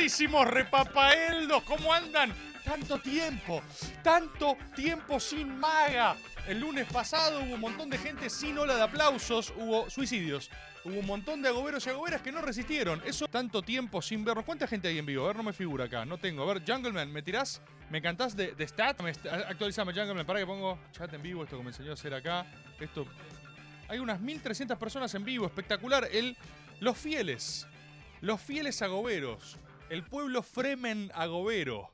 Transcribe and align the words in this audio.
Estimadísimos 0.00 0.46
repapaeldos? 0.46 1.62
¿Cómo 1.64 1.92
andan? 1.92 2.32
Tanto 2.64 2.98
tiempo, 2.98 3.62
tanto 4.02 4.56
tiempo 4.74 5.20
sin 5.20 5.58
maga. 5.58 6.16
El 6.46 6.60
lunes 6.60 6.86
pasado 6.90 7.40
hubo 7.40 7.54
un 7.54 7.60
montón 7.60 7.90
de 7.90 7.98
gente 7.98 8.30
sin 8.30 8.56
ola 8.56 8.76
de 8.76 8.82
aplausos, 8.82 9.52
hubo 9.56 9.90
suicidios. 9.90 10.50
Hubo 10.84 11.00
un 11.00 11.06
montón 11.06 11.42
de 11.42 11.50
agoberos 11.50 11.86
y 11.86 11.90
agoberas 11.90 12.22
que 12.22 12.32
no 12.32 12.40
resistieron. 12.40 13.02
Eso, 13.04 13.28
tanto 13.28 13.60
tiempo 13.60 14.00
sin 14.00 14.24
vernos. 14.24 14.46
¿Cuánta 14.46 14.66
gente 14.66 14.88
hay 14.88 14.96
en 14.96 15.04
vivo? 15.04 15.24
A 15.24 15.28
ver, 15.28 15.36
no 15.36 15.42
me 15.42 15.52
figura 15.52 15.84
acá. 15.84 16.06
No 16.06 16.16
tengo. 16.16 16.42
A 16.44 16.54
ver, 16.54 16.62
Jungleman, 16.66 17.12
¿me 17.12 17.20
tirás? 17.20 17.60
¿Me 17.90 18.00
cantás 18.00 18.34
de, 18.34 18.54
stat? 18.66 18.98
Actualizame, 19.48 19.92
Jungleman. 19.92 20.24
Para 20.24 20.38
que 20.38 20.46
pongo 20.46 20.78
chat 20.92 21.12
en 21.12 21.20
vivo, 21.20 21.44
esto 21.44 21.58
que 21.58 21.62
me 21.62 21.70
enseñó 21.70 21.90
a 21.90 21.94
hacer 21.94 22.14
acá. 22.14 22.46
Esto. 22.80 23.06
Hay 23.88 23.98
unas 23.98 24.18
1300 24.18 24.78
personas 24.78 25.14
en 25.14 25.24
vivo. 25.24 25.44
Espectacular. 25.44 26.08
El, 26.10 26.38
los 26.80 26.96
fieles. 26.96 27.66
Los 28.22 28.40
fieles 28.40 28.80
agoberos. 28.80 29.58
El 29.90 30.04
pueblo 30.04 30.44
Fremen 30.44 31.10
agobero. 31.14 31.92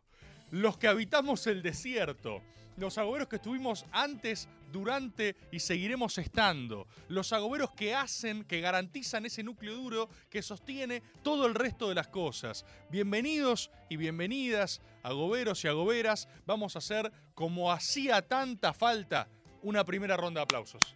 Los 0.50 0.76
que 0.76 0.86
habitamos 0.86 1.46
el 1.46 1.62
desierto. 1.62 2.42
Los 2.76 2.98
agoberos 2.98 3.26
que 3.26 3.36
estuvimos 3.36 3.86
antes, 3.90 4.50
durante 4.70 5.34
y 5.50 5.60
seguiremos 5.60 6.18
estando. 6.18 6.86
Los 7.08 7.32
agoberos 7.32 7.70
que 7.70 7.94
hacen, 7.94 8.44
que 8.44 8.60
garantizan 8.60 9.24
ese 9.24 9.42
núcleo 9.42 9.74
duro 9.74 10.10
que 10.28 10.42
sostiene 10.42 11.02
todo 11.22 11.46
el 11.46 11.54
resto 11.54 11.88
de 11.88 11.94
las 11.94 12.08
cosas. 12.08 12.66
Bienvenidos 12.90 13.70
y 13.88 13.96
bienvenidas, 13.96 14.82
agoberos 15.02 15.64
y 15.64 15.68
agoberas. 15.68 16.28
Vamos 16.44 16.76
a 16.76 16.80
hacer, 16.80 17.10
como 17.32 17.72
hacía 17.72 18.20
tanta 18.20 18.74
falta, 18.74 19.30
una 19.62 19.84
primera 19.86 20.18
ronda 20.18 20.40
de 20.40 20.44
aplausos. 20.44 20.94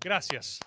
Gracias. 0.00 0.58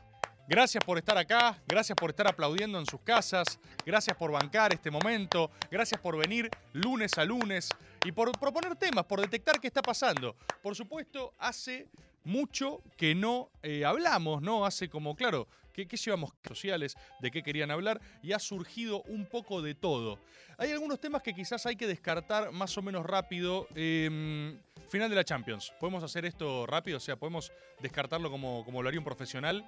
Gracias 0.51 0.83
por 0.83 0.97
estar 0.97 1.17
acá, 1.17 1.57
gracias 1.65 1.95
por 1.95 2.09
estar 2.09 2.27
aplaudiendo 2.27 2.77
en 2.77 2.85
sus 2.85 2.99
casas, 2.99 3.57
gracias 3.85 4.17
por 4.17 4.33
bancar 4.33 4.73
este 4.73 4.91
momento, 4.91 5.49
gracias 5.71 6.01
por 6.01 6.17
venir 6.17 6.49
lunes 6.73 7.17
a 7.17 7.23
lunes 7.23 7.69
y 8.03 8.11
por 8.11 8.29
proponer 8.37 8.75
temas, 8.75 9.05
por 9.05 9.21
detectar 9.21 9.61
qué 9.61 9.67
está 9.67 9.81
pasando. 9.81 10.35
Por 10.61 10.75
supuesto, 10.75 11.33
hace 11.37 11.87
mucho 12.25 12.83
que 12.97 13.15
no 13.15 13.49
eh, 13.63 13.85
hablamos, 13.85 14.41
¿no? 14.41 14.65
Hace 14.65 14.89
como, 14.89 15.15
claro, 15.15 15.47
¿qué, 15.71 15.87
qué 15.87 15.95
llevamos 15.95 16.33
sociales? 16.45 16.97
¿De 17.21 17.31
qué 17.31 17.43
querían 17.43 17.71
hablar? 17.71 18.01
Y 18.21 18.33
ha 18.33 18.39
surgido 18.39 19.03
un 19.03 19.27
poco 19.27 19.61
de 19.61 19.73
todo. 19.73 20.19
Hay 20.57 20.69
algunos 20.73 20.99
temas 20.99 21.21
que 21.21 21.33
quizás 21.33 21.65
hay 21.65 21.77
que 21.77 21.87
descartar 21.87 22.51
más 22.51 22.77
o 22.77 22.81
menos 22.81 23.05
rápido. 23.05 23.69
eh, 23.73 24.59
final 24.91 25.09
de 25.09 25.15
la 25.15 25.23
Champions. 25.23 25.71
¿Podemos 25.79 26.03
hacer 26.03 26.25
esto 26.25 26.67
rápido? 26.67 26.97
O 26.97 26.99
sea, 26.99 27.15
¿podemos 27.15 27.53
descartarlo 27.79 28.29
como, 28.29 28.65
como 28.65 28.83
lo 28.83 28.89
haría 28.89 28.99
un 28.99 29.05
profesional? 29.05 29.65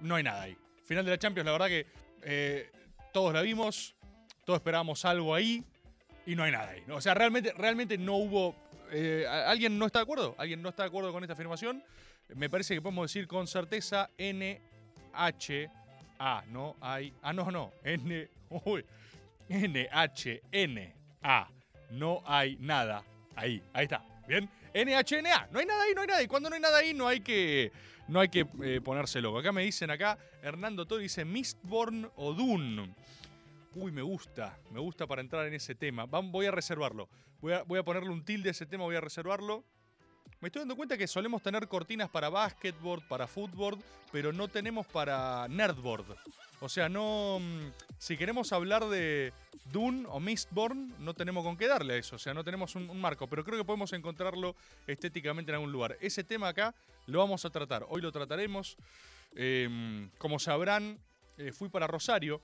No 0.00 0.14
hay 0.16 0.22
nada 0.22 0.42
ahí. 0.42 0.56
Final 0.84 1.04
de 1.04 1.10
la 1.12 1.18
Champions, 1.18 1.46
la 1.46 1.52
verdad 1.52 1.68
que 1.68 1.86
eh, 2.22 2.70
todos 3.12 3.32
la 3.32 3.42
vimos, 3.42 3.94
todos 4.44 4.58
esperábamos 4.58 5.04
algo 5.04 5.34
ahí 5.34 5.64
y 6.26 6.34
no 6.34 6.42
hay 6.44 6.52
nada 6.52 6.70
ahí. 6.70 6.82
O 6.90 7.00
sea, 7.00 7.14
realmente, 7.14 7.52
realmente 7.56 7.96
no 7.98 8.16
hubo. 8.16 8.54
eh, 8.90 9.26
¿Alguien 9.28 9.78
no 9.78 9.86
está 9.86 9.98
de 10.00 10.04
acuerdo? 10.04 10.34
¿Alguien 10.38 10.62
no 10.62 10.68
está 10.70 10.82
de 10.84 10.88
acuerdo 10.88 11.12
con 11.12 11.22
esta 11.24 11.34
afirmación? 11.34 11.82
Me 12.34 12.50
parece 12.50 12.74
que 12.74 12.82
podemos 12.82 13.10
decir 13.10 13.26
con 13.26 13.46
certeza 13.46 14.10
N-H-A. 14.18 15.70
No 16.50 16.76
hay. 16.80 17.14
Ah, 17.22 17.32
no, 17.32 17.50
no. 17.50 17.72
N. 17.84 18.28
Uy. 18.64 18.84
N-H-N-A. 19.48 21.48
No 21.90 22.22
hay 22.26 22.56
nada 22.60 23.02
ahí. 23.34 23.62
Ahí 23.72 23.84
está. 23.84 24.04
Bien. 24.26 24.48
N-H-N-A. 24.72 25.48
No 25.50 25.58
hay 25.58 25.66
nada 25.66 25.82
ahí, 25.82 25.94
no 25.94 26.00
hay 26.00 26.06
nada 26.06 26.20
ahí. 26.20 26.26
Cuando 26.26 26.48
no 26.48 26.54
hay 26.54 26.60
nada 26.60 26.78
ahí, 26.78 26.94
no 26.94 27.08
hay 27.08 27.20
que. 27.20 27.72
No 28.08 28.20
hay 28.20 28.28
que 28.28 28.46
eh, 28.62 28.80
ponerse 28.82 29.20
loco. 29.20 29.38
Acá 29.38 29.52
me 29.52 29.62
dicen 29.62 29.90
acá, 29.90 30.18
Hernando 30.42 30.86
Toro 30.86 31.02
dice 31.02 31.24
Mistborn 31.24 32.10
o 32.16 32.32
Dune. 32.32 32.94
Uy, 33.74 33.92
me 33.92 34.00
gusta. 34.00 34.58
Me 34.70 34.80
gusta 34.80 35.06
para 35.06 35.20
entrar 35.20 35.46
en 35.46 35.54
ese 35.54 35.74
tema. 35.74 36.04
Voy 36.04 36.46
a 36.46 36.50
reservarlo. 36.50 37.08
Voy 37.40 37.52
a, 37.52 37.62
voy 37.62 37.78
a 37.78 37.84
ponerle 37.84 38.10
un 38.10 38.24
tilde 38.24 38.48
a 38.48 38.52
ese 38.52 38.66
tema, 38.66 38.84
voy 38.84 38.96
a 38.96 39.00
reservarlo. 39.00 39.64
Me 40.40 40.48
estoy 40.48 40.60
dando 40.60 40.76
cuenta 40.76 40.96
que 40.96 41.08
solemos 41.08 41.42
tener 41.42 41.66
cortinas 41.66 42.08
para 42.08 42.28
basketboard, 42.28 43.08
para 43.08 43.26
fútbol, 43.26 43.76
pero 44.12 44.32
no 44.32 44.46
tenemos 44.46 44.86
para 44.86 45.48
nerdboard. 45.48 46.16
O 46.60 46.68
sea, 46.68 46.88
no. 46.88 47.38
mm, 47.40 47.72
Si 47.98 48.16
queremos 48.16 48.52
hablar 48.52 48.88
de 48.88 49.32
Dune 49.72 50.06
o 50.08 50.20
Mistborn, 50.20 50.94
no 51.00 51.14
tenemos 51.14 51.42
con 51.42 51.56
qué 51.56 51.66
darle 51.66 51.94
a 51.94 51.96
eso. 51.96 52.14
O 52.14 52.18
sea, 52.20 52.34
no 52.34 52.44
tenemos 52.44 52.76
un, 52.76 53.00
marco, 53.00 53.26
pero 53.26 53.44
creo 53.44 53.58
que 53.58 53.64
podemos 53.64 53.92
encontrarlo 53.92 54.54
estéticamente 54.86 55.50
en 55.50 55.56
algún 55.56 55.72
lugar. 55.72 55.96
Ese 56.00 56.22
tema 56.22 56.48
acá 56.48 56.72
lo 57.06 57.18
vamos 57.18 57.44
a 57.44 57.50
tratar. 57.50 57.84
Hoy 57.88 58.00
lo 58.00 58.12
trataremos. 58.12 58.76
Eh, 59.34 60.08
como 60.18 60.38
sabrán, 60.38 61.00
eh, 61.36 61.50
fui 61.50 61.68
para 61.68 61.88
Rosario. 61.88 62.40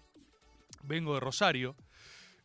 Vengo 0.82 1.14
de 1.14 1.20
Rosario. 1.20 1.76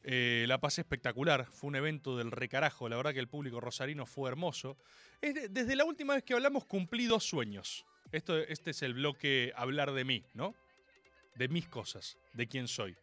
Eh, 0.03 0.45
la 0.47 0.59
pasé 0.59 0.81
espectacular. 0.81 1.45
Fue 1.45 1.67
un 1.67 1.75
evento 1.75 2.17
del 2.17 2.31
recarajo. 2.31 2.87
La 2.89 2.95
verdad 2.97 3.13
que 3.13 3.19
el 3.19 3.27
público 3.27 3.59
rosarino 3.59 4.05
fue 4.05 4.29
hermoso. 4.29 4.77
Es 5.21 5.33
de- 5.33 5.49
desde 5.49 5.75
la 5.75 5.83
última 5.85 6.13
vez 6.15 6.23
que 6.23 6.33
hablamos 6.33 6.65
cumplí 6.65 7.05
dos 7.05 7.23
sueños. 7.25 7.85
Esto, 8.11 8.37
este 8.37 8.71
es 8.71 8.81
el 8.81 8.93
bloque 8.95 9.51
hablar 9.55 9.91
de 9.91 10.03
mí, 10.05 10.23
¿no? 10.33 10.55
De 11.35 11.47
mis 11.47 11.67
cosas, 11.67 12.17
de 12.33 12.47
quién 12.47 12.67
soy. 12.67 12.95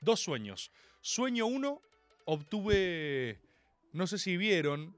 Dos 0.00 0.20
sueños. 0.20 0.70
Sueño 1.00 1.46
uno, 1.46 1.80
obtuve, 2.26 3.38
no 3.92 4.06
sé 4.06 4.18
si 4.18 4.36
vieron, 4.36 4.94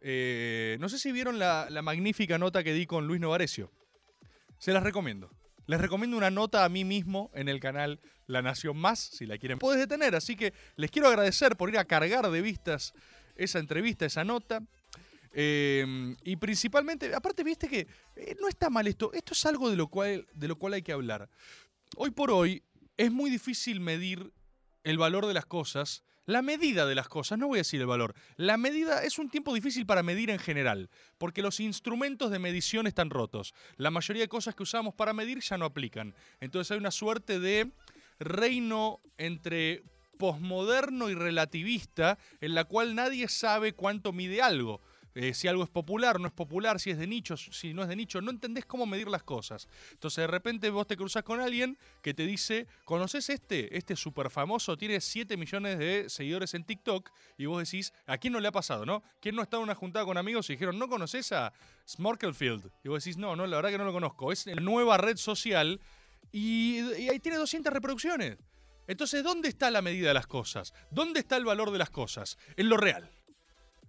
eh, 0.00 0.76
no 0.80 0.88
sé 0.88 0.98
si 0.98 1.12
vieron 1.12 1.38
la, 1.38 1.68
la 1.70 1.82
magnífica 1.82 2.38
nota 2.38 2.64
que 2.64 2.72
di 2.72 2.86
con 2.86 3.06
Luis 3.06 3.20
Novarecio. 3.20 3.70
Se 4.58 4.72
las 4.72 4.82
recomiendo. 4.82 5.30
Les 5.68 5.78
recomiendo 5.78 6.16
una 6.16 6.30
nota 6.30 6.64
a 6.64 6.70
mí 6.70 6.82
mismo 6.86 7.30
en 7.34 7.46
el 7.46 7.60
canal 7.60 8.00
La 8.26 8.40
Nación 8.40 8.78
Más, 8.78 8.98
si 8.98 9.26
la 9.26 9.36
quieren. 9.36 9.58
Puedes 9.58 9.78
detener, 9.78 10.14
así 10.14 10.34
que 10.34 10.54
les 10.76 10.90
quiero 10.90 11.08
agradecer 11.08 11.58
por 11.58 11.68
ir 11.68 11.76
a 11.76 11.84
cargar 11.84 12.30
de 12.30 12.40
vistas 12.40 12.94
esa 13.36 13.58
entrevista, 13.58 14.06
esa 14.06 14.24
nota. 14.24 14.62
Eh, 15.30 16.16
y 16.24 16.36
principalmente, 16.36 17.14
aparte, 17.14 17.44
viste 17.44 17.68
que 17.68 17.86
eh, 18.16 18.34
no 18.40 18.48
está 18.48 18.70
mal 18.70 18.86
esto. 18.86 19.12
Esto 19.12 19.34
es 19.34 19.44
algo 19.44 19.68
de 19.68 19.76
lo, 19.76 19.88
cual, 19.88 20.26
de 20.32 20.48
lo 20.48 20.56
cual 20.56 20.72
hay 20.72 20.80
que 20.80 20.92
hablar. 20.92 21.28
Hoy 21.96 22.12
por 22.12 22.30
hoy 22.30 22.62
es 22.96 23.12
muy 23.12 23.28
difícil 23.28 23.78
medir 23.78 24.32
el 24.84 24.96
valor 24.96 25.26
de 25.26 25.34
las 25.34 25.44
cosas. 25.44 26.02
La 26.28 26.42
medida 26.42 26.84
de 26.84 26.94
las 26.94 27.08
cosas, 27.08 27.38
no 27.38 27.48
voy 27.48 27.56
a 27.56 27.60
decir 27.60 27.80
el 27.80 27.86
valor. 27.86 28.14
La 28.36 28.58
medida 28.58 29.02
es 29.02 29.18
un 29.18 29.30
tiempo 29.30 29.54
difícil 29.54 29.86
para 29.86 30.02
medir 30.02 30.28
en 30.28 30.38
general, 30.38 30.90
porque 31.16 31.40
los 31.40 31.58
instrumentos 31.58 32.30
de 32.30 32.38
medición 32.38 32.86
están 32.86 33.08
rotos. 33.08 33.54
La 33.78 33.90
mayoría 33.90 34.24
de 34.24 34.28
cosas 34.28 34.54
que 34.54 34.62
usamos 34.62 34.94
para 34.94 35.14
medir 35.14 35.40
ya 35.40 35.56
no 35.56 35.64
aplican. 35.64 36.14
Entonces 36.40 36.70
hay 36.70 36.76
una 36.76 36.90
suerte 36.90 37.40
de 37.40 37.72
reino 38.18 39.00
entre 39.16 39.84
posmoderno 40.18 41.08
y 41.08 41.14
relativista 41.14 42.18
en 42.42 42.54
la 42.54 42.64
cual 42.64 42.94
nadie 42.94 43.26
sabe 43.28 43.72
cuánto 43.72 44.12
mide 44.12 44.42
algo. 44.42 44.82
Eh, 45.20 45.34
si 45.34 45.48
algo 45.48 45.64
es 45.64 45.68
popular, 45.68 46.20
no 46.20 46.28
es 46.28 46.32
popular, 46.32 46.78
si 46.78 46.90
es 46.90 46.96
de 46.96 47.08
nicho, 47.08 47.36
si 47.36 47.74
no 47.74 47.82
es 47.82 47.88
de 47.88 47.96
nicho, 47.96 48.20
no 48.20 48.30
entendés 48.30 48.64
cómo 48.64 48.86
medir 48.86 49.08
las 49.08 49.24
cosas. 49.24 49.66
Entonces 49.90 50.22
de 50.22 50.28
repente 50.28 50.70
vos 50.70 50.86
te 50.86 50.96
cruzas 50.96 51.24
con 51.24 51.40
alguien 51.40 51.76
que 52.02 52.14
te 52.14 52.24
dice, 52.24 52.68
¿conoces 52.84 53.28
este? 53.28 53.76
Este 53.76 53.94
es 53.94 53.98
súper 53.98 54.30
famoso, 54.30 54.76
tiene 54.76 55.00
7 55.00 55.36
millones 55.36 55.76
de 55.80 56.08
seguidores 56.08 56.54
en 56.54 56.62
TikTok 56.62 57.10
y 57.36 57.46
vos 57.46 57.68
decís, 57.68 57.92
¿a 58.06 58.16
quién 58.18 58.32
no 58.32 58.38
le 58.38 58.46
ha 58.46 58.52
pasado, 58.52 58.86
no? 58.86 59.02
¿Quién 59.20 59.34
no 59.34 59.40
ha 59.40 59.44
estado 59.44 59.60
en 59.64 59.64
una 59.64 59.74
juntada 59.74 60.04
con 60.04 60.16
amigos 60.18 60.48
y 60.50 60.52
dijeron, 60.52 60.78
¿no 60.78 60.88
conoces 60.88 61.32
a 61.32 61.52
Smorkelfield? 61.88 62.70
Y 62.84 62.88
vos 62.88 63.02
decís, 63.02 63.16
no, 63.16 63.34
no, 63.34 63.44
la 63.48 63.56
verdad 63.56 63.70
que 63.70 63.78
no 63.78 63.86
lo 63.86 63.92
conozco. 63.92 64.30
Es 64.30 64.46
la 64.46 64.54
nueva 64.54 64.98
red 64.98 65.16
social 65.16 65.80
y, 66.30 66.78
y 66.96 67.08
ahí 67.08 67.18
tiene 67.18 67.38
200 67.38 67.72
reproducciones. 67.72 68.38
Entonces, 68.86 69.24
¿dónde 69.24 69.48
está 69.48 69.68
la 69.72 69.82
medida 69.82 70.06
de 70.06 70.14
las 70.14 70.28
cosas? 70.28 70.72
¿Dónde 70.92 71.18
está 71.18 71.36
el 71.36 71.44
valor 71.44 71.72
de 71.72 71.78
las 71.78 71.90
cosas? 71.90 72.38
En 72.56 72.68
lo 72.68 72.76
real. 72.76 73.10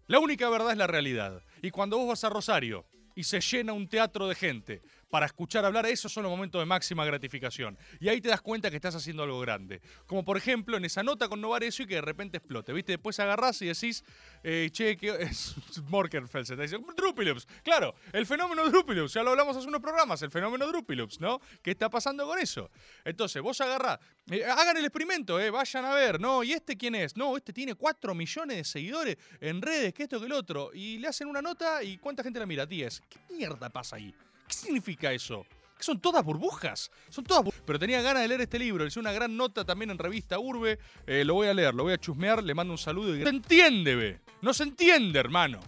La 0.10 0.18
única 0.18 0.50
verdad 0.50 0.72
es 0.72 0.78
la 0.80 0.88
realidad. 0.88 1.44
Y 1.62 1.70
cuando 1.70 2.00
vos 2.00 2.08
vas 2.08 2.24
a 2.24 2.30
Rosario 2.30 2.84
y 3.14 3.26
se 3.26 3.42
llena 3.42 3.74
un 3.74 3.88
teatro 3.88 4.28
de 4.28 4.34
gente 4.34 4.82
para 5.10 5.26
escuchar 5.26 5.66
hablar, 5.66 5.86
esos 5.86 6.12
son 6.12 6.24
los 6.24 6.30
momentos 6.30 6.62
de 6.62 6.66
máxima 6.66 7.06
gratificación. 7.06 7.78
Y 8.00 8.10
ahí 8.10 8.22
te 8.22 8.30
das 8.30 8.42
cuenta 8.42 8.70
que 8.70 8.76
estás 8.76 8.96
haciendo 8.96 9.24
algo 9.24 9.40
grande. 9.40 9.82
Como 10.06 10.24
por 10.24 10.38
ejemplo 10.38 10.78
en 10.78 10.86
esa 10.86 11.04
nota 11.04 11.28
con 11.28 11.42
Novarecio 11.42 11.86
y 11.86 11.88
que 11.88 11.96
de 11.96 12.02
repente 12.02 12.38
explote, 12.38 12.74
¿viste? 12.74 12.94
Después 12.94 13.20
agarrás 13.20 13.62
y 13.62 13.68
decís, 13.68 14.04
eh, 14.44 14.70
che, 14.72 14.98
que 14.98 15.10
es 15.22 15.56
Morkenfelsen, 15.88 16.58
te 16.58 16.64
dice, 16.64 16.78
Drupilups. 16.96 17.48
Claro, 17.64 17.96
el 18.14 18.26
fenómeno 18.26 18.70
Drupilups, 18.70 19.14
ya 19.14 19.24
lo 19.24 19.32
hablamos 19.32 19.58
hace 19.58 19.68
unos 19.68 19.82
programas, 19.82 20.22
el 20.22 20.32
fenómeno 20.32 20.68
Drupilups, 20.68 21.20
¿no? 21.20 21.42
¿Qué 21.62 21.72
está 21.72 21.90
pasando 21.90 22.28
con 22.28 22.40
eso? 22.40 22.70
Entonces, 23.04 23.42
vos 23.42 23.60
agarrás, 23.62 24.00
eh, 24.30 24.46
hagan 24.46 24.78
el 24.78 24.86
experimento, 24.86 25.40
eh, 25.40 25.50
vayan 25.50 25.86
a 25.86 25.94
ver, 25.94 26.20
¿no? 26.20 26.44
¿Y 26.44 26.54
este 26.54 26.78
quién 26.78 26.96
es? 26.96 27.18
No, 27.18 27.36
este 27.36 27.52
tiene 27.54 27.76
4 27.76 28.14
millones 28.14 28.58
de 28.58 28.64
seguidores 28.64 29.18
en 29.40 29.62
redes, 29.62 29.94
que 29.94 30.04
esto, 30.04 30.20
que 30.20 30.26
el 30.28 30.34
otro. 30.34 30.72
Y 30.74 30.98
le 31.00 31.08
hacen 31.08 31.28
una 31.28 31.42
nota 31.42 31.84
y 31.84 31.98
¿cuánta 31.98 32.24
gente 32.24 32.40
la 32.40 32.46
mira? 32.46 32.66
10. 32.66 33.02
¿Qué 33.10 33.20
mierda 33.34 33.70
pasa 33.70 33.96
ahí? 33.96 34.14
¿Qué 34.50 34.56
significa 34.56 35.14
eso? 35.14 35.46
Que 35.78 35.84
son 35.84 36.02
todas 36.02 36.26
burbujas. 36.26 36.92
Son 37.10 37.24
todas 37.24 37.44
bur- 37.46 37.54
Pero 37.66 37.80
tenía 37.80 38.02
ganas 38.02 38.24
de 38.24 38.28
leer 38.28 38.42
este 38.42 38.60
libro. 38.60 38.86
Hice 38.86 39.00
una 39.00 39.14
gran 39.14 39.38
nota 39.38 39.64
también 39.64 39.92
en 39.92 39.98
revista 39.98 40.38
Urbe. 40.40 40.78
Eh, 41.08 41.24
lo 41.24 41.36
voy 41.36 41.48
a 41.48 41.54
leer, 41.54 41.74
lo 41.74 41.84
voy 41.84 41.94
a 41.94 41.98
chusmear. 41.98 42.44
Le 42.44 42.54
mando 42.54 42.74
un 42.74 42.78
saludo. 42.78 43.16
Y... 43.16 43.20
No 43.20 43.26
se 43.30 43.36
entiende, 43.36 43.96
ve. 43.96 44.20
No 44.42 44.54
se 44.54 44.64
entiende, 44.64 45.20
hermano. 45.20 45.60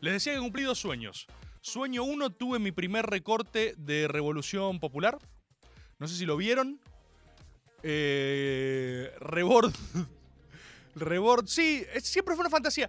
Les 0.00 0.12
decía 0.12 0.34
que 0.34 0.38
cumplí 0.38 0.62
dos 0.62 0.78
sueños. 0.78 1.26
Sueño 1.62 2.04
uno, 2.04 2.30
tuve 2.30 2.58
mi 2.60 2.70
primer 2.70 3.06
recorte 3.06 3.74
de 3.76 4.06
Revolución 4.06 4.78
Popular. 4.78 5.18
No 5.98 6.06
sé 6.06 6.14
si 6.14 6.26
lo 6.26 6.36
vieron. 6.36 6.78
Eh, 7.82 9.10
Rebord. 9.20 9.72
Rebord. 10.94 11.46
Sí, 11.48 11.84
siempre 12.02 12.34
fue 12.34 12.42
una 12.42 12.50
fantasía. 12.50 12.88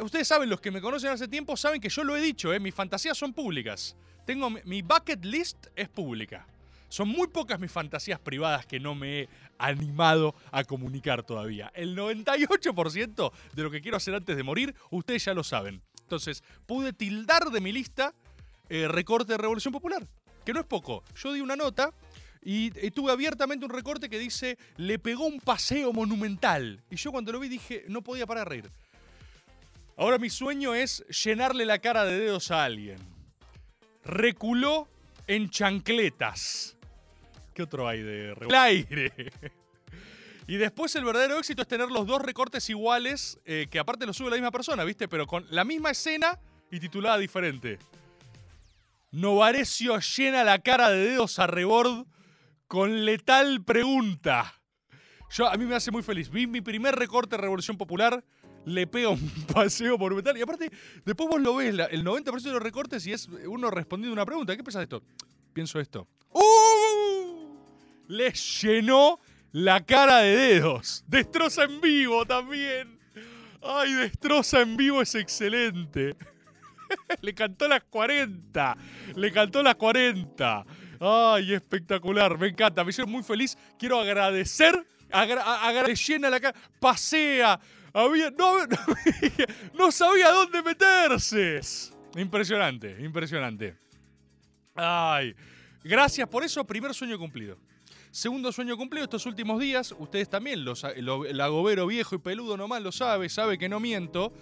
Ustedes 0.00 0.28
saben, 0.28 0.48
los 0.50 0.60
que 0.60 0.70
me 0.70 0.80
conocen 0.80 1.10
hace 1.10 1.26
tiempo, 1.26 1.56
saben 1.56 1.80
que 1.80 1.88
yo 1.88 2.04
lo 2.04 2.14
he 2.16 2.20
dicho, 2.20 2.52
¿eh? 2.52 2.60
mis 2.60 2.74
fantasías 2.74 3.16
son 3.18 3.32
públicas. 3.32 3.96
Tengo 4.28 4.50
mi, 4.50 4.82
bucket 4.82 5.24
list 5.24 5.68
es 5.74 5.88
pública. 5.88 6.46
Son 6.90 7.08
muy 7.08 7.28
pocas 7.28 7.58
mis 7.58 7.72
fantasías 7.72 8.20
privadas 8.20 8.66
que 8.66 8.78
no 8.78 8.94
me 8.94 9.20
he 9.20 9.28
animado 9.56 10.34
a 10.52 10.64
comunicar 10.64 11.22
todavía. 11.22 11.72
El 11.74 11.96
98% 11.96 13.32
de 13.54 13.62
lo 13.62 13.70
que 13.70 13.80
quiero 13.80 13.96
hacer 13.96 14.14
antes 14.14 14.36
de 14.36 14.42
morir, 14.42 14.74
ustedes 14.90 15.24
ya 15.24 15.32
lo 15.32 15.42
saben. 15.42 15.80
Entonces, 16.02 16.44
pude 16.66 16.92
tildar 16.92 17.46
de 17.50 17.62
mi 17.62 17.72
lista 17.72 18.12
eh, 18.68 18.86
recorte 18.86 19.32
de 19.32 19.38
Revolución 19.38 19.72
Popular, 19.72 20.06
que 20.44 20.52
no 20.52 20.60
es 20.60 20.66
poco. 20.66 21.04
Yo 21.16 21.32
di 21.32 21.40
una 21.40 21.56
nota 21.56 21.94
y, 22.42 22.66
y 22.86 22.90
tuve 22.90 23.12
abiertamente 23.12 23.64
un 23.64 23.72
recorte 23.72 24.10
que 24.10 24.18
dice, 24.18 24.58
le 24.76 24.98
pegó 24.98 25.24
un 25.24 25.40
paseo 25.40 25.94
monumental. 25.94 26.82
Y 26.90 26.96
yo 26.96 27.12
cuando 27.12 27.32
lo 27.32 27.40
vi 27.40 27.48
dije, 27.48 27.86
no 27.88 28.02
podía 28.02 28.26
parar 28.26 28.44
de 28.46 28.50
reír. 28.50 28.70
Ahora 29.96 30.18
mi 30.18 30.28
sueño 30.28 30.74
es 30.74 31.02
llenarle 31.24 31.64
la 31.64 31.78
cara 31.78 32.04
de 32.04 32.20
dedos 32.20 32.50
a 32.50 32.64
alguien. 32.64 33.17
Reculó 34.08 34.88
en 35.26 35.50
chancletas. 35.50 36.76
¿Qué 37.54 37.62
otro 37.62 37.86
hay 37.86 38.02
de 38.02 38.32
El 38.32 38.54
aire. 38.54 39.12
Y 40.50 40.56
después 40.56 40.96
el 40.96 41.04
verdadero 41.04 41.38
éxito 41.38 41.60
es 41.60 41.68
tener 41.68 41.90
los 41.90 42.06
dos 42.06 42.22
recortes 42.22 42.70
iguales, 42.70 43.38
eh, 43.44 43.66
que 43.70 43.78
aparte 43.78 44.06
lo 44.06 44.14
sube 44.14 44.30
la 44.30 44.36
misma 44.36 44.50
persona, 44.50 44.82
¿viste? 44.82 45.06
Pero 45.06 45.26
con 45.26 45.44
la 45.50 45.62
misma 45.62 45.90
escena 45.90 46.38
y 46.70 46.80
titulada 46.80 47.18
diferente. 47.18 47.78
Novarecio 49.10 49.98
llena 49.98 50.44
la 50.44 50.58
cara 50.60 50.88
de 50.88 51.00
dedos 51.00 51.38
a 51.38 51.46
rebord 51.46 52.06
con 52.66 53.04
letal 53.04 53.62
pregunta. 53.62 54.54
Yo, 55.30 55.46
a 55.46 55.54
mí 55.58 55.66
me 55.66 55.74
hace 55.74 55.90
muy 55.90 56.02
feliz. 56.02 56.30
Vi 56.30 56.46
mi 56.46 56.62
primer 56.62 56.94
recorte 56.96 57.36
de 57.36 57.42
Revolución 57.42 57.76
Popular, 57.76 58.24
le 58.64 58.86
pega 58.86 59.10
un 59.10 59.30
paseo 59.54 59.98
monumental. 59.98 60.36
Y 60.36 60.42
aparte, 60.42 60.70
después 61.04 61.28
vos 61.28 61.40
lo 61.40 61.56
ves, 61.56 61.68
el 61.68 62.04
90% 62.04 62.42
de 62.42 62.52
los 62.52 62.62
recortes 62.62 63.06
y 63.06 63.12
es 63.12 63.28
uno 63.46 63.70
respondiendo 63.70 64.12
una 64.12 64.26
pregunta. 64.26 64.56
¿Qué 64.56 64.62
pensás 64.62 64.80
de 64.80 64.84
esto? 64.84 65.02
Pienso 65.52 65.80
esto. 65.80 66.06
¡Uh! 66.32 67.56
Le 68.08 68.32
llenó 68.32 69.18
la 69.52 69.84
cara 69.84 70.18
de 70.18 70.36
dedos. 70.36 71.04
Destroza 71.06 71.64
en 71.64 71.80
vivo 71.80 72.24
también. 72.26 72.98
Ay, 73.62 73.92
destroza 73.94 74.60
en 74.60 74.76
vivo 74.76 75.02
es 75.02 75.14
excelente. 75.14 76.16
Le 77.20 77.34
cantó 77.34 77.68
las 77.68 77.82
40. 77.84 78.76
Le 79.16 79.32
cantó 79.32 79.62
las 79.62 79.74
40. 79.74 80.64
Ay, 81.00 81.54
espectacular. 81.54 82.38
Me 82.38 82.48
encanta. 82.48 82.84
Me 82.84 82.90
hizo 82.90 83.06
muy 83.06 83.22
feliz. 83.22 83.56
Quiero 83.78 84.00
agradecer. 84.00 84.86
Agra 85.10 85.86
llena 85.88 86.30
la 86.30 86.40
cara. 86.40 86.58
Pasea. 86.80 87.58
Había, 88.04 88.30
no, 89.74 89.90
sabía 89.90 90.30
dónde 90.30 90.62
meterse. 90.62 91.60
Impresionante, 92.16 92.96
impresionante. 93.00 93.76
Ay. 94.76 95.34
Gracias 95.82 96.28
por 96.28 96.44
eso. 96.44 96.64
Primer 96.64 96.94
sueño 96.94 97.18
cumplido. 97.18 97.58
Segundo 98.10 98.52
sueño 98.52 98.76
cumplido 98.76 99.04
estos 99.04 99.26
últimos 99.26 99.60
días. 99.60 99.94
Ustedes 99.98 100.28
también, 100.30 100.64
los, 100.64 100.84
lo- 100.98 101.24
el 101.26 101.40
agobero 101.40 101.86
viejo 101.86 102.14
y 102.14 102.18
peludo 102.18 102.56
nomás 102.56 102.82
lo 102.82 102.92
sabe, 102.92 103.28
sabe 103.28 103.58
que 103.58 103.68
no 103.68 103.80
miento. 103.80 104.32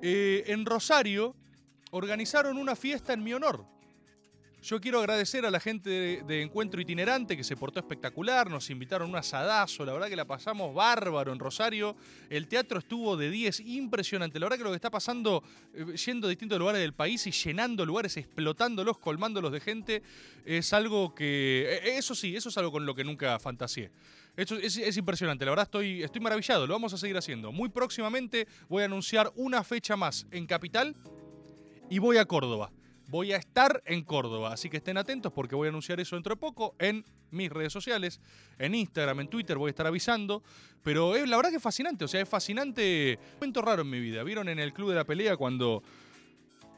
Eh, 0.00 0.44
en 0.46 0.64
Rosario 0.64 1.36
organizaron 1.90 2.56
una 2.56 2.74
fiesta 2.76 3.12
en 3.12 3.22
mi 3.22 3.34
honor. 3.34 3.66
Yo 4.62 4.80
quiero 4.80 5.00
agradecer 5.00 5.44
a 5.44 5.50
la 5.50 5.58
gente 5.58 6.22
de, 6.24 6.40
Encuentro 6.40 6.80
Itinerante 6.80 7.36
que 7.36 7.42
se 7.42 7.56
portó 7.56 7.80
espectacular, 7.80 8.48
nos 8.48 8.70
invitaron 8.70 9.10
un 9.10 9.16
asadazo, 9.16 9.84
la 9.84 9.92
verdad 9.92 10.06
que 10.06 10.14
la 10.14 10.24
pasamos 10.24 10.72
bárbaro 10.72 11.32
en 11.32 11.40
Rosario, 11.40 11.96
el 12.30 12.46
teatro 12.46 12.78
estuvo 12.78 13.16
de 13.16 13.28
10, 13.28 13.58
impresionante, 13.58 14.38
la 14.38 14.46
verdad 14.46 14.58
que 14.58 14.62
lo 14.62 14.70
que 14.70 14.76
está 14.76 14.88
pasando 14.88 15.42
eh, 15.74 15.96
yendo 15.96 16.28
a 16.28 16.30
distintos 16.30 16.60
lugares 16.60 16.80
del 16.80 16.92
país 16.92 17.26
y 17.26 17.32
llenando 17.32 17.84
lugares, 17.84 18.16
explotándolos, 18.16 18.98
colmándolos 18.98 19.50
de 19.50 19.58
gente, 19.58 20.02
es 20.44 20.72
algo 20.72 21.12
que, 21.12 21.66
eh, 21.68 21.96
eso 21.98 22.14
sí, 22.14 22.36
eso 22.36 22.48
es 22.48 22.56
algo 22.56 22.70
con 22.70 22.86
lo 22.86 22.94
que 22.94 23.02
nunca 23.02 23.40
fantaseé. 23.40 23.90
Esto 24.36 24.54
es, 24.54 24.76
es 24.76 24.96
impresionante, 24.96 25.44
la 25.44 25.50
verdad 25.50 25.64
estoy, 25.64 26.04
estoy 26.04 26.20
maravillado, 26.20 26.68
lo 26.68 26.74
vamos 26.74 26.92
a 26.92 26.98
seguir 26.98 27.16
haciendo. 27.16 27.50
Muy 27.50 27.68
próximamente 27.68 28.46
voy 28.68 28.82
a 28.82 28.86
anunciar 28.86 29.32
una 29.34 29.64
fecha 29.64 29.96
más 29.96 30.24
en 30.30 30.46
Capital 30.46 30.94
y 31.90 31.98
voy 31.98 32.18
a 32.18 32.24
Córdoba. 32.26 32.70
Voy 33.12 33.34
a 33.34 33.36
estar 33.36 33.82
en 33.84 34.04
Córdoba, 34.04 34.54
así 34.54 34.70
que 34.70 34.78
estén 34.78 34.96
atentos 34.96 35.34
porque 35.34 35.54
voy 35.54 35.66
a 35.66 35.68
anunciar 35.68 36.00
eso 36.00 36.16
dentro 36.16 36.34
de 36.34 36.40
poco 36.40 36.74
en 36.78 37.04
mis 37.30 37.50
redes 37.50 37.70
sociales, 37.70 38.22
en 38.58 38.74
Instagram, 38.74 39.20
en 39.20 39.28
Twitter, 39.28 39.58
voy 39.58 39.68
a 39.68 39.72
estar 39.72 39.86
avisando. 39.86 40.42
Pero 40.82 41.14
es, 41.14 41.28
la 41.28 41.36
verdad 41.36 41.50
que 41.50 41.56
es 41.56 41.62
fascinante, 41.62 42.06
o 42.06 42.08
sea, 42.08 42.22
es 42.22 42.28
fascinante. 42.30 43.18
Un 43.22 43.34
momento 43.34 43.60
raro 43.60 43.82
en 43.82 43.90
mi 43.90 44.00
vida. 44.00 44.22
¿Vieron 44.22 44.48
en 44.48 44.58
el 44.58 44.72
Club 44.72 44.88
de 44.88 44.94
la 44.94 45.04
Pelea 45.04 45.36
cuando 45.36 45.82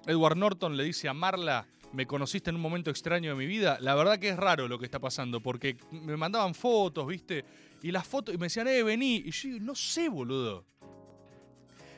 Edward 0.08 0.36
Norton 0.36 0.76
le 0.76 0.82
dice 0.82 1.08
a 1.08 1.14
Marla, 1.14 1.68
me 1.92 2.04
conociste 2.04 2.50
en 2.50 2.56
un 2.56 2.62
momento 2.62 2.90
extraño 2.90 3.30
de 3.30 3.36
mi 3.36 3.46
vida? 3.46 3.78
La 3.80 3.94
verdad 3.94 4.18
que 4.18 4.30
es 4.30 4.36
raro 4.36 4.66
lo 4.66 4.76
que 4.80 4.86
está 4.86 4.98
pasando 4.98 5.40
porque 5.40 5.76
me 5.92 6.16
mandaban 6.16 6.56
fotos, 6.56 7.06
¿viste? 7.06 7.44
Y 7.80 7.92
las 7.92 8.08
fotos, 8.08 8.34
y 8.34 8.38
me 8.38 8.46
decían, 8.46 8.66
eh, 8.66 8.82
vení. 8.82 9.22
Y 9.24 9.30
yo, 9.30 9.50
no 9.60 9.76
sé, 9.76 10.08
boludo. 10.08 10.66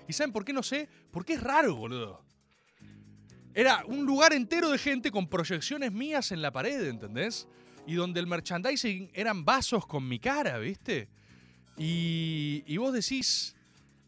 ¿Y 0.06 0.12
saben 0.12 0.30
por 0.30 0.44
qué 0.44 0.52
no 0.52 0.62
sé? 0.62 0.90
Porque 1.10 1.32
es 1.32 1.42
raro, 1.42 1.74
boludo. 1.74 2.25
Era 3.58 3.82
un 3.86 4.04
lugar 4.04 4.34
entero 4.34 4.70
de 4.70 4.76
gente 4.76 5.10
con 5.10 5.28
proyecciones 5.28 5.90
mías 5.90 6.30
en 6.30 6.42
la 6.42 6.52
pared, 6.52 6.86
¿entendés? 6.88 7.48
Y 7.86 7.94
donde 7.94 8.20
el 8.20 8.26
merchandising 8.26 9.10
eran 9.14 9.46
vasos 9.46 9.86
con 9.86 10.06
mi 10.06 10.18
cara, 10.18 10.58
¿viste? 10.58 11.08
Y, 11.78 12.62
y 12.66 12.76
vos 12.76 12.92
decís, 12.92 13.56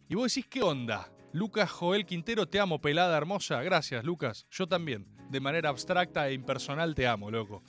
y 0.06 0.14
vos 0.14 0.32
decís, 0.34 0.46
¿qué 0.50 0.62
onda? 0.62 1.10
Lucas 1.32 1.70
Joel 1.70 2.04
Quintero, 2.04 2.46
te 2.46 2.60
amo, 2.60 2.78
pelada 2.78 3.16
hermosa. 3.16 3.62
Gracias, 3.62 4.04
Lucas. 4.04 4.46
Yo 4.50 4.66
también. 4.66 5.06
De 5.30 5.40
manera 5.40 5.70
abstracta 5.70 6.28
e 6.28 6.34
impersonal 6.34 6.94
te 6.94 7.06
amo, 7.06 7.30
loco. 7.30 7.62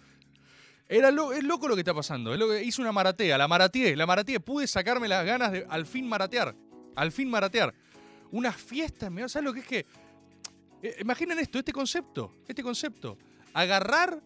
Era 0.89 1.10
es 1.10 1.44
loco 1.46 1.70
lo 1.70 1.75
que 1.75 1.82
está 1.82 1.94
pasando. 1.94 2.34
Es 2.34 2.39
lo 2.39 2.50
que, 2.50 2.62
hice 2.62 2.82
una 2.82 2.92
maratea, 2.92 3.38
la 3.38 3.48
marateé, 3.48 3.96
la 3.96 4.06
marateé. 4.06 4.42
Pude 4.42 4.68
sacarme 4.68 5.08
las 5.08 5.25
ganas 5.25 5.53
de 5.53 5.65
al 5.70 5.86
fin 5.86 6.10
maratear. 6.10 6.56
Al 6.96 7.12
fin 7.13 7.30
maratear. 7.30 7.74
Una 8.32 8.51
fiesta, 8.51 9.10
¿me- 9.10 9.30
¿sabes 9.30 9.46
lo 9.46 9.53
que 9.53 9.60
es 9.62 9.65
que? 9.68 9.86
Eh, 10.81 10.98
imaginen 11.01 11.39
esto, 11.39 11.59
este 11.59 11.71
concepto, 11.71 12.36
este 12.48 12.63
concepto. 12.63 13.17
Agarrar. 13.53 14.21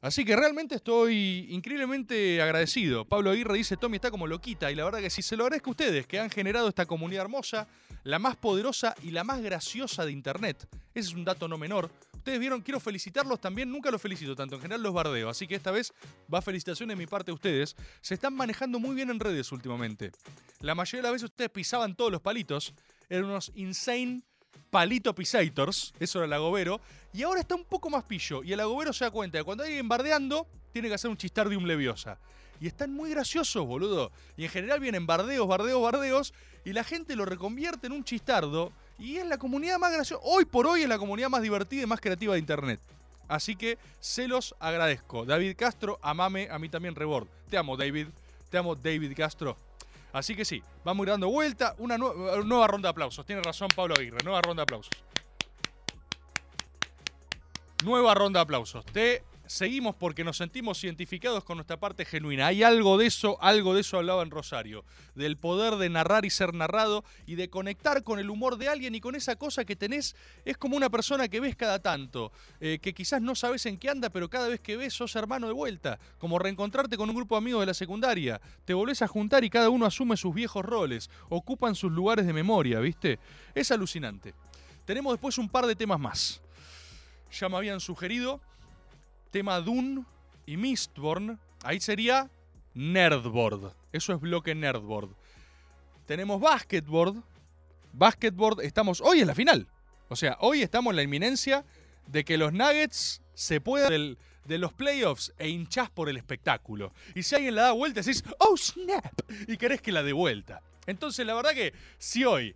Así 0.00 0.24
que 0.24 0.36
realmente 0.36 0.76
estoy 0.76 1.46
increíblemente 1.50 2.40
agradecido. 2.40 3.04
Pablo 3.04 3.30
Aguirre 3.30 3.56
dice, 3.56 3.76
Tommy 3.76 3.96
está 3.96 4.10
como 4.10 4.26
loquita. 4.26 4.70
Y 4.70 4.76
la 4.76 4.84
verdad 4.84 5.00
que 5.00 5.10
sí, 5.10 5.22
se 5.22 5.36
lo 5.36 5.44
agradezco 5.44 5.70
a 5.70 5.72
ustedes, 5.72 6.06
que 6.06 6.20
han 6.20 6.30
generado 6.30 6.68
esta 6.68 6.86
comunidad 6.86 7.22
hermosa, 7.22 7.66
la 8.04 8.20
más 8.20 8.36
poderosa 8.36 8.94
y 9.02 9.10
la 9.10 9.24
más 9.24 9.40
graciosa 9.42 10.04
de 10.04 10.12
Internet. 10.12 10.68
Ese 10.94 11.08
es 11.08 11.14
un 11.14 11.24
dato 11.24 11.48
no 11.48 11.58
menor. 11.58 11.90
Ustedes 12.14 12.38
vieron, 12.38 12.60
quiero 12.60 12.78
felicitarlos 12.78 13.40
también, 13.40 13.72
nunca 13.72 13.90
los 13.90 14.00
felicito 14.00 14.36
tanto, 14.36 14.56
en 14.56 14.60
general 14.60 14.82
los 14.82 14.92
bardeo. 14.92 15.30
Así 15.30 15.48
que 15.48 15.56
esta 15.56 15.70
vez 15.70 15.92
va 16.32 16.42
felicitación 16.42 16.90
de 16.90 16.96
mi 16.96 17.06
parte 17.06 17.30
a 17.30 17.34
ustedes. 17.34 17.74
Se 18.00 18.14
están 18.14 18.34
manejando 18.34 18.78
muy 18.78 18.94
bien 18.94 19.10
en 19.10 19.18
redes 19.18 19.50
últimamente. 19.50 20.12
La 20.60 20.74
mayoría 20.76 20.98
de 20.98 21.02
las 21.04 21.12
veces 21.12 21.30
ustedes 21.30 21.50
pisaban 21.50 21.96
todos 21.96 22.12
los 22.12 22.20
palitos. 22.20 22.72
Eran 23.08 23.24
unos 23.24 23.50
insane 23.54 24.22
palito 24.70 25.14
pisators, 25.14 25.94
eso 25.98 26.18
era 26.18 26.26
el 26.26 26.32
agobero, 26.32 26.80
y 27.12 27.22
ahora 27.22 27.40
está 27.40 27.54
un 27.54 27.64
poco 27.64 27.90
más 27.90 28.04
pillo, 28.04 28.42
y 28.42 28.52
el 28.52 28.60
agobero 28.60 28.92
se 28.92 29.04
da 29.04 29.10
cuenta 29.10 29.38
de 29.38 29.42
que 29.42 29.44
cuando 29.44 29.64
hay 29.64 29.70
alguien 29.70 29.88
bardeando, 29.88 30.46
tiene 30.72 30.88
que 30.88 30.94
hacer 30.94 31.10
un 31.10 31.16
chistar 31.16 31.48
de 31.48 31.56
un 31.56 31.66
leviosa. 31.66 32.18
Y 32.60 32.66
están 32.66 32.92
muy 32.92 33.10
graciosos, 33.10 33.64
boludo. 33.64 34.10
Y 34.36 34.44
en 34.44 34.50
general 34.50 34.80
vienen 34.80 35.06
bardeos, 35.06 35.46
bardeos, 35.46 35.80
bardeos, 35.80 36.34
y 36.64 36.72
la 36.72 36.82
gente 36.82 37.14
lo 37.14 37.24
reconvierte 37.24 37.86
en 37.86 37.92
un 37.92 38.04
chistardo, 38.04 38.72
y 38.98 39.16
es 39.16 39.26
la 39.26 39.38
comunidad 39.38 39.78
más 39.78 39.92
graciosa. 39.92 40.22
Hoy 40.24 40.44
por 40.44 40.66
hoy 40.66 40.82
es 40.82 40.88
la 40.88 40.98
comunidad 40.98 41.28
más 41.28 41.42
divertida 41.42 41.82
y 41.82 41.86
más 41.86 42.00
creativa 42.00 42.34
de 42.34 42.40
internet. 42.40 42.80
Así 43.28 43.56
que 43.56 43.78
se 44.00 44.26
los 44.26 44.54
agradezco. 44.58 45.24
David 45.24 45.54
Castro, 45.56 45.98
amame, 46.02 46.48
a 46.50 46.58
mí 46.58 46.68
también 46.68 46.94
Rebord. 46.94 47.28
Te 47.48 47.58
amo, 47.58 47.76
David. 47.76 48.08
Te 48.50 48.58
amo, 48.58 48.74
David 48.74 49.12
Castro. 49.14 49.56
Así 50.12 50.34
que 50.34 50.44
sí, 50.44 50.62
vamos 50.84 51.04
a 51.04 51.06
ir 51.06 51.10
dando 51.10 51.28
vuelta. 51.28 51.74
Una 51.78 51.96
nue- 51.98 52.44
nueva 52.44 52.66
ronda 52.66 52.88
de 52.88 52.90
aplausos. 52.90 53.24
Tiene 53.26 53.42
razón 53.42 53.68
Pablo 53.74 53.94
Aguirre. 53.98 54.18
Nueva 54.24 54.40
ronda 54.42 54.60
de 54.60 54.64
aplausos. 54.64 54.92
Nueva 57.84 58.14
ronda 58.14 58.40
de 58.40 58.42
aplausos. 58.42 58.84
Te 58.86 59.22
seguimos 59.48 59.96
porque 59.96 60.22
nos 60.22 60.36
sentimos 60.36 60.82
identificados 60.84 61.42
con 61.42 61.56
nuestra 61.56 61.78
parte 61.78 62.04
genuina. 62.04 62.46
Hay 62.46 62.62
algo 62.62 62.98
de 62.98 63.06
eso, 63.06 63.38
algo 63.40 63.74
de 63.74 63.80
eso 63.80 63.96
hablaba 63.96 64.22
en 64.22 64.30
Rosario. 64.30 64.84
Del 65.14 65.36
poder 65.36 65.76
de 65.76 65.88
narrar 65.88 66.24
y 66.24 66.30
ser 66.30 66.54
narrado 66.54 67.04
y 67.26 67.34
de 67.34 67.50
conectar 67.50 68.04
con 68.04 68.18
el 68.18 68.30
humor 68.30 68.58
de 68.58 68.68
alguien 68.68 68.94
y 68.94 69.00
con 69.00 69.14
esa 69.14 69.36
cosa 69.36 69.64
que 69.64 69.74
tenés. 69.74 70.14
Es 70.44 70.56
como 70.56 70.76
una 70.76 70.90
persona 70.90 71.28
que 71.28 71.40
ves 71.40 71.56
cada 71.56 71.80
tanto, 71.80 72.30
eh, 72.60 72.78
que 72.80 72.94
quizás 72.94 73.20
no 73.20 73.34
sabes 73.34 73.66
en 73.66 73.78
qué 73.78 73.88
anda, 73.88 74.10
pero 74.10 74.28
cada 74.28 74.48
vez 74.48 74.60
que 74.60 74.76
ves 74.76 74.94
sos 74.94 75.16
hermano 75.16 75.46
de 75.46 75.54
vuelta. 75.54 75.98
Como 76.18 76.38
reencontrarte 76.38 76.96
con 76.96 77.08
un 77.08 77.16
grupo 77.16 77.34
de 77.34 77.38
amigos 77.38 77.60
de 77.60 77.66
la 77.66 77.74
secundaria. 77.74 78.40
Te 78.64 78.74
volvés 78.74 79.02
a 79.02 79.08
juntar 79.08 79.44
y 79.44 79.50
cada 79.50 79.70
uno 79.70 79.86
asume 79.86 80.16
sus 80.16 80.34
viejos 80.34 80.64
roles, 80.64 81.10
ocupan 81.30 81.74
sus 81.74 81.90
lugares 81.90 82.26
de 82.26 82.32
memoria, 82.32 82.80
¿viste? 82.80 83.18
Es 83.54 83.70
alucinante. 83.70 84.34
Tenemos 84.84 85.14
después 85.14 85.38
un 85.38 85.48
par 85.48 85.66
de 85.66 85.74
temas 85.74 85.98
más. 85.98 86.42
Ya 87.30 87.48
me 87.48 87.56
habían 87.56 87.80
sugerido 87.80 88.40
tema 89.30 89.60
Dune 89.60 90.04
y 90.46 90.56
Mistborn. 90.56 91.38
Ahí 91.62 91.80
sería 91.80 92.30
Nerdboard. 92.74 93.72
Eso 93.92 94.12
es 94.14 94.20
bloque 94.20 94.54
Nerdboard. 94.54 95.10
Tenemos 96.06 96.40
Basketboard. 96.40 97.16
Basketboard, 97.92 98.60
estamos. 98.62 99.00
Hoy 99.00 99.20
es 99.20 99.26
la 99.26 99.34
final. 99.34 99.66
O 100.08 100.16
sea, 100.16 100.36
hoy 100.40 100.62
estamos 100.62 100.92
en 100.92 100.96
la 100.96 101.02
inminencia 101.02 101.64
de 102.06 102.24
que 102.24 102.38
los 102.38 102.52
Nuggets 102.52 103.20
se 103.34 103.60
puedan 103.60 103.90
del- 103.90 104.18
de 104.44 104.56
los 104.58 104.72
playoffs 104.72 105.34
e 105.38 105.48
hinchás 105.48 105.90
por 105.90 106.08
el 106.08 106.16
espectáculo. 106.16 106.94
Y 107.14 107.22
si 107.22 107.34
alguien 107.34 107.54
la 107.54 107.62
da 107.64 107.72
vuelta, 107.72 108.00
decís, 108.00 108.24
oh 108.38 108.56
snap, 108.56 109.12
y 109.46 109.58
querés 109.58 109.82
que 109.82 109.92
la 109.92 110.02
dé 110.02 110.14
vuelta. 110.14 110.62
Entonces, 110.86 111.26
la 111.26 111.34
verdad 111.34 111.52
que 111.52 111.74
si 111.98 112.24
hoy 112.24 112.54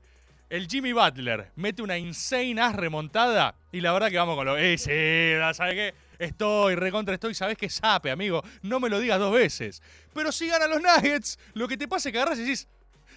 el 0.49 0.69
Jimmy 0.69 0.95
Butler 0.95 1.51
mete 1.57 1.83
una 1.83 1.99
insane 1.99 2.59
ass 2.63 2.75
remontada 2.77 3.55
y 3.73 3.83
la 3.83 3.93
verdad 3.93 4.11
que 4.11 4.17
vamos 4.17 4.37
con 4.37 4.47
lo. 4.47 4.57
¡Eh, 4.57 4.79
sí! 4.79 5.55
¿Sabes 5.55 5.75
qué? 5.75 5.95
Estoy, 6.23 6.77
recontra 6.77 7.15
estoy, 7.15 7.35
sabes 7.35 7.59
que 7.59 7.69
sape, 7.69 8.09
amigo. 8.09 8.45
No 8.63 8.79
me 8.79 8.89
lo 8.89 9.01
digas 9.01 9.19
dos 9.19 9.33
veces. 9.33 9.83
Pero 10.15 10.31
si 10.31 10.47
ganan 10.47 10.71
los 10.71 10.81
Nuggets, 10.81 11.37
lo 11.55 11.67
que 11.67 11.77
te 11.77 11.89
pasa 11.89 12.09
es 12.09 12.13
que 12.13 12.19
agarras 12.21 12.39
y 12.39 12.43
decís. 12.43 12.69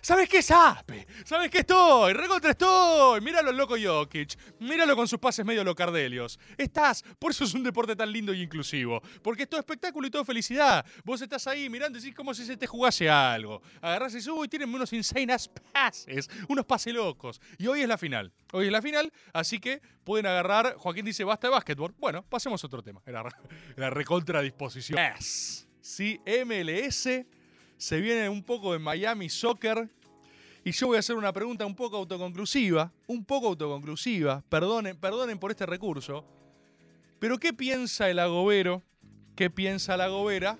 ¿Sabes 0.06 0.30
qué 0.30 0.44
sape? 0.44 1.08
¿Sabes 1.26 1.50
qué 1.50 1.62
estoy? 1.62 2.14
¡Recontra 2.14 2.52
estoy! 2.52 3.22
Míralo 3.22 3.50
al 3.50 3.58
loco 3.58 3.74
Jokic. 3.76 4.38
Míralo 4.60 4.96
con 4.96 5.08
sus 5.08 5.18
pases 5.18 5.44
medio 5.44 5.64
locardelios. 5.64 6.40
Estás. 6.60 7.04
Por 7.18 7.32
eso 7.32 7.44
es 7.44 7.56
un 7.56 7.64
deporte 7.64 7.96
tan 7.96 8.12
lindo 8.12 8.32
y 8.32 8.44
inclusivo. 8.44 9.02
Porque 9.24 9.42
es 9.42 9.50
todo 9.50 9.60
espectáculo 9.60 10.08
y 10.08 10.12
todo 10.12 10.24
felicidad. 10.24 10.86
Vos 11.04 11.24
estás 11.24 11.48
ahí 11.48 11.72
mirando 11.72 11.98
y 11.98 12.04
decís 12.04 12.16
como 12.16 12.36
si 12.36 12.46
se 12.46 12.56
te 12.56 12.68
jugase 12.68 13.10
algo. 13.10 13.64
Agarrás 13.82 14.14
y 14.14 14.18
decís, 14.18 14.28
uy, 14.28 14.48
tienen 14.48 14.72
unos 14.72 14.94
insane 14.94 15.34
ass 15.34 15.50
pases. 15.74 16.30
Unos 16.50 16.66
pases 16.66 16.94
locos. 16.94 17.42
Y 17.58 17.66
hoy 17.66 17.82
es 17.82 17.88
la 17.88 17.98
final. 17.98 18.32
Hoy 18.54 18.68
es 18.68 18.72
la 18.72 18.84
final. 18.84 19.12
Así 19.34 19.58
que 19.58 19.82
pueden 20.04 20.28
agarrar. 20.28 20.76
Joaquín 20.76 21.04
dice, 21.04 21.24
basta 21.24 21.48
de 21.48 21.54
básquetbol. 21.54 21.96
Bueno, 21.98 22.22
pasemos 22.22 22.64
a 22.64 22.68
otro 22.68 22.84
tema. 22.84 23.02
Era 23.08 23.24
la 23.76 23.90
recontra 23.90 24.44
disposición. 24.44 25.00
Yes. 25.16 25.68
Sí, 25.82 26.22
MLS. 26.46 27.26
Se 27.77 28.00
viene 28.00 28.29
un 28.29 28.44
poco 28.44 28.74
de 28.74 28.79
Miami 28.79 29.29
Soccer. 29.29 29.89
Y 30.63 30.72
yo 30.72 30.88
voy 30.88 30.98
a 30.98 31.00
hacer 31.00 31.15
una 31.15 31.32
pregunta 31.32 31.65
un 31.65 31.75
poco 31.75 31.98
autoconclusiva. 31.98 32.91
Un 33.08 33.24
poco 33.24 33.48
autoconclusiva. 33.48 34.44
Perdonen, 34.50 34.98
perdonen 34.98 35.38
por 35.38 35.51
este 35.51 35.65
recurso. 35.65 36.25
Pero 37.20 37.38
¿qué 37.38 37.53
piensa 37.53 38.10
el 38.10 38.20
agobero? 38.20 38.82
¿Qué 39.36 39.50
piensa 39.50 39.98
la 39.98 40.05
agobera? 40.05 40.58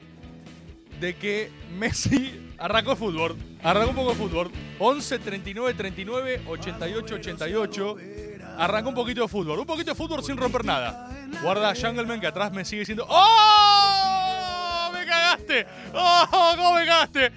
De 1.00 1.16
que 1.16 1.52
Messi 1.78 2.54
arrancó 2.58 2.96
fútbol. 2.96 3.36
Arrancó 3.64 3.90
un 3.90 3.96
poco 3.96 4.10
de 4.12 4.16
fútbol. 4.16 4.52
11, 4.80 5.20
39, 5.20 5.74
39, 5.74 6.42
88, 6.48 7.16
88. 7.16 7.98
Arrancó 8.58 8.90
un 8.90 8.96
poquito 8.96 9.22
de 9.22 9.28
fútbol. 9.28 9.60
Un 9.60 9.66
poquito 9.66 9.92
de 9.92 9.96
fútbol 9.96 10.24
sin 10.24 10.38
romper 10.38 10.66
nada. 10.66 11.10
Guarda 11.42 11.70
a 11.72 11.76
Jungleman 11.76 12.20
que 12.20 12.28
atrás 12.28 12.52
me 12.52 12.64
sigue 12.64 12.82
diciendo. 12.82 13.06
¡Oh! 13.10 14.05
¡Oh! 15.94 16.54
¿Cómo 16.56 16.74
me 16.74 16.86
cagaste? 16.86 17.32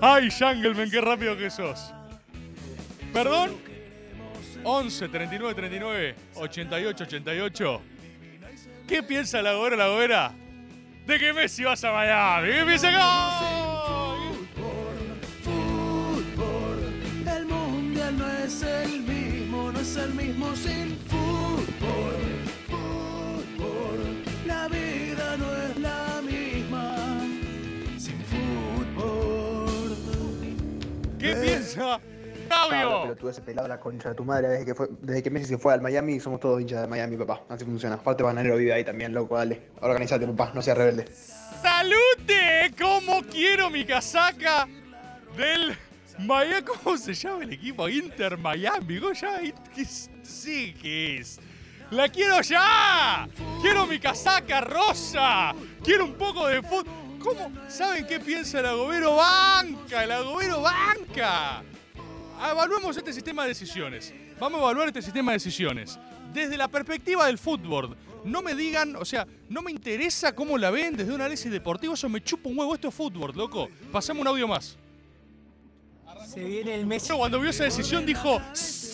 ¡Ay, 0.00 0.28
Jungleman, 0.30 0.90
qué 0.90 1.00
rápido 1.00 1.36
que 1.36 1.50
sos! 1.50 1.92
Perdón. 3.12 3.56
11, 4.64 5.08
39, 5.08 5.54
39, 5.54 6.14
88, 6.34 7.04
88. 7.04 7.82
¿Qué 8.88 9.02
piensa 9.02 9.42
la 9.42 9.52
gobera, 9.52 9.76
la 9.76 9.88
gobera? 9.88 10.32
De 11.06 11.18
que 11.18 11.32
Messi 11.32 11.64
vas 11.64 11.84
a 11.84 11.92
Miami. 11.92 12.50
¿Qué 12.50 12.64
piensa 12.64 12.88
acá? 12.88 13.63
¿Qué 31.24 31.34
piensa? 31.36 32.00
Pablo, 32.50 32.68
Claudio. 32.68 33.02
pero 33.04 33.16
tú 33.16 33.28
ese 33.30 33.40
pelado 33.40 33.66
la 33.66 33.80
concha 33.80 34.10
de 34.10 34.14
tu 34.14 34.24
madre 34.26 34.48
desde 34.48 34.66
que, 34.66 34.74
fue, 34.74 34.88
desde 35.00 35.22
que 35.22 35.30
Messi 35.30 35.46
se 35.46 35.56
fue 35.56 35.72
al 35.72 35.80
Miami 35.80 36.20
somos 36.20 36.38
todos 36.38 36.60
hinchas 36.60 36.82
de 36.82 36.86
Miami, 36.86 37.16
papá. 37.16 37.40
Así 37.48 37.64
funciona. 37.64 37.94
Aparte 37.94 38.22
Bananero 38.22 38.58
vive 38.58 38.74
ahí 38.74 38.84
también, 38.84 39.14
loco, 39.14 39.34
dale. 39.34 39.70
Organizate, 39.80 40.26
papá, 40.26 40.52
no 40.54 40.60
seas 40.60 40.76
rebelde. 40.76 41.06
¡Salute! 41.62 42.74
¿Cómo 42.78 43.22
quiero 43.22 43.70
mi 43.70 43.86
casaca 43.86 44.68
del 45.34 45.74
Miami? 46.18 46.62
¿Cómo 46.62 46.98
se 46.98 47.14
llama 47.14 47.44
el 47.44 47.54
equipo? 47.54 47.88
Inter 47.88 48.36
Miami. 48.36 49.00
¿Cómo 49.00 49.14
llama? 49.14 49.38
¿Qué? 49.74 49.84
Sí, 49.86 50.76
¿qué 50.82 51.20
es? 51.20 51.40
¡La 51.90 52.10
quiero 52.10 52.42
ya! 52.42 53.26
¡Quiero 53.62 53.86
mi 53.86 53.98
casaca 53.98 54.60
rosa! 54.60 55.54
¡Quiero 55.82 56.04
un 56.04 56.14
poco 56.14 56.46
de 56.48 56.60
fútbol! 56.60 57.03
¿Cómo? 57.24 57.50
¿Saben 57.68 58.06
qué 58.06 58.20
piensa 58.20 58.60
el 58.60 58.66
agobero? 58.66 59.16
¡Banca! 59.16 60.04
¡El 60.04 60.12
agobero 60.12 60.60
banca! 60.60 61.62
Evaluemos 62.50 62.94
este 62.98 63.14
sistema 63.14 63.44
de 63.44 63.48
decisiones. 63.48 64.12
Vamos 64.38 64.60
a 64.60 64.64
evaluar 64.64 64.88
este 64.88 65.00
sistema 65.00 65.32
de 65.32 65.36
decisiones. 65.36 65.98
Desde 66.34 66.58
la 66.58 66.68
perspectiva 66.68 67.26
del 67.26 67.38
fútbol. 67.38 67.96
No 68.24 68.42
me 68.42 68.54
digan, 68.54 68.96
o 68.96 69.06
sea, 69.06 69.26
no 69.48 69.62
me 69.62 69.70
interesa 69.70 70.34
cómo 70.34 70.58
la 70.58 70.70
ven 70.70 70.96
desde 70.96 71.14
un 71.14 71.20
análisis 71.22 71.50
deportivo. 71.50 71.94
Eso 71.94 72.10
me 72.10 72.22
chupa 72.22 72.50
un 72.50 72.58
huevo. 72.58 72.74
Esto 72.74 72.88
es 72.88 72.94
fútbol, 72.94 73.32
loco. 73.34 73.70
Pasamos 73.90 74.20
un 74.20 74.28
audio 74.28 74.46
más. 74.46 74.76
Se 76.26 76.44
viene 76.44 76.74
el 76.74 76.84
Messi. 76.84 77.14
Cuando 77.14 77.40
vio 77.40 77.48
esa 77.48 77.64
decisión 77.64 78.04
dijo, 78.04 78.38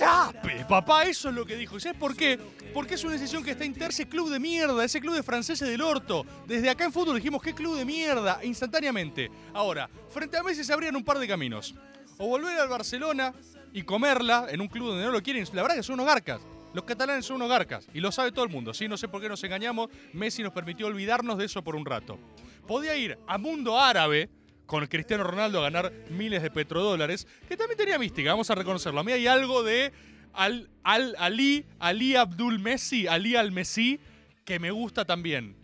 ¡Sape! 0.00 0.64
Papá, 0.66 1.04
eso 1.04 1.28
es 1.28 1.34
lo 1.34 1.44
que 1.44 1.56
dijo. 1.56 1.76
¿Y 1.76 1.80
sabes 1.80 1.98
por 1.98 2.16
qué? 2.16 2.38
Porque 2.72 2.94
es 2.94 3.04
una 3.04 3.12
decisión 3.12 3.44
que 3.44 3.50
está 3.50 3.66
inter 3.66 3.90
ese 3.90 4.08
club 4.08 4.30
de 4.30 4.40
mierda, 4.40 4.82
ese 4.82 4.98
club 4.98 5.14
de 5.14 5.22
franceses 5.22 5.68
del 5.68 5.82
orto. 5.82 6.24
Desde 6.46 6.70
acá 6.70 6.86
en 6.86 6.92
fútbol 6.92 7.16
dijimos, 7.16 7.42
¡qué 7.42 7.52
club 7.54 7.76
de 7.76 7.84
mierda! 7.84 8.42
Instantáneamente. 8.42 9.30
Ahora, 9.52 9.90
frente 10.08 10.38
a 10.38 10.42
Messi 10.42 10.64
se 10.64 10.72
abrían 10.72 10.96
un 10.96 11.04
par 11.04 11.18
de 11.18 11.28
caminos. 11.28 11.74
O 12.16 12.28
volver 12.28 12.58
al 12.58 12.68
Barcelona 12.68 13.34
y 13.74 13.82
comerla 13.82 14.46
en 14.48 14.62
un 14.62 14.68
club 14.68 14.88
donde 14.88 15.04
no 15.04 15.10
lo 15.10 15.22
quieren. 15.22 15.44
La 15.52 15.60
verdad 15.60 15.76
que 15.76 15.82
son 15.82 16.00
unos 16.00 16.06
garcas. 16.06 16.40
Los 16.72 16.84
catalanes 16.84 17.26
son 17.26 17.42
unos. 17.42 17.86
Y 17.92 18.00
lo 18.00 18.10
sabe 18.10 18.32
todo 18.32 18.46
el 18.46 18.50
mundo. 18.50 18.72
¿sí? 18.72 18.88
No 18.88 18.96
sé 18.96 19.06
por 19.06 19.20
qué 19.20 19.28
nos 19.28 19.44
engañamos. 19.44 19.90
Messi 20.14 20.42
nos 20.42 20.54
permitió 20.54 20.86
olvidarnos 20.86 21.36
de 21.36 21.44
eso 21.44 21.62
por 21.62 21.76
un 21.76 21.84
rato. 21.84 22.18
Podía 22.66 22.96
ir 22.96 23.18
a 23.26 23.36
mundo 23.36 23.78
árabe 23.78 24.30
con 24.70 24.86
Cristiano 24.86 25.24
Ronaldo 25.24 25.58
a 25.58 25.62
ganar 25.62 25.92
miles 26.10 26.44
de 26.44 26.48
petrodólares, 26.52 27.26
que 27.48 27.56
también 27.56 27.76
tenía 27.76 27.98
mística, 27.98 28.30
vamos 28.30 28.50
a 28.50 28.54
reconocerlo. 28.54 29.00
A 29.00 29.02
mí 29.02 29.10
hay 29.10 29.26
algo 29.26 29.64
de 29.64 29.90
al, 30.32 30.70
al, 30.84 31.16
Ali, 31.18 31.66
Ali 31.80 32.14
Abdul 32.14 32.60
Messi, 32.60 33.08
Ali 33.08 33.34
al 33.34 33.50
Messi, 33.50 33.98
que 34.44 34.60
me 34.60 34.70
gusta 34.70 35.04
también. 35.04 35.56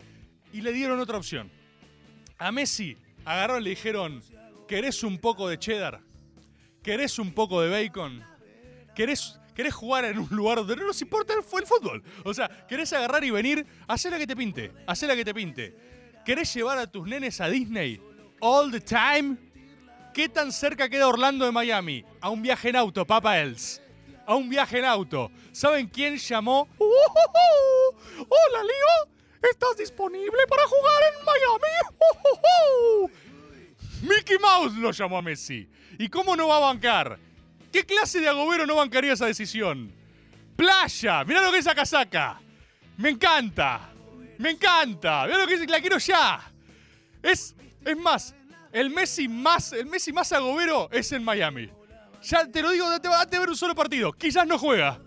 Y 0.52 0.60
le 0.60 0.72
dieron 0.72 0.98
otra 0.98 1.18
opción. 1.18 1.52
A 2.36 2.50
Messi 2.50 2.96
agarraron 3.24 3.60
y 3.60 3.64
le 3.66 3.70
dijeron, 3.70 4.24
¿querés 4.66 5.04
un 5.04 5.18
poco 5.18 5.48
de 5.48 5.56
cheddar? 5.56 6.00
¿Querés 6.82 7.20
un 7.20 7.32
poco 7.32 7.62
de 7.62 7.70
bacon? 7.70 8.24
¿Querés, 8.96 9.38
querés 9.54 9.72
jugar 9.72 10.06
en 10.06 10.18
un 10.18 10.28
lugar 10.30 10.58
donde 10.58 10.74
no 10.74 10.84
nos 10.84 11.00
importa 11.00 11.32
el, 11.32 11.38
el 11.38 11.66
fútbol? 11.66 12.02
O 12.24 12.34
sea, 12.34 12.66
¿querés 12.66 12.92
agarrar 12.92 13.22
y 13.22 13.30
venir? 13.30 13.64
Hacé 13.86 14.10
la 14.10 14.18
que 14.18 14.26
te 14.26 14.34
pinte, 14.34 14.72
hacé 14.84 15.06
que 15.06 15.24
te 15.24 15.32
pinte. 15.32 15.76
¿Querés 16.24 16.52
llevar 16.52 16.78
a 16.78 16.90
tus 16.90 17.06
nenes 17.06 17.40
a 17.40 17.48
Disney 17.48 18.00
all 18.40 18.70
the 18.70 18.80
time? 18.80 19.36
¿Qué 20.12 20.28
tan 20.28 20.50
cerca 20.50 20.88
queda 20.88 21.08
Orlando 21.08 21.44
de 21.44 21.52
Miami? 21.52 22.04
A 22.20 22.30
un 22.30 22.40
viaje 22.42 22.70
en 22.70 22.76
auto, 22.76 23.06
Papa 23.06 23.38
Els. 23.38 23.82
A 24.26 24.34
un 24.34 24.48
viaje 24.48 24.78
en 24.78 24.84
auto. 24.84 25.30
¿Saben 25.52 25.88
quién 25.88 26.16
llamó? 26.16 26.68
¡Uh, 26.78 26.84
uh, 26.84 26.88
uh! 26.88 28.26
¡Hola, 28.28 28.62
Leo! 28.62 29.16
¿Estás 29.50 29.76
disponible 29.76 30.46
para 30.48 30.62
jugar 30.66 31.02
en 31.12 31.24
Miami? 31.24 31.68
Mickey 34.02 34.38
Mouse 34.38 34.74
lo 34.74 34.90
llamó 34.90 35.18
a 35.18 35.22
Messi. 35.22 35.68
¿Y 35.98 36.08
cómo 36.08 36.36
no 36.36 36.48
va 36.48 36.56
a 36.58 36.60
bancar? 36.60 37.18
¿Qué 37.72 37.84
clase 37.84 38.20
de 38.20 38.28
agobero 38.28 38.66
no 38.66 38.76
bancaría 38.76 39.12
esa 39.12 39.26
decisión? 39.26 39.92
Playa, 40.56 41.24
mirá 41.24 41.42
lo 41.42 41.50
que 41.50 41.58
es 41.58 41.66
esa 41.66 41.74
casaca. 41.74 42.40
Me 42.96 43.10
encanta. 43.10 43.90
Me 44.38 44.50
encanta. 44.50 45.26
Mira 45.26 45.38
lo 45.38 45.46
que 45.46 45.58
dice, 45.58 45.66
la 45.66 45.80
quiero 45.80 45.98
ya. 45.98 46.52
Es, 47.22 47.55
es 47.86 47.96
más, 47.96 48.34
el 48.72 48.90
Messi 48.90 49.28
más, 49.28 49.72
el 49.72 49.86
Messi 49.86 50.12
más 50.12 50.32
agobero 50.32 50.90
es 50.90 51.12
en 51.12 51.24
Miami. 51.24 51.70
Ya 52.22 52.46
te 52.50 52.60
lo 52.60 52.72
digo, 52.72 52.90
date, 52.90 53.08
date 53.08 53.38
ver 53.38 53.48
un 53.48 53.56
solo 53.56 53.74
partido. 53.74 54.12
Quizás 54.12 54.46
no 54.46 54.58
juega. 54.58 55.00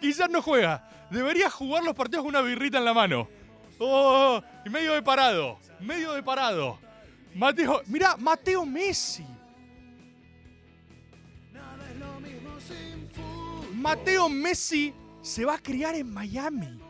Quizás 0.00 0.28
no 0.28 0.42
juega. 0.42 0.88
Debería 1.10 1.48
jugar 1.48 1.84
los 1.84 1.94
partidos 1.94 2.24
con 2.24 2.30
una 2.30 2.40
birrita 2.40 2.78
en 2.78 2.84
la 2.84 2.92
mano. 2.92 3.28
Oh, 3.78 4.42
y 4.66 4.70
medio 4.70 4.92
de 4.94 5.02
parado. 5.02 5.58
Medio 5.78 6.12
de 6.12 6.22
parado. 6.22 6.78
Mateo, 7.34 7.82
mira, 7.86 8.16
Mateo 8.16 8.66
Messi. 8.66 9.24
Mateo 13.72 14.28
Messi 14.28 14.92
se 15.22 15.44
va 15.44 15.54
a 15.54 15.58
criar 15.58 15.94
en 15.94 16.12
Miami. 16.12 16.80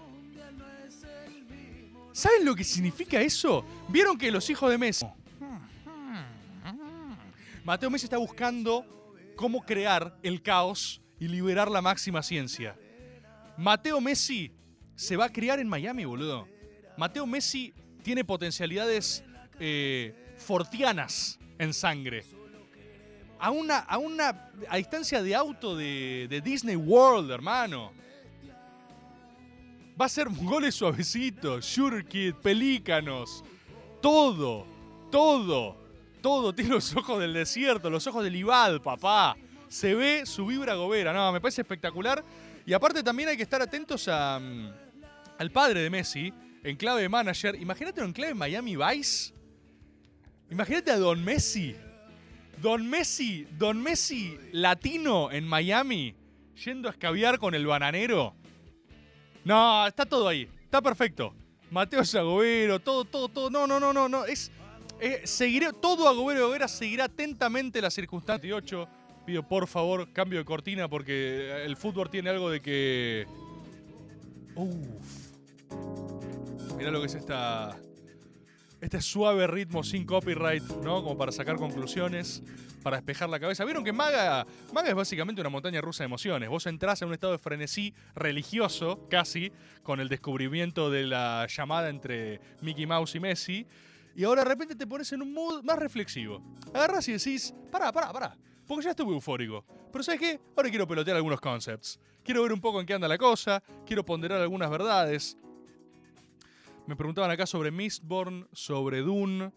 ¿Saben 2.12 2.44
lo 2.44 2.54
que 2.54 2.64
significa 2.64 3.20
eso? 3.20 3.64
¿Vieron 3.88 4.18
que 4.18 4.30
los 4.30 4.48
hijos 4.50 4.70
de 4.70 4.78
Messi... 4.78 5.06
Mateo 7.62 7.90
Messi 7.90 8.06
está 8.06 8.16
buscando 8.16 8.84
cómo 9.36 9.64
crear 9.64 10.18
el 10.22 10.42
caos 10.42 11.00
y 11.18 11.28
liberar 11.28 11.70
la 11.70 11.82
máxima 11.82 12.22
ciencia. 12.22 12.76
Mateo 13.56 14.00
Messi 14.00 14.50
se 14.96 15.16
va 15.16 15.26
a 15.26 15.32
criar 15.32 15.60
en 15.60 15.68
Miami, 15.68 16.04
boludo. 16.04 16.48
Mateo 16.96 17.26
Messi 17.26 17.72
tiene 18.02 18.24
potencialidades 18.24 19.22
eh, 19.60 20.34
fortianas 20.38 21.38
en 21.58 21.74
sangre. 21.74 22.24
A 23.38 23.50
una, 23.50 23.78
a 23.78 23.98
una 23.98 24.50
a 24.68 24.76
distancia 24.76 25.22
de 25.22 25.34
auto 25.34 25.76
de, 25.76 26.26
de 26.28 26.40
Disney 26.40 26.76
World, 26.76 27.30
hermano. 27.30 27.92
Va 29.98 30.06
a 30.06 30.08
ser 30.08 30.28
goles 30.28 30.74
suavecitos, 30.74 31.64
Sure 31.64 32.04
Kid, 32.04 32.34
pelícanos. 32.34 33.44
Todo, 34.00 34.66
todo, 35.10 35.76
todo. 36.22 36.54
Tiene 36.54 36.70
los 36.70 36.94
ojos 36.96 37.20
del 37.20 37.32
desierto, 37.34 37.90
los 37.90 38.06
ojos 38.06 38.24
del 38.24 38.36
Ibad, 38.36 38.80
papá. 38.80 39.36
Se 39.68 39.94
ve 39.94 40.26
su 40.26 40.46
vibra 40.46 40.74
gobera. 40.74 41.12
No, 41.12 41.32
me 41.32 41.40
parece 41.40 41.62
espectacular. 41.62 42.24
Y 42.66 42.72
aparte 42.72 43.02
también 43.02 43.28
hay 43.28 43.36
que 43.36 43.42
estar 43.42 43.62
atentos 43.62 44.08
a, 44.08 44.38
mm, 44.38 44.70
al 45.38 45.50
padre 45.50 45.80
de 45.80 45.90
Messi, 45.90 46.32
en 46.62 46.76
clave 46.76 47.02
de 47.02 47.08
manager. 47.08 47.54
Imagínate 47.54 48.00
en 48.00 48.12
clave 48.12 48.34
Miami 48.34 48.76
Vice. 48.76 49.32
Imagínate 50.50 50.90
a 50.90 50.98
Don 50.98 51.24
Messi. 51.24 51.76
Don 52.60 52.88
Messi, 52.88 53.46
Don 53.58 53.82
Messi 53.82 54.36
latino 54.52 55.32
en 55.32 55.46
Miami, 55.46 56.14
yendo 56.62 56.88
a 56.88 56.92
escabiar 56.92 57.38
con 57.38 57.54
el 57.54 57.66
bananero. 57.66 58.34
No, 59.44 59.86
está 59.86 60.04
todo 60.04 60.28
ahí. 60.28 60.48
Está 60.64 60.80
perfecto. 60.80 61.34
Mateo 61.70 62.02
Agobero, 62.18 62.80
todo, 62.80 63.04
todo, 63.04 63.28
todo. 63.28 63.50
No, 63.50 63.66
no, 63.66 63.78
no, 63.80 63.92
no, 63.92 64.08
no. 64.08 64.24
Es. 64.24 64.50
eh, 65.00 65.22
seguiré, 65.24 65.72
todo 65.72 66.08
Agobero 66.08 66.40
Agobera 66.40 66.68
seguirá 66.68 67.04
atentamente 67.04 67.80
la 67.80 67.90
circunstancia. 67.90 68.50
28. 68.50 68.88
Pido 69.26 69.46
por 69.46 69.66
favor 69.66 70.12
cambio 70.12 70.38
de 70.38 70.44
cortina 70.44 70.88
porque 70.88 71.64
el 71.64 71.76
fútbol 71.76 72.10
tiene 72.10 72.30
algo 72.30 72.50
de 72.50 72.60
que. 72.60 73.26
Uf. 74.56 74.74
Mirá 76.76 76.90
lo 76.90 77.00
que 77.00 77.06
es 77.06 77.14
esta. 77.14 77.76
Este 78.80 79.02
suave 79.02 79.46
ritmo 79.46 79.84
sin 79.84 80.06
copyright, 80.06 80.62
¿no? 80.82 81.02
Como 81.02 81.18
para 81.18 81.32
sacar 81.32 81.56
conclusiones, 81.56 82.42
para 82.82 82.96
despejar 82.96 83.28
la 83.28 83.38
cabeza. 83.38 83.66
Vieron 83.66 83.84
que 83.84 83.92
Maga, 83.92 84.46
Maga 84.72 84.88
es 84.88 84.94
básicamente 84.94 85.42
una 85.42 85.50
montaña 85.50 85.82
rusa 85.82 86.02
de 86.02 86.06
emociones. 86.06 86.48
Vos 86.48 86.64
entrás 86.66 87.02
en 87.02 87.08
un 87.08 87.14
estado 87.14 87.34
de 87.34 87.38
frenesí 87.38 87.92
religioso, 88.14 89.06
casi, 89.10 89.52
con 89.82 90.00
el 90.00 90.08
descubrimiento 90.08 90.90
de 90.90 91.04
la 91.04 91.46
llamada 91.46 91.90
entre 91.90 92.40
Mickey 92.62 92.86
Mouse 92.86 93.16
y 93.16 93.20
Messi. 93.20 93.66
Y 94.16 94.24
ahora 94.24 94.44
de 94.44 94.48
repente 94.48 94.74
te 94.74 94.86
pones 94.86 95.12
en 95.12 95.20
un 95.20 95.34
mood 95.34 95.62
más 95.62 95.78
reflexivo. 95.78 96.42
Agarras 96.72 97.06
y 97.08 97.12
decís, 97.12 97.54
pará, 97.70 97.92
pará, 97.92 98.12
pará. 98.14 98.36
Porque 98.66 98.84
ya 98.84 98.90
estuve 98.90 99.12
eufórico. 99.12 99.62
Pero 99.92 100.02
¿sabes 100.02 100.20
qué? 100.20 100.40
Ahora 100.56 100.70
quiero 100.70 100.88
pelotear 100.88 101.18
algunos 101.18 101.40
concepts. 101.40 102.00
Quiero 102.24 102.42
ver 102.42 102.52
un 102.52 102.62
poco 102.62 102.80
en 102.80 102.86
qué 102.86 102.94
anda 102.94 103.08
la 103.08 103.18
cosa. 103.18 103.62
Quiero 103.84 104.06
ponderar 104.06 104.40
algunas 104.40 104.70
verdades. 104.70 105.36
Me 106.86 106.96
preguntaban 106.96 107.30
acá 107.30 107.46
sobre 107.46 107.70
Mistborn, 107.70 108.48
sobre 108.52 109.00
Dune. 109.00 109.52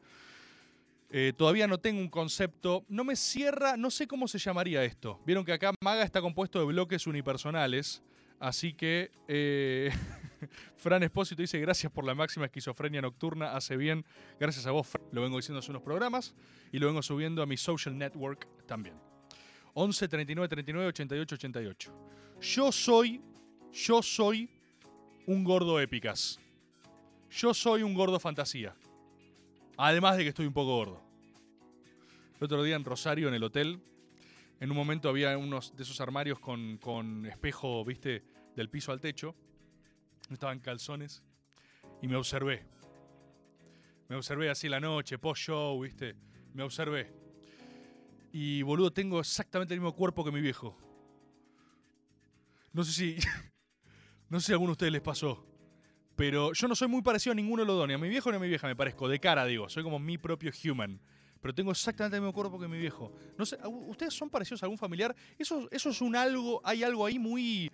Eh, 1.10 1.32
todavía 1.38 1.68
no 1.68 1.80
tengo 1.80 2.00
un 2.00 2.10
concepto. 2.10 2.86
No 2.89 3.03
me 3.03 3.15
cierra, 3.15 3.78
no 3.78 3.91
sé 3.91 4.08
cómo 4.08 4.28
se 4.28 4.39
llamaría 4.39 4.84
esto. 4.84 5.21
Vieron 5.26 5.45
que 5.45 5.54
acá 5.54 5.71
Maga 5.82 6.04
está 6.04 6.21
compuesto 6.21 6.60
de 6.60 6.65
bloques 6.65 7.06
unipersonales. 7.08 8.02
Así 8.39 8.74
que 8.74 9.12
eh, 9.28 9.91
Fran 10.76 11.04
Espósito 11.04 11.41
dice 11.41 11.60
gracias 11.60 11.91
por 11.91 12.04
la 12.04 12.15
máxima 12.15 12.45
esquizofrenia 12.45 13.02
nocturna. 13.02 13.56
Hace 13.56 13.78
bien. 13.78 14.06
Gracias 14.39 14.65
a 14.65 14.71
vos, 14.71 14.88
Fran. 14.88 15.06
Lo 15.12 15.21
vengo 15.21 15.38
diciendo 15.38 15.60
hace 15.60 15.71
unos 15.71 15.84
programas. 15.84 16.34
Y 16.71 16.80
lo 16.80 16.88
vengo 16.88 17.02
subiendo 17.02 17.43
a 17.43 17.45
mi 17.45 17.58
social 17.58 17.97
network 17.97 18.47
también. 18.65 18.95
11 19.76 20.08
39 20.08 20.47
39 20.47 20.88
88 20.89 21.36
88. 21.36 21.93
Yo 22.41 22.71
soy, 22.71 23.21
yo 23.71 24.02
soy 24.02 24.50
un 25.26 25.43
gordo 25.43 25.80
épicas. 25.80 26.39
Yo 27.36 27.52
soy 27.52 27.82
un 27.82 27.96
gordo 27.96 28.19
fantasía. 28.19 28.76
Además 29.78 30.17
de 30.17 30.24
que 30.24 30.30
estoy 30.30 30.46
un 30.46 30.54
poco 30.54 30.76
gordo. 30.76 31.02
El 32.38 32.43
otro 32.43 32.62
día 32.62 32.76
en 32.76 32.86
Rosario, 32.86 33.28
en 33.28 33.34
el 33.34 33.43
hotel, 33.43 33.82
en 34.60 34.69
un 34.69 34.78
momento 34.78 35.10
había 35.10 35.36
unos 35.36 35.76
de 35.76 35.82
esos 35.82 36.00
armarios 36.00 36.39
con, 36.39 36.78
con 36.78 37.26
espejo, 37.26 37.84
viste, 37.84 38.24
del 38.56 38.69
piso 38.69 38.91
al 38.91 39.02
techo. 39.02 39.36
Estaban 40.30 40.60
calzones. 40.60 41.24
Y 42.04 42.08
me 42.08 42.17
observé. 42.17 42.67
Me 44.10 44.15
observé 44.15 44.52
así 44.52 44.69
la 44.69 44.80
noche, 44.80 45.17
post-show, 45.17 45.82
viste. 45.82 46.15
Me 46.54 46.62
observé. 46.62 47.12
Y 48.32 48.62
boludo, 48.62 48.93
tengo 48.93 49.19
exactamente 49.19 49.74
el 49.74 49.80
mismo 49.80 49.96
cuerpo 49.96 50.24
que 50.24 50.32
mi 50.32 50.39
viejo. 50.39 50.78
No 52.74 52.84
sé 52.84 52.91
si. 52.91 53.17
no 54.30 54.39
sé 54.39 54.46
si 54.46 54.52
a 54.52 54.56
alguno 54.56 54.69
de 54.69 54.74
ustedes 54.74 54.93
les 54.93 55.02
pasó. 55.02 55.53
Pero 56.15 56.54
yo 56.54 56.67
no 56.67 56.76
soy 56.76 56.88
muy 56.88 57.02
parecido 57.02 57.32
a 57.32 57.36
ninguno 57.36 57.63
de 57.63 57.67
los 57.67 57.88
ni 57.88 57.93
a 57.93 57.97
mi 57.97 58.08
viejo 58.08 58.30
ni 58.30 58.38
a 58.38 58.39
mi 58.39 58.47
vieja 58.47 58.67
me 58.67 58.76
parezco. 58.76 59.08
De 59.08 59.19
cara, 59.19 59.45
digo. 59.45 59.67
Soy 59.69 59.84
como 59.84 59.99
mi 59.99 60.17
propio 60.17 60.52
human. 60.63 60.99
Pero 61.41 61.54
tengo 61.54 61.71
exactamente 61.71 62.15
el 62.15 62.21
mismo 62.21 62.34
cuerpo 62.34 62.60
que 62.60 62.67
mi 62.67 62.78
viejo. 62.78 63.12
No 63.38 63.45
sé, 63.45 63.58
¿ustedes 63.65 64.13
son 64.13 64.30
parecidos 64.30 64.63
a 64.63 64.65
algún 64.65 64.78
familiar? 64.78 65.13
Eso, 65.38 65.67
eso 65.71 65.89
es 65.89 66.02
un 66.02 66.15
algo. 66.15 66.62
Hay 66.63 66.84
algo 66.84 67.06
ahí 67.06 67.19
muy 67.19 67.69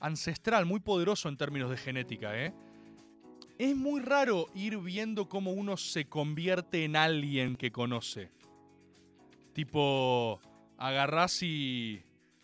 ancestral, 0.00 0.64
muy 0.64 0.80
poderoso 0.80 1.28
en 1.28 1.36
términos 1.36 1.70
de 1.70 1.76
genética, 1.76 2.36
¿eh? 2.38 2.54
Es 3.58 3.76
muy 3.76 4.00
raro 4.00 4.48
ir 4.54 4.78
viendo 4.78 5.28
cómo 5.28 5.52
uno 5.52 5.76
se 5.76 6.06
convierte 6.06 6.84
en 6.84 6.96
alguien 6.96 7.56
que 7.56 7.70
conoce. 7.70 8.30
Tipo, 9.52 10.40
agarrás 10.78 11.42
y, 11.42 12.02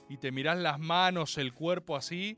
y 0.08 0.18
te 0.18 0.30
mirás 0.32 0.58
las 0.58 0.78
manos, 0.78 1.38
el 1.38 1.54
cuerpo 1.54 1.96
así. 1.96 2.36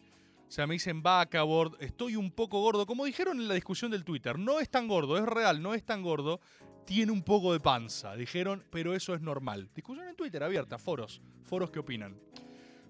O 0.50 0.52
sea, 0.52 0.66
me 0.66 0.74
dicen 0.74 1.00
vaca, 1.00 1.44
board, 1.44 1.76
estoy 1.78 2.16
un 2.16 2.32
poco 2.32 2.60
gordo. 2.60 2.84
Como 2.84 3.04
dijeron 3.04 3.38
en 3.38 3.46
la 3.46 3.54
discusión 3.54 3.92
del 3.92 4.02
Twitter, 4.02 4.36
no 4.36 4.58
es 4.58 4.68
tan 4.68 4.88
gordo, 4.88 5.16
es 5.16 5.24
real, 5.24 5.62
no 5.62 5.74
es 5.74 5.84
tan 5.84 6.02
gordo. 6.02 6.40
Tiene 6.84 7.12
un 7.12 7.22
poco 7.22 7.52
de 7.52 7.60
panza, 7.60 8.16
dijeron, 8.16 8.64
pero 8.68 8.92
eso 8.92 9.14
es 9.14 9.20
normal. 9.20 9.70
Discusión 9.72 10.08
en 10.08 10.16
Twitter 10.16 10.42
abierta, 10.42 10.76
foros, 10.76 11.22
foros 11.44 11.70
que 11.70 11.78
opinan. 11.78 12.18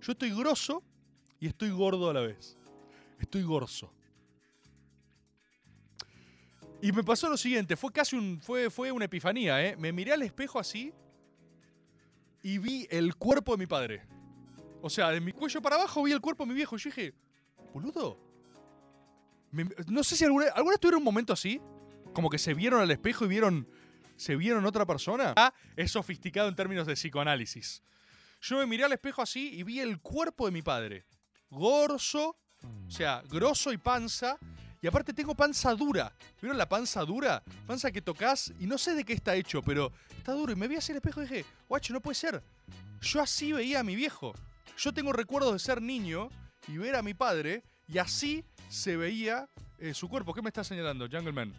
Yo 0.00 0.12
estoy 0.12 0.30
grosso 0.30 0.82
y 1.38 1.48
estoy 1.48 1.68
gordo 1.68 2.08
a 2.08 2.14
la 2.14 2.22
vez. 2.22 2.56
Estoy 3.18 3.42
gorso. 3.42 3.92
Y 6.80 6.92
me 6.92 7.04
pasó 7.04 7.28
lo 7.28 7.36
siguiente, 7.36 7.76
fue 7.76 7.92
casi 7.92 8.38
fue, 8.40 8.70
fue 8.70 8.90
una 8.90 9.04
epifanía, 9.04 9.62
¿eh? 9.62 9.76
Me 9.76 9.92
miré 9.92 10.14
al 10.14 10.22
espejo 10.22 10.58
así 10.58 10.94
y 12.42 12.56
vi 12.56 12.88
el 12.90 13.16
cuerpo 13.16 13.52
de 13.52 13.58
mi 13.58 13.66
padre. 13.66 14.02
O 14.80 14.88
sea, 14.88 15.10
de 15.10 15.20
mi 15.20 15.32
cuello 15.32 15.60
para 15.60 15.76
abajo 15.76 16.02
vi 16.02 16.12
el 16.12 16.22
cuerpo 16.22 16.44
de 16.44 16.48
mi 16.48 16.54
viejo. 16.54 16.78
Yo 16.78 16.88
dije, 16.88 17.12
boludo. 17.72 18.18
me- 19.52 19.66
no 19.88 20.04
sé 20.04 20.16
si 20.16 20.24
alguna, 20.24 20.46
alguna 20.54 20.72
vez 20.74 20.80
tuvieron 20.80 20.98
un 20.98 21.04
momento 21.04 21.32
así. 21.32 21.60
Como 22.12 22.28
que 22.30 22.38
se 22.38 22.54
vieron 22.54 22.80
al 22.80 22.90
espejo 22.90 23.24
y 23.24 23.28
vieron. 23.28 23.68
Se 24.16 24.36
vieron 24.36 24.64
otra 24.66 24.84
persona. 24.86 25.32
Ah, 25.36 25.52
es 25.76 25.92
sofisticado 25.92 26.48
en 26.48 26.54
términos 26.54 26.86
de 26.86 26.94
psicoanálisis. 26.94 27.82
Yo 28.42 28.58
me 28.58 28.66
miré 28.66 28.84
al 28.84 28.92
espejo 28.92 29.22
así 29.22 29.50
y 29.54 29.62
vi 29.62 29.80
el 29.80 30.00
cuerpo 30.00 30.46
de 30.46 30.52
mi 30.52 30.62
padre. 30.62 31.04
Gorso, 31.50 32.36
o 32.86 32.90
sea, 32.90 33.22
grosso 33.28 33.72
y 33.72 33.78
panza. 33.78 34.38
Y 34.82 34.86
aparte 34.86 35.12
tengo 35.12 35.34
panza 35.34 35.74
dura. 35.74 36.12
¿Vieron 36.40 36.56
la 36.56 36.68
panza 36.68 37.04
dura? 37.04 37.42
Panza 37.66 37.90
que 37.92 38.00
tocas 38.02 38.52
y 38.58 38.66
no 38.66 38.78
sé 38.78 38.94
de 38.94 39.04
qué 39.04 39.12
está 39.12 39.34
hecho, 39.34 39.62
pero 39.62 39.92
está 40.16 40.32
duro. 40.32 40.52
Y 40.52 40.56
me 40.56 40.68
vi 40.68 40.76
hacia 40.76 40.92
el 40.92 40.96
espejo 40.98 41.20
y 41.22 41.26
dije, 41.26 41.44
guacho, 41.68 41.92
no 41.92 42.00
puede 42.00 42.14
ser. 42.14 42.42
Yo 43.02 43.20
así 43.20 43.52
veía 43.52 43.80
a 43.80 43.84
mi 43.84 43.94
viejo. 43.94 44.32
Yo 44.78 44.92
tengo 44.94 45.12
recuerdos 45.12 45.52
de 45.52 45.58
ser 45.58 45.82
niño 45.82 46.30
y 46.70 46.78
ver 46.78 46.94
a 46.94 47.02
mi 47.02 47.14
padre 47.14 47.64
y 47.88 47.98
así 47.98 48.44
se 48.68 48.96
veía 48.96 49.48
eh, 49.78 49.92
su 49.94 50.08
cuerpo. 50.08 50.32
¿Qué 50.32 50.42
me 50.42 50.48
está 50.48 50.62
señalando, 50.62 51.08
Jungleman? 51.10 51.52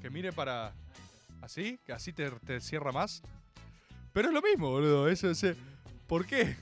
Que 0.00 0.10
mire 0.10 0.32
para... 0.32 0.72
¿Así? 1.40 1.78
¿Que 1.84 1.92
así 1.92 2.12
te, 2.12 2.60
cierra 2.60 2.90
más? 2.90 3.22
Pero 4.12 4.28
es 4.28 4.34
lo 4.34 4.42
mismo, 4.42 4.70
boludo. 4.70 5.08
Eso, 5.08 5.30
ese- 5.30 5.56
¿Por 6.06 6.26
qué? 6.26 6.56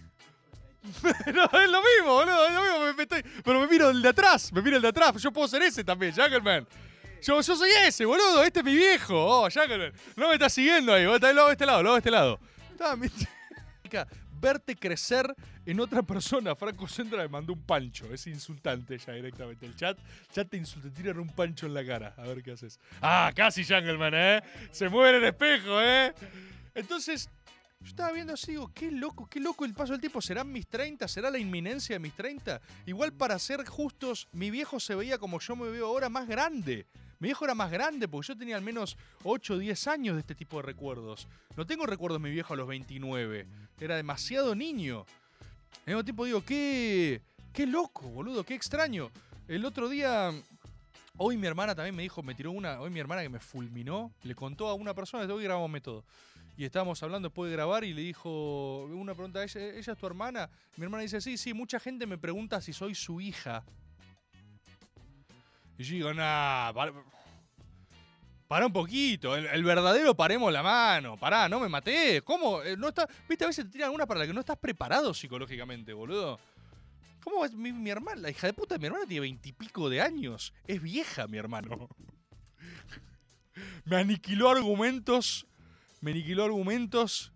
no, 1.35 1.45
es 1.45 1.71
lo 1.71 1.81
mismo, 1.81 2.13
boludo, 2.13 2.47
es 2.47 2.53
lo 2.53 2.63
mismo. 2.63 3.23
pero 3.43 3.61
me 3.61 3.67
miro 3.69 3.89
el 3.89 4.03
de 4.03 4.09
atrás, 4.11 4.53
me 4.53 4.61
miro 4.61 4.77
el 4.77 4.83
de 4.83 4.89
atrás. 4.89 5.17
Yo 5.23 5.33
puedo 5.33 5.49
ser 5.49 5.63
ese 5.63 5.83
también, 5.83 6.13
Jackelman. 6.13 6.67
Yo, 7.23 7.41
yo 7.41 7.57
soy 7.57 7.71
ese, 7.87 8.05
boludo. 8.05 8.43
Este 8.43 8.59
es 8.59 8.65
mi 8.65 8.75
viejo. 8.75 9.15
Oh, 9.15 9.49
Jackelman. 9.49 9.93
No 10.17 10.29
me 10.29 10.35
estás 10.35 10.53
siguiendo 10.53 10.93
ahí. 10.93 11.07
Vos 11.07 11.15
estás 11.15 11.35
de 11.35 11.53
este 11.53 11.65
lado, 11.65 11.83
luego 11.83 11.95
de 11.95 12.01
este 12.01 12.11
lado. 12.11 12.39
Está, 12.73 12.97
Verte 14.45 14.77
crecer 14.77 15.35
en 15.65 15.81
otra 15.81 16.03
persona. 16.03 16.55
Franco 16.55 16.87
Centra 16.87 17.23
me 17.23 17.29
mandó 17.29 17.55
un 17.55 17.63
pancho. 17.63 18.13
Es 18.13 18.27
insultante 18.27 18.99
ya 18.99 19.15
directamente. 19.15 19.65
El 19.65 19.75
chat, 19.75 19.99
chat 20.31 20.47
te 20.51 20.59
insulta, 20.59 20.91
tiran 20.91 21.19
un 21.19 21.29
pancho 21.29 21.65
en 21.65 21.73
la 21.73 21.83
cara. 21.83 22.15
A 22.19 22.25
ver 22.25 22.43
qué 22.43 22.53
haces. 22.53 22.79
Ah, 23.01 23.33
casi 23.35 23.65
Jackelman, 23.65 24.13
¿eh? 24.15 24.43
Se 24.71 24.91
mueve 24.91 25.17
en 25.17 25.23
el 25.23 25.25
espejo, 25.31 25.81
¿eh? 25.81 26.13
Entonces, 26.75 27.31
yo 27.85 27.91
estaba 27.91 28.13
viendo 28.13 28.33
así, 28.33 28.53
digo, 28.53 28.71
qué 28.75 28.91
loco, 28.91 29.29
qué 29.29 29.39
loco 29.41 29.67
el 29.67 29.75
paso 29.75 29.93
del 29.93 30.01
tiempo. 30.01 30.23
¿Serán 30.23 30.51
mis 30.51 30.67
30? 30.67 31.07
¿Será 31.07 31.31
la 31.31 31.39
inminencia 31.39 31.95
de 31.95 31.99
mis 31.99 32.15
30? 32.15 32.61
Igual 32.87 33.13
para 33.13 33.39
ser 33.39 33.63
justos, 33.67 34.27
mi 34.33 34.51
viejo 34.51 34.81
se 34.81 34.95
veía 34.95 35.19
como 35.19 35.39
yo 35.39 35.55
me 35.55 35.69
veo 35.69 35.87
ahora 35.87 36.09
más 36.09 36.27
grande. 36.27 36.87
Mi 37.19 37.29
viejo 37.29 37.45
era 37.45 37.55
más 37.55 37.71
grande 37.71 38.09
porque 38.09 38.29
yo 38.29 38.39
tenía 38.39 38.57
al 38.57 38.63
menos 38.63 38.97
8 39.23 39.55
o 39.55 39.59
10 39.59 39.87
años 39.89 40.17
de 40.17 40.21
este 40.21 40.35
tipo 40.35 40.57
de 40.57 40.63
recuerdos. 40.63 41.29
No 41.57 41.67
tengo 41.67 41.85
recuerdos 41.85 42.23
de 42.23 42.29
mi 42.29 42.35
viejo 42.35 42.55
a 42.55 42.57
los 42.57 42.67
29. 42.67 43.47
Era 43.79 43.97
demasiado 43.97 44.55
niño. 44.55 45.05
Al 45.81 45.87
mismo 45.87 46.05
tiempo 46.05 46.25
digo, 46.25 46.43
qué, 46.43 47.21
qué 47.53 47.67
loco, 47.67 48.09
boludo, 48.09 48.45
qué 48.45 48.55
extraño. 48.55 49.11
El 49.47 49.63
otro 49.67 49.91
día, 49.91 50.33
hoy 51.19 51.37
mi 51.37 51.47
hermana 51.47 51.75
también 51.75 51.95
me 51.95 52.03
dijo, 52.03 52.23
me 52.23 52.35
tiró 52.35 52.51
una, 52.51 52.81
hoy 52.81 52.89
mi 52.89 53.01
hermana 53.01 53.21
que 53.21 53.29
me 53.29 53.41
fulminó, 53.41 54.11
le 54.23 54.35
contó 54.35 54.69
a 54.69 54.75
una 54.75 54.95
persona, 54.95 55.27
grabamos 55.27 55.71
método. 55.71 56.03
Y 56.57 56.65
estábamos 56.65 57.03
hablando 57.03 57.29
después 57.29 57.51
de 57.51 57.57
grabar 57.57 57.85
y 57.85 57.93
le 57.93 58.03
dijo 58.03 58.85
una 58.85 59.15
pregunta, 59.15 59.43
¿ella, 59.43 59.61
ella 59.61 59.93
es 59.93 59.99
tu 59.99 60.07
hermana? 60.07 60.49
Mi 60.77 60.85
hermana 60.85 61.03
dice, 61.03 61.21
sí, 61.21 61.37
sí, 61.37 61.53
mucha 61.53 61.81
gente 61.81 62.07
me 62.07 62.17
pregunta 62.17 62.61
si 62.61 62.73
soy 62.73 62.95
su 62.95 63.21
hija. 63.21 63.65
Y 65.77 65.83
yo 65.83 65.95
digo, 65.95 66.15
nah, 66.15 66.73
para, 66.73 66.93
para 68.47 68.67
un 68.67 68.73
poquito, 68.73 69.35
el, 69.35 69.65
verdadero 69.65 70.15
paremos 70.15 70.53
la 70.53 70.63
mano, 70.63 71.17
pará, 71.17 71.49
no 71.49 71.59
me 71.59 71.69
maté. 71.69 72.23
¿Cómo? 72.23 72.63
Eh, 72.63 72.77
No 72.77 72.89
está, 72.89 73.09
Viste, 73.29 73.45
a 73.45 73.49
veces 73.49 73.65
te 73.65 73.73
tiran 73.73 73.87
alguna 73.87 74.07
para 74.07 74.21
la 74.21 74.27
que 74.27 74.33
no 74.33 74.41
estás 74.41 74.59
preparado 74.59 75.13
psicológicamente, 75.13 75.93
boludo. 75.93 76.39
¿Cómo 77.25 77.45
es 77.45 77.53
mi, 77.53 77.73
mi 77.73 77.91
hermana? 77.91 78.21
La 78.21 78.31
hija 78.31 78.47
de 78.47 78.53
puta 78.53 78.77
de 78.77 78.79
mi 78.79 78.87
hermana 78.87 79.07
tiene 79.07 79.23
veintipico 79.23 79.89
de 79.89 80.03
años. 80.03 80.53
Es 80.69 80.81
vieja, 80.81 81.27
mi 81.27 81.39
hermano. 81.39 81.89
me 83.85 83.97
aniquiló 83.97 84.51
argumentos. 84.51 85.49
Me 86.05 86.11
aniquiló 86.11 86.45
argumentos. 86.45 87.33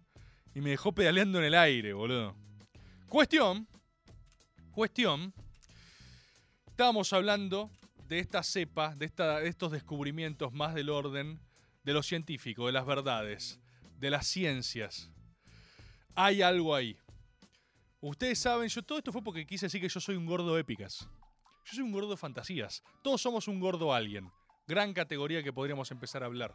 Y 0.55 0.61
me 0.61 0.71
dejó 0.71 0.93
pedaleando 0.93 1.39
en 1.39 1.47
el 1.47 1.55
aire, 1.55 1.95
boludo. 1.95 2.37
Cuestión. 3.09 3.67
Cuestión. 4.73 5.33
Estábamos 6.67 7.11
hablando 7.15 7.71
de 8.09 8.19
esta 8.19 8.43
cepa, 8.43 8.95
de, 8.95 9.07
esta- 9.07 9.41
de 9.41 9.49
estos 9.49 9.73
descubrimientos 9.73 10.53
más 10.53 10.75
del 10.75 10.91
orden 10.91 11.41
de 11.83 11.93
lo 11.95 12.03
científico, 12.03 12.67
de 12.67 12.73
las 12.73 12.85
verdades, 12.85 13.59
de 13.99 14.11
las 14.11 14.27
ciencias. 14.27 15.11
Hay 16.15 16.43
algo 16.43 16.75
ahí. 16.75 16.99
Ustedes 18.03 18.39
saben, 18.39 18.69
yo 18.69 18.83
todo 18.83 18.99
esto 18.99 19.13
fue 19.13 19.23
porque 19.23 19.47
quise 19.47 19.65
decir 19.67 19.81
que 19.81 19.89
yo 19.89 19.99
soy 20.01 20.17
un 20.17 20.27
gordo 20.27 20.55
de 20.55 20.61
épicas. 20.61 21.09
Yo 21.65 21.73
soy 21.75 21.85
un 21.85 21.93
gordo 21.93 22.11
de 22.11 22.17
fantasías. 22.19 22.83
Todos 23.03 23.23
somos 23.23 23.49
un 23.49 23.61
gordo 23.61 23.95
alguien. 23.95 24.31
Gran 24.67 24.93
categoría 24.93 25.43
que 25.43 25.55
podríamos 25.55 25.91
empezar 25.91 26.23
a 26.23 26.27
hablar. 26.27 26.55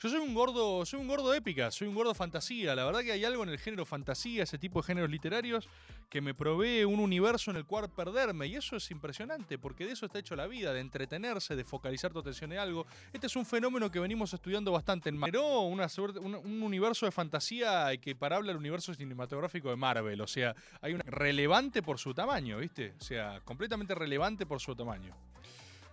Yo 0.00 0.08
soy 0.08 0.20
un 0.20 0.32
gordo, 0.32 0.86
soy 0.86 1.00
un 1.00 1.08
gordo 1.08 1.32
de 1.32 1.38
épicas, 1.38 1.74
soy 1.74 1.88
un 1.88 1.94
gordo 1.96 2.14
fantasía. 2.14 2.76
La 2.76 2.84
verdad 2.84 3.00
que 3.00 3.10
hay 3.10 3.24
algo 3.24 3.42
en 3.42 3.48
el 3.48 3.58
género 3.58 3.84
fantasía, 3.84 4.44
ese 4.44 4.56
tipo 4.56 4.80
de 4.80 4.86
géneros 4.86 5.10
literarios, 5.10 5.68
que 6.08 6.20
me 6.20 6.34
provee 6.34 6.84
un 6.84 7.00
universo 7.00 7.50
en 7.50 7.56
el 7.56 7.64
cual 7.64 7.90
perderme. 7.90 8.46
Y 8.46 8.54
eso 8.54 8.76
es 8.76 8.88
impresionante, 8.92 9.58
porque 9.58 9.86
de 9.86 9.92
eso 9.92 10.06
está 10.06 10.20
hecho 10.20 10.36
la 10.36 10.46
vida, 10.46 10.72
de 10.72 10.80
entretenerse, 10.80 11.56
de 11.56 11.64
focalizar 11.64 12.12
tu 12.12 12.20
atención 12.20 12.52
en 12.52 12.58
algo. 12.60 12.86
Este 13.12 13.26
es 13.26 13.34
un 13.34 13.44
fenómeno 13.44 13.90
que 13.90 13.98
venimos 13.98 14.32
estudiando 14.32 14.70
bastante 14.70 15.08
en 15.08 15.16
Marvel. 15.16 15.32
Pero 15.32 15.62
una 15.62 15.88
suerte- 15.88 16.20
un, 16.20 16.36
un 16.36 16.62
universo 16.62 17.04
de 17.04 17.10
fantasía 17.10 17.92
equiparable 17.92 18.52
al 18.52 18.56
universo 18.56 18.94
cinematográfico 18.94 19.68
de 19.68 19.76
Marvel. 19.76 20.20
O 20.20 20.28
sea, 20.28 20.54
hay 20.80 20.94
una 20.94 21.02
relevante 21.08 21.82
por 21.82 21.98
su 21.98 22.14
tamaño, 22.14 22.58
¿viste? 22.58 22.94
O 23.00 23.02
sea, 23.02 23.40
completamente 23.40 23.96
relevante 23.96 24.46
por 24.46 24.60
su 24.60 24.76
tamaño. 24.76 25.16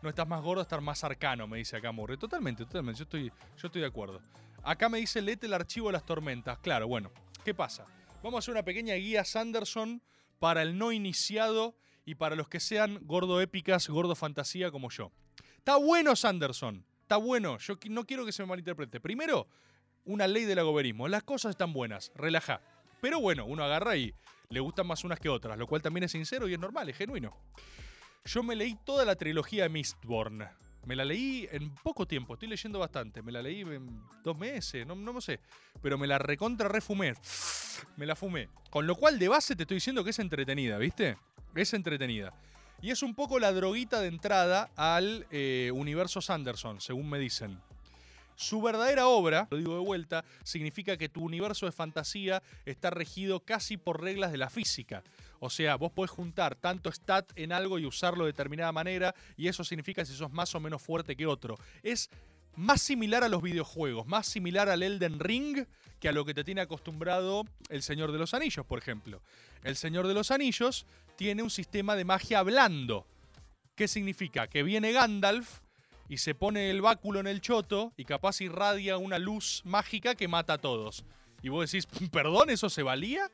No 0.05 0.09
estás 0.09 0.27
más 0.27 0.43
gordo, 0.43 0.61
estar 0.61 0.81
más 0.81 1.03
arcano, 1.03 1.47
me 1.47 1.57
dice 1.57 1.77
acá 1.77 1.91
Murray. 1.91 2.15
Totalmente, 2.15 2.63
totalmente. 2.63 2.99
Yo 2.99 3.05
estoy, 3.05 3.31
yo 3.57 3.65
estoy 3.65 3.81
de 3.81 3.87
acuerdo. 3.87 4.21
Acá 4.61 4.87
me 4.87 4.99
dice, 4.99 5.19
lete 5.19 5.47
el 5.47 5.53
archivo 5.55 5.87
de 5.87 5.93
las 5.93 6.05
tormentas. 6.05 6.59
Claro, 6.59 6.87
bueno. 6.87 7.09
¿Qué 7.43 7.55
pasa? 7.55 7.87
Vamos 8.21 8.35
a 8.35 8.39
hacer 8.39 8.51
una 8.51 8.61
pequeña 8.61 8.93
guía 8.93 9.25
Sanderson 9.25 10.03
para 10.37 10.61
el 10.61 10.77
no 10.77 10.91
iniciado 10.91 11.75
y 12.05 12.13
para 12.13 12.35
los 12.35 12.47
que 12.49 12.59
sean 12.59 12.99
gordo 13.01 13.41
épicas, 13.41 13.89
gordo 13.89 14.13
fantasía 14.13 14.69
como 14.69 14.91
yo. 14.91 15.11
Está 15.57 15.77
bueno 15.77 16.15
Sanderson. 16.15 16.85
Está 17.01 17.17
bueno. 17.17 17.57
Yo 17.57 17.73
no 17.89 18.05
quiero 18.05 18.27
que 18.27 18.31
se 18.31 18.43
me 18.43 18.49
malinterprete. 18.49 18.99
Primero, 18.99 19.47
una 20.03 20.27
ley 20.27 20.43
del 20.43 20.59
agoberismo. 20.59 21.07
Las 21.07 21.23
cosas 21.23 21.49
están 21.49 21.73
buenas. 21.73 22.11
Relaja. 22.13 22.61
Pero 23.01 23.19
bueno, 23.19 23.47
uno 23.47 23.63
agarra 23.63 23.97
y 23.97 24.13
le 24.49 24.59
gustan 24.59 24.85
más 24.85 25.03
unas 25.03 25.19
que 25.19 25.29
otras, 25.29 25.57
lo 25.57 25.65
cual 25.65 25.81
también 25.81 26.03
es 26.03 26.11
sincero 26.11 26.47
y 26.47 26.53
es 26.53 26.59
normal, 26.59 26.89
es 26.89 26.95
genuino. 26.95 27.35
Yo 28.25 28.41
me 28.41 28.55
leí 28.55 28.75
toda 28.83 29.05
la 29.05 29.15
trilogía 29.15 29.69
Mistborn. 29.69 30.47
Me 30.85 30.95
la 30.95 31.05
leí 31.05 31.47
en 31.51 31.73
poco 31.75 32.07
tiempo, 32.07 32.33
estoy 32.33 32.47
leyendo 32.47 32.79
bastante. 32.79 33.21
Me 33.21 33.31
la 33.31 33.41
leí 33.41 33.61
en 33.61 34.03
dos 34.23 34.37
meses, 34.37 34.85
no, 34.85 34.95
no 34.95 35.21
sé. 35.21 35.39
Pero 35.81 35.97
me 35.97 36.07
la 36.07 36.17
recontra 36.17 36.67
refumé. 36.67 37.13
Me 37.97 38.05
la 38.05 38.15
fumé. 38.15 38.49
Con 38.69 38.85
lo 38.87 38.95
cual, 38.95 39.17
de 39.17 39.27
base, 39.27 39.55
te 39.55 39.63
estoy 39.63 39.75
diciendo 39.75 40.03
que 40.03 40.09
es 40.09 40.19
entretenida, 40.19 40.77
¿viste? 40.77 41.17
Es 41.55 41.73
entretenida. 41.73 42.33
Y 42.81 42.91
es 42.91 43.01
un 43.03 43.15
poco 43.15 43.39
la 43.39 43.51
droguita 43.51 44.01
de 44.01 44.07
entrada 44.07 44.69
al 44.75 45.25
eh, 45.31 45.71
universo 45.73 46.21
Sanderson, 46.21 46.81
según 46.81 47.09
me 47.09 47.19
dicen. 47.19 47.59
Su 48.35 48.61
verdadera 48.61 49.07
obra, 49.07 49.47
lo 49.49 49.57
digo 49.57 49.73
de 49.75 49.85
vuelta, 49.85 50.25
significa 50.43 50.97
que 50.97 51.09
tu 51.09 51.23
universo 51.23 51.65
de 51.65 51.71
fantasía 51.71 52.43
está 52.65 52.89
regido 52.89 53.39
casi 53.39 53.77
por 53.77 54.01
reglas 54.01 54.31
de 54.31 54.37
la 54.37 54.49
física. 54.49 55.03
O 55.39 55.49
sea, 55.49 55.75
vos 55.75 55.91
podés 55.91 56.11
juntar 56.11 56.55
tanto 56.55 56.91
stat 56.91 57.31
en 57.35 57.51
algo 57.51 57.79
y 57.79 57.85
usarlo 57.85 58.25
de 58.25 58.31
determinada 58.31 58.71
manera, 58.71 59.15
y 59.37 59.47
eso 59.47 59.63
significa 59.63 60.05
si 60.05 60.13
sos 60.13 60.31
más 60.31 60.53
o 60.55 60.59
menos 60.59 60.81
fuerte 60.81 61.15
que 61.15 61.27
otro. 61.27 61.57
Es 61.81 62.09
más 62.55 62.81
similar 62.81 63.23
a 63.23 63.29
los 63.29 63.41
videojuegos, 63.41 64.07
más 64.07 64.27
similar 64.27 64.69
al 64.69 64.83
Elden 64.83 65.19
Ring 65.19 65.65
que 65.99 66.09
a 66.09 66.11
lo 66.11 66.25
que 66.25 66.33
te 66.33 66.43
tiene 66.43 66.61
acostumbrado 66.61 67.45
el 67.69 67.83
Señor 67.83 68.11
de 68.11 68.17
los 68.17 68.33
Anillos, 68.33 68.65
por 68.65 68.79
ejemplo. 68.79 69.21
El 69.63 69.75
Señor 69.75 70.07
de 70.07 70.13
los 70.13 70.31
Anillos 70.31 70.85
tiene 71.15 71.43
un 71.43 71.49
sistema 71.49 71.95
de 71.95 72.05
magia 72.05 72.43
blando. 72.43 73.07
¿Qué 73.75 73.87
significa? 73.87 74.47
Que 74.47 74.63
viene 74.63 74.91
Gandalf 74.91 75.59
y 76.07 76.17
se 76.17 76.35
pone 76.35 76.69
el 76.69 76.81
báculo 76.81 77.19
en 77.19 77.27
el 77.27 77.41
choto 77.41 77.93
y 77.97 78.05
capaz 78.05 78.41
irradia 78.41 78.97
una 78.97 79.19
luz 79.19 79.61
mágica 79.65 80.15
que 80.15 80.27
mata 80.27 80.53
a 80.53 80.57
todos. 80.57 81.05
Y 81.41 81.49
vos 81.49 81.69
decís, 81.69 81.87
perdón, 82.11 82.49
¿eso 82.49 82.69
se 82.69 82.83
valía? 82.83 83.31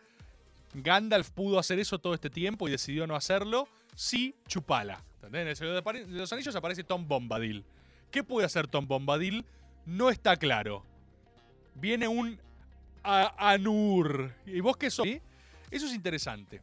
Gandalf 0.74 1.32
pudo 1.32 1.60
hacer 1.60 1.80
eso 1.80 2.00
todo 2.00 2.14
este 2.14 2.30
tiempo 2.30 2.68
y 2.68 2.72
decidió 2.72 3.06
no 3.08 3.16
hacerlo. 3.16 3.68
Sí, 3.96 4.36
chupala. 4.48 5.04
¿Entendés? 5.16 5.42
En 5.42 5.48
el 5.50 5.56
Señor 5.56 5.84
de 5.84 6.18
los 6.18 6.34
Anillos 6.34 6.56
aparece 6.56 6.84
Tom 6.84 7.08
Bombadil. 7.08 7.66
¿Qué 8.10 8.24
puede 8.24 8.46
hacer 8.46 8.68
Tom 8.68 8.88
Bombadil? 8.88 9.46
No 9.86 10.10
está 10.10 10.38
claro. 10.38 10.86
Viene 11.76 12.08
un 12.08 12.40
Anur. 13.04 14.34
¿Y 14.46 14.60
vos 14.60 14.78
qué 14.78 14.90
sos? 14.90 15.08
Eso 15.70 15.86
es 15.86 15.94
interesante. 15.94 16.62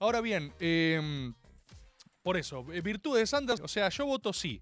Ahora 0.00 0.20
bien, 0.20 0.52
em, 0.60 1.34
por 2.22 2.36
eso, 2.36 2.64
eh, 2.72 2.80
virtudes 2.80 3.30
de. 3.30 3.60
O 3.60 3.68
sea, 3.68 3.88
yo 3.88 4.06
voto 4.06 4.32
sí. 4.32 4.60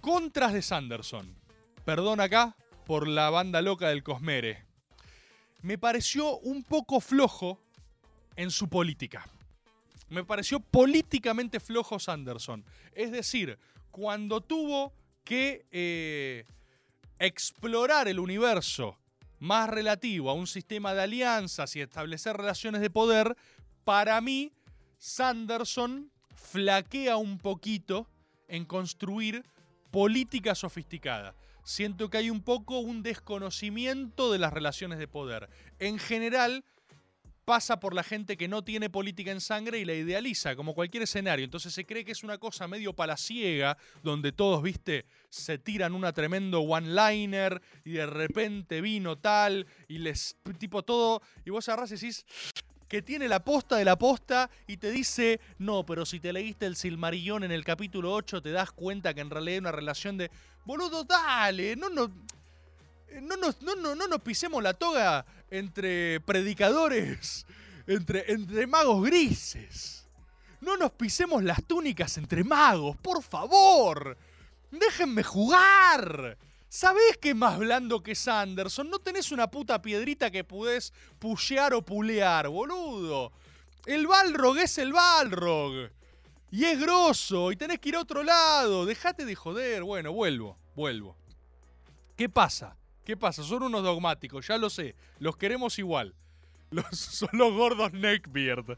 Contras 0.00 0.52
de 0.52 0.62
Sanderson. 0.62 1.36
Perdón 1.84 2.20
acá 2.20 2.56
por 2.86 3.08
la 3.08 3.30
banda 3.30 3.62
loca 3.62 3.88
del 3.88 4.02
Cosmere. 4.02 4.64
Me 5.62 5.78
pareció 5.78 6.38
un 6.38 6.62
poco 6.62 7.00
flojo 7.00 7.60
en 8.36 8.50
su 8.50 8.68
política. 8.68 9.28
Me 10.08 10.24
pareció 10.24 10.60
políticamente 10.60 11.60
flojo 11.60 11.98
Sanderson. 11.98 12.64
Es 12.92 13.10
decir, 13.10 13.58
cuando 13.90 14.40
tuvo 14.40 14.92
que 15.24 15.66
eh, 15.70 16.44
explorar 17.18 18.08
el 18.08 18.20
universo 18.20 18.96
más 19.40 19.68
relativo 19.68 20.30
a 20.30 20.34
un 20.34 20.46
sistema 20.46 20.94
de 20.94 21.02
alianzas 21.02 21.76
y 21.76 21.80
establecer 21.80 22.36
relaciones 22.36 22.80
de 22.80 22.90
poder, 22.90 23.36
para 23.84 24.20
mí, 24.20 24.52
Sanderson 24.98 26.10
flaquea 26.34 27.16
un 27.16 27.38
poquito 27.38 28.06
en 28.46 28.64
construir 28.64 29.44
política 29.90 30.54
sofisticada. 30.54 31.34
Siento 31.64 32.08
que 32.08 32.18
hay 32.18 32.30
un 32.30 32.42
poco 32.42 32.78
un 32.78 33.02
desconocimiento 33.02 34.32
de 34.32 34.38
las 34.38 34.52
relaciones 34.52 34.98
de 34.98 35.08
poder. 35.08 35.50
En 35.78 35.98
general, 35.98 36.64
pasa 37.48 37.80
por 37.80 37.94
la 37.94 38.02
gente 38.02 38.36
que 38.36 38.46
no 38.46 38.62
tiene 38.62 38.90
política 38.90 39.30
en 39.30 39.40
sangre 39.40 39.78
y 39.78 39.86
la 39.86 39.94
idealiza, 39.94 40.54
como 40.54 40.74
cualquier 40.74 41.04
escenario. 41.04 41.46
Entonces 41.46 41.72
se 41.72 41.86
cree 41.86 42.04
que 42.04 42.12
es 42.12 42.22
una 42.22 42.36
cosa 42.36 42.68
medio 42.68 42.92
palaciega, 42.92 43.78
donde 44.02 44.32
todos, 44.32 44.62
viste, 44.62 45.06
se 45.30 45.56
tiran 45.56 45.94
una 45.94 46.12
tremendo 46.12 46.60
one-liner 46.60 47.62
y 47.86 47.92
de 47.92 48.04
repente 48.04 48.82
vino 48.82 49.16
tal 49.16 49.66
y 49.88 49.96
les, 49.96 50.36
tipo 50.58 50.82
todo, 50.82 51.22
y 51.46 51.48
vos 51.48 51.66
agarrás 51.70 51.90
y 51.92 51.94
decís, 51.94 52.26
que 52.88 53.02
tiene 53.02 53.28
la 53.28 53.44
posta 53.44 53.76
de 53.76 53.84
la 53.84 53.96
posta 53.96 54.50
y 54.66 54.78
te 54.78 54.90
dice, 54.90 55.40
no, 55.58 55.84
pero 55.84 56.06
si 56.06 56.20
te 56.20 56.32
leíste 56.32 56.66
el 56.66 56.76
Silmarillón 56.76 57.44
en 57.44 57.52
el 57.52 57.64
capítulo 57.64 58.12
8 58.14 58.42
te 58.42 58.50
das 58.50 58.72
cuenta 58.72 59.14
que 59.14 59.20
en 59.20 59.30
realidad 59.30 59.54
hay 59.54 59.58
una 59.58 59.72
relación 59.72 60.16
de, 60.16 60.30
boludo, 60.64 61.04
dale, 61.04 61.76
no 61.76 61.88
nos... 61.88 62.10
No 63.22 63.38
nos, 63.38 63.62
no, 63.62 63.74
no, 63.74 63.94
no 63.94 64.06
nos 64.06 64.20
pisemos 64.20 64.62
la 64.62 64.74
toga 64.74 65.24
entre 65.50 66.20
predicadores, 66.20 67.46
entre, 67.86 68.30
entre 68.30 68.66
magos 68.66 69.02
grises. 69.02 70.06
No 70.60 70.76
nos 70.76 70.92
pisemos 70.92 71.42
las 71.42 71.64
túnicas 71.64 72.18
entre 72.18 72.44
magos, 72.44 72.98
por 72.98 73.22
favor. 73.22 74.18
Déjenme 74.70 75.22
jugar. 75.22 76.36
¿Sabés 76.68 77.16
que 77.18 77.34
más 77.34 77.58
blando 77.58 78.02
que 78.02 78.14
Sanderson? 78.14 78.90
No 78.90 78.98
tenés 78.98 79.32
una 79.32 79.50
puta 79.50 79.80
piedrita 79.80 80.30
que 80.30 80.44
pudés 80.44 80.92
pushear 81.18 81.72
o 81.72 81.82
pulear, 81.82 82.48
boludo. 82.48 83.32
El 83.86 84.06
Balrog 84.06 84.58
es 84.58 84.76
el 84.76 84.92
Balrog. 84.92 85.90
Y 86.50 86.64
es 86.64 86.78
grosso. 86.80 87.52
Y 87.52 87.56
tenés 87.56 87.78
que 87.78 87.90
ir 87.90 87.96
a 87.96 88.00
otro 88.00 88.22
lado. 88.22 88.84
Dejate 88.84 89.24
de 89.24 89.34
joder. 89.34 89.82
Bueno, 89.82 90.12
vuelvo, 90.12 90.58
vuelvo. 90.74 91.16
¿Qué 92.16 92.28
pasa? 92.28 92.76
¿Qué 93.04 93.16
pasa? 93.16 93.42
Son 93.42 93.62
unos 93.62 93.82
dogmáticos, 93.82 94.46
ya 94.46 94.58
lo 94.58 94.68
sé. 94.68 94.94
Los 95.18 95.36
queremos 95.36 95.78
igual. 95.78 96.14
Son 96.92 97.30
los 97.32 97.54
gordos 97.54 97.92
neckbeard. 97.94 98.76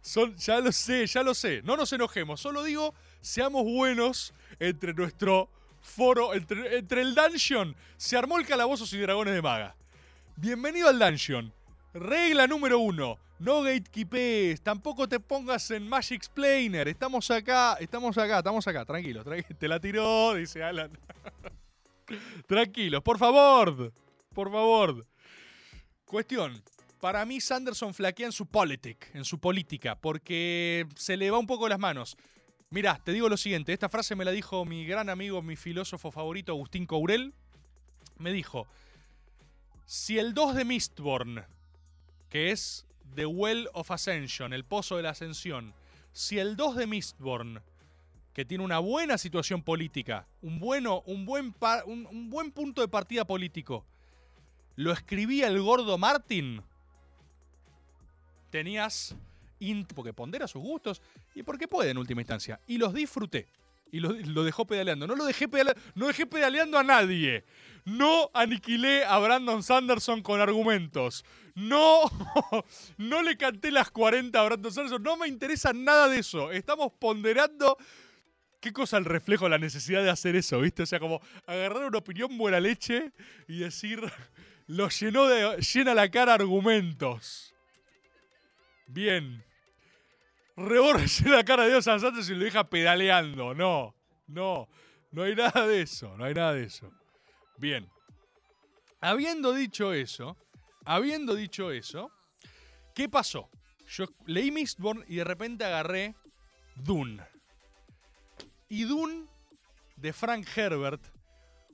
Son, 0.00 0.34
ya 0.36 0.60
lo 0.60 0.72
sé, 0.72 1.06
ya 1.06 1.22
lo 1.22 1.34
sé. 1.34 1.60
No 1.62 1.76
nos 1.76 1.92
enojemos. 1.92 2.40
Solo 2.40 2.62
digo, 2.62 2.94
seamos 3.20 3.64
buenos 3.64 4.32
entre 4.58 4.94
nuestro 4.94 5.50
foro, 5.86 6.34
entre, 6.34 7.00
el 7.00 7.14
dungeon. 7.14 7.74
Se 7.96 8.16
armó 8.16 8.38
el 8.38 8.46
calabozos 8.46 8.92
y 8.92 8.98
dragones 8.98 9.34
de 9.34 9.40
maga. 9.40 9.76
Bienvenido 10.36 10.88
al 10.88 10.98
dungeon. 10.98 11.52
Regla 11.94 12.46
número 12.46 12.78
uno. 12.78 13.18
No 13.38 13.62
gatekeepes, 13.62 14.62
tampoco 14.62 15.08
te 15.08 15.20
pongas 15.20 15.70
en 15.70 15.88
Magic 15.88 16.16
Explainer. 16.16 16.88
Estamos 16.88 17.30
acá, 17.30 17.76
estamos 17.80 18.16
acá, 18.16 18.38
estamos 18.38 18.66
acá. 18.66 18.84
Tranquilo, 18.84 19.22
tranquilo. 19.22 19.58
Te 19.58 19.68
la 19.68 19.78
tiró, 19.78 20.34
dice 20.34 20.62
Alan. 20.62 20.90
Tranquilos, 22.46 23.02
por 23.02 23.18
favor. 23.18 23.92
Por 24.34 24.50
favor. 24.50 25.06
Cuestión. 26.04 26.62
Para 27.00 27.24
mí 27.26 27.40
Sanderson 27.40 27.92
flaquea 27.92 28.26
en 28.26 28.32
su 28.32 28.46
politic, 28.46 29.14
en 29.14 29.24
su 29.24 29.38
política, 29.38 29.96
porque 29.96 30.86
se 30.96 31.16
le 31.16 31.30
va 31.30 31.38
un 31.38 31.46
poco 31.46 31.68
las 31.68 31.78
manos. 31.78 32.16
Mirá, 32.70 33.00
te 33.04 33.12
digo 33.12 33.28
lo 33.28 33.36
siguiente, 33.36 33.72
esta 33.72 33.88
frase 33.88 34.16
me 34.16 34.24
la 34.24 34.32
dijo 34.32 34.64
mi 34.64 34.84
gran 34.84 35.08
amigo, 35.08 35.40
mi 35.40 35.54
filósofo 35.54 36.10
favorito, 36.10 36.50
Agustín 36.50 36.84
Courel. 36.84 37.32
Me 38.18 38.32
dijo, 38.32 38.66
si 39.84 40.18
el 40.18 40.34
2 40.34 40.56
de 40.56 40.64
Mistborn, 40.64 41.44
que 42.28 42.50
es 42.50 42.84
The 43.14 43.26
Well 43.26 43.68
of 43.72 43.92
Ascension, 43.92 44.52
el 44.52 44.64
pozo 44.64 44.96
de 44.96 45.04
la 45.04 45.10
ascensión, 45.10 45.74
si 46.12 46.40
el 46.40 46.56
2 46.56 46.76
de 46.76 46.86
Mistborn 46.88 47.62
que 48.32 48.44
tiene 48.44 48.64
una 48.64 48.80
buena 48.80 49.16
situación 49.16 49.62
política, 49.62 50.26
un, 50.42 50.58
bueno, 50.58 51.02
un, 51.06 51.24
buen 51.24 51.54
un, 51.86 52.30
buen 52.30 52.50
punto 52.50 52.80
de 52.80 52.88
partida 52.88 53.24
político, 53.24 53.86
lo 54.74 54.92
escribía 54.92 55.46
el 55.46 55.62
gordo 55.62 55.96
Martin, 55.98 56.62
tenías... 58.50 59.14
porque 59.94 60.12
pondera 60.12 60.46
sus 60.46 60.62
gustos 60.62 61.02
y 61.34 61.42
porque 61.42 61.68
puede 61.68 61.90
en 61.90 61.98
última 61.98 62.20
instancia. 62.20 62.60
Y 62.66 62.78
los 62.78 62.94
disfruté. 62.94 63.48
Y 63.92 64.00
lo, 64.00 64.12
lo 64.12 64.44
dejó 64.44 64.66
pedaleando. 64.66 65.06
No 65.06 65.14
lo 65.14 65.24
dejé 65.24 65.48
pedaleando, 65.48 65.80
no 65.94 66.08
dejé 66.08 66.26
pedaleando 66.26 66.78
a 66.78 66.82
nadie. 66.82 67.44
No 67.84 68.30
aniquilé 68.34 69.04
a 69.04 69.18
Brandon 69.18 69.62
Sanderson 69.62 70.22
con 70.22 70.40
argumentos. 70.40 71.24
No, 71.54 72.02
no 72.98 73.22
le 73.22 73.36
canté 73.36 73.70
las 73.70 73.90
40 73.90 74.38
a 74.38 74.44
Brandon 74.44 74.72
Sanderson. 74.72 75.02
No 75.02 75.16
me 75.16 75.28
interesa 75.28 75.72
nada 75.72 76.08
de 76.08 76.18
eso. 76.18 76.50
Estamos 76.50 76.92
ponderando 76.98 77.78
qué 78.60 78.72
cosa 78.72 78.98
el 78.98 79.04
reflejo, 79.04 79.48
la 79.48 79.58
necesidad 79.58 80.02
de 80.02 80.10
hacer 80.10 80.34
eso, 80.34 80.60
¿viste? 80.60 80.82
O 80.82 80.86
sea, 80.86 80.98
como 80.98 81.20
agarrar 81.46 81.84
una 81.84 81.98
opinión 81.98 82.36
buena 82.36 82.58
leche 82.58 83.12
y 83.46 83.60
decir, 83.60 84.02
lo 84.66 84.88
llenó 84.88 85.28
de, 85.28 85.62
llena 85.62 85.94
la 85.94 86.10
cara 86.10 86.34
argumentos. 86.34 87.54
Bien. 88.88 89.45
Reborra 90.56 91.04
llena 91.04 91.36
la 91.36 91.44
cara 91.44 91.64
de 91.64 91.70
Dios 91.70 91.84
Santos 91.84 92.28
y 92.30 92.34
lo 92.34 92.44
deja 92.44 92.68
pedaleando. 92.68 93.54
No, 93.54 93.94
no, 94.26 94.68
no 95.12 95.22
hay 95.22 95.34
nada 95.34 95.66
de 95.66 95.82
eso, 95.82 96.16
no 96.16 96.24
hay 96.24 96.34
nada 96.34 96.54
de 96.54 96.64
eso. 96.64 96.90
Bien. 97.58 97.88
Habiendo 99.00 99.52
dicho 99.52 99.92
eso, 99.92 100.36
habiendo 100.84 101.34
dicho 101.34 101.70
eso, 101.70 102.10
¿qué 102.94 103.08
pasó? 103.08 103.50
Yo 103.88 104.06
leí 104.24 104.50
Mistborn 104.50 105.04
y 105.06 105.16
de 105.16 105.24
repente 105.24 105.64
agarré 105.64 106.14
Dune. 106.74 107.22
Y 108.68 108.84
Dune 108.84 109.26
de 109.96 110.12
Frank 110.12 110.46
Herbert 110.56 111.02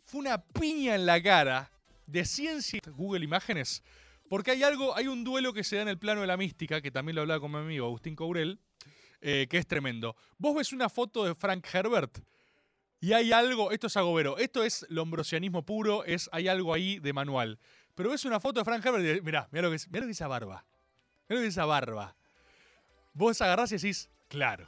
fue 0.05 0.21
una 0.21 0.43
piña 0.43 0.95
en 0.95 1.07
la 1.07 1.23
cara 1.23 1.71
de 2.07 2.25
ciencia 2.25 2.81
Google 2.87 3.25
Imágenes. 3.25 3.83
Porque 4.33 4.53
hay 4.53 4.63
algo, 4.63 4.97
hay 4.97 5.09
un 5.09 5.25
duelo 5.25 5.53
que 5.53 5.63
se 5.63 5.77
da 5.77 5.83
en 5.83 5.89
el 5.89 5.99
plano 5.99 6.23
de 6.23 6.27
la 6.27 6.39
mística, 6.39 6.81
que 6.81 6.91
también 6.91 7.17
lo 7.17 7.21
hablaba 7.21 7.39
con 7.39 7.53
mi 7.53 7.59
amigo 7.59 7.85
Agustín 7.85 8.17
Courel, 8.17 8.59
eh, 9.21 9.47
que 9.51 9.59
es 9.59 9.67
tremendo. 9.67 10.17
Vos 10.39 10.57
ves 10.57 10.73
una 10.73 10.89
foto 10.89 11.27
de 11.27 11.35
Frank 11.35 11.67
Herbert 11.71 12.19
y 12.99 13.13
hay 13.13 13.31
algo, 13.31 13.73
esto 13.73 13.89
es 13.89 13.97
agobero, 13.99 14.39
esto 14.39 14.65
es 14.65 14.87
lombrosianismo 14.89 15.67
puro, 15.67 16.03
es, 16.07 16.31
hay 16.33 16.49
algo 16.49 16.73
ahí 16.73 16.99
de 16.99 17.13
manual. 17.13 17.59
Pero 17.95 18.09
ves 18.09 18.25
una 18.25 18.41
foto 18.41 18.61
de 18.61 18.65
Frank 18.65 18.83
Herbert 18.87 19.05
y 19.05 19.21
mirá, 19.21 19.51
mirá 19.53 19.69
mirá 19.69 19.69
lo 19.69 19.71
que 19.71 19.77
es 19.77 20.17
esa 20.17 20.29
barba. 20.29 20.65
Mirá 21.29 21.39
lo 21.39 21.43
que 21.43 21.49
es 21.49 21.53
esa 21.53 21.67
barba. 21.67 22.17
Vos 23.13 23.39
agarrás 23.43 23.71
y 23.73 23.75
decís, 23.75 24.09
claro, 24.29 24.67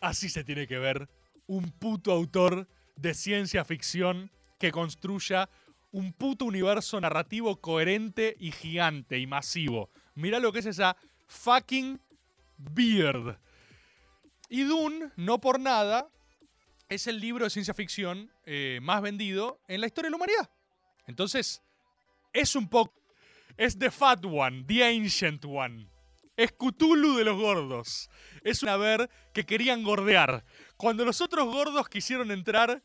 así 0.00 0.28
se 0.28 0.42
tiene 0.42 0.66
que 0.66 0.80
ver 0.80 1.08
un 1.46 1.70
puto 1.70 2.10
autor 2.10 2.66
de 2.96 3.14
ciencia 3.14 3.64
ficción 3.64 4.32
que 4.58 4.72
construya 4.72 5.48
un 5.94 6.12
puto 6.12 6.44
universo 6.44 7.00
narrativo 7.00 7.60
coherente 7.60 8.36
y 8.40 8.50
gigante 8.50 9.20
y 9.20 9.28
masivo. 9.28 9.90
Mirá 10.16 10.40
lo 10.40 10.52
que 10.52 10.58
es 10.58 10.66
esa 10.66 10.96
fucking 11.28 12.00
beard. 12.56 13.38
Y 14.48 14.64
Dune, 14.64 15.12
no 15.14 15.40
por 15.40 15.60
nada, 15.60 16.08
es 16.88 17.06
el 17.06 17.20
libro 17.20 17.44
de 17.44 17.50
ciencia 17.50 17.74
ficción 17.74 18.28
eh, 18.44 18.80
más 18.82 19.02
vendido 19.02 19.60
en 19.68 19.80
la 19.80 19.86
historia 19.86 20.08
de 20.08 20.10
la 20.10 20.16
humanidad. 20.16 20.50
Entonces, 21.06 21.62
es 22.32 22.56
un 22.56 22.68
poco... 22.68 22.92
Es 23.56 23.78
The 23.78 23.92
Fat 23.92 24.24
One, 24.24 24.64
The 24.66 24.84
Ancient 24.84 25.44
One. 25.44 25.88
Es 26.36 26.50
Cthulhu 26.50 27.18
de 27.18 27.24
los 27.24 27.36
gordos. 27.36 28.10
Es 28.42 28.64
una 28.64 28.76
ver 28.76 29.08
que 29.32 29.46
querían 29.46 29.84
gordear. 29.84 30.44
Cuando 30.76 31.04
los 31.04 31.20
otros 31.20 31.46
gordos 31.46 31.88
quisieron 31.88 32.32
entrar 32.32 32.82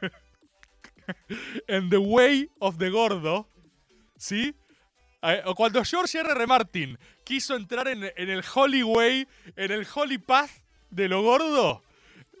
en 1.68 1.88
The 1.90 1.98
Way 1.98 2.50
of 2.58 2.78
the 2.78 2.90
Gordo, 2.90 3.48
¿sí? 4.16 4.54
Eh, 5.22 5.42
O 5.46 5.54
cuando 5.54 5.84
George 5.84 6.18
R. 6.18 6.46
Martin 6.46 6.98
quiso 7.24 7.56
entrar 7.56 7.88
en, 7.88 8.04
en 8.16 8.30
el 8.30 8.44
Holy 8.54 8.82
Way, 8.82 9.26
en 9.56 9.72
el 9.72 9.86
Holy 9.94 10.18
Path 10.18 10.50
de 10.90 11.08
lo 11.08 11.22
gordo, 11.22 11.82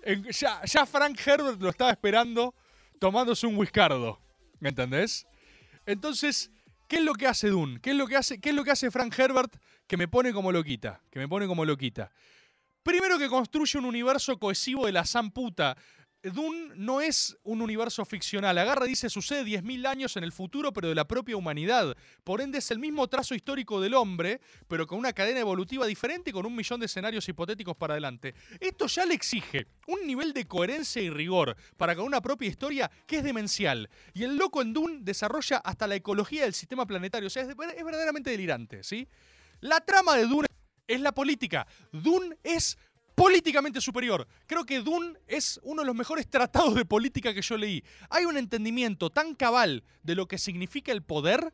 en- 0.02 0.24
ya, 0.30 0.62
ya 0.64 0.86
Frank 0.86 1.18
Herbert 1.26 1.60
lo 1.60 1.70
estaba 1.70 1.90
esperando 1.90 2.54
tomándose 3.00 3.46
un 3.46 3.56
whiskardo. 3.56 4.20
¿Me 4.60 4.68
entendés? 4.70 5.26
Entonces, 5.84 6.50
¿qué 6.88 6.96
es 6.96 7.02
lo 7.02 7.14
que 7.14 7.26
hace 7.26 7.48
Dune? 7.48 7.80
¿Qué 7.80 7.90
es 7.90 7.96
lo 7.96 8.06
que 8.06 8.16
hace, 8.16 8.40
qué 8.40 8.50
es 8.50 8.54
lo 8.54 8.64
que 8.64 8.70
hace 8.70 8.90
Frank 8.90 9.18
Herbert 9.18 9.54
que 9.86 9.96
me 9.96 10.08
pone 10.08 10.32
como 10.32 10.52
loquita? 10.52 11.00
Que 11.10 11.18
me 11.18 11.28
pone 11.28 11.46
como 11.46 11.64
loquita. 11.64 12.10
Primero 12.82 13.18
que 13.18 13.28
construye 13.28 13.78
un 13.78 13.84
universo 13.84 14.38
cohesivo 14.38 14.86
de 14.86 14.92
la 14.92 15.04
san 15.04 15.30
puta. 15.32 15.76
Dune 16.30 16.72
no 16.76 17.00
es 17.00 17.36
un 17.44 17.62
universo 17.62 18.04
ficcional. 18.04 18.58
Agarra 18.58 18.86
dice, 18.86 19.08
sucede 19.10 19.44
10.000 19.44 19.86
años 19.86 20.16
en 20.16 20.24
el 20.24 20.32
futuro, 20.32 20.72
pero 20.72 20.88
de 20.88 20.94
la 20.94 21.06
propia 21.06 21.36
humanidad. 21.36 21.96
Por 22.24 22.40
ende, 22.40 22.58
es 22.58 22.70
el 22.70 22.78
mismo 22.78 23.06
trazo 23.08 23.34
histórico 23.34 23.80
del 23.80 23.94
hombre, 23.94 24.40
pero 24.68 24.86
con 24.86 24.98
una 24.98 25.12
cadena 25.12 25.40
evolutiva 25.40 25.86
diferente 25.86 26.30
y 26.30 26.32
con 26.32 26.46
un 26.46 26.54
millón 26.54 26.80
de 26.80 26.86
escenarios 26.86 27.28
hipotéticos 27.28 27.76
para 27.76 27.94
adelante. 27.94 28.34
Esto 28.60 28.86
ya 28.86 29.06
le 29.06 29.14
exige 29.14 29.66
un 29.86 30.06
nivel 30.06 30.32
de 30.32 30.46
coherencia 30.46 31.02
y 31.02 31.10
rigor 31.10 31.56
para 31.76 31.94
con 31.94 32.04
una 32.04 32.20
propia 32.20 32.48
historia 32.48 32.90
que 33.06 33.18
es 33.18 33.24
demencial. 33.24 33.88
Y 34.14 34.24
el 34.24 34.36
loco 34.36 34.62
en 34.62 34.72
Dune 34.72 34.98
desarrolla 35.02 35.58
hasta 35.58 35.86
la 35.86 35.94
ecología 35.94 36.44
del 36.44 36.54
sistema 36.54 36.86
planetario. 36.86 37.28
O 37.28 37.30
sea, 37.30 37.42
es, 37.42 37.48
es 37.48 37.84
verdaderamente 37.84 38.30
delirante, 38.30 38.82
¿sí? 38.82 39.08
La 39.60 39.80
trama 39.80 40.16
de 40.16 40.26
Dune 40.26 40.46
es 40.86 41.00
la 41.00 41.12
política. 41.12 41.66
Dune 41.92 42.36
es 42.42 42.78
políticamente 43.16 43.80
superior. 43.80 44.28
Creo 44.46 44.64
que 44.64 44.80
Dune 44.80 45.18
es 45.26 45.58
uno 45.64 45.82
de 45.82 45.86
los 45.86 45.96
mejores 45.96 46.28
tratados 46.28 46.74
de 46.74 46.84
política 46.84 47.34
que 47.34 47.42
yo 47.42 47.56
leí. 47.56 47.82
Hay 48.10 48.26
un 48.26 48.36
entendimiento 48.36 49.10
tan 49.10 49.34
cabal 49.34 49.82
de 50.04 50.14
lo 50.14 50.28
que 50.28 50.38
significa 50.38 50.92
el 50.92 51.02
poder, 51.02 51.52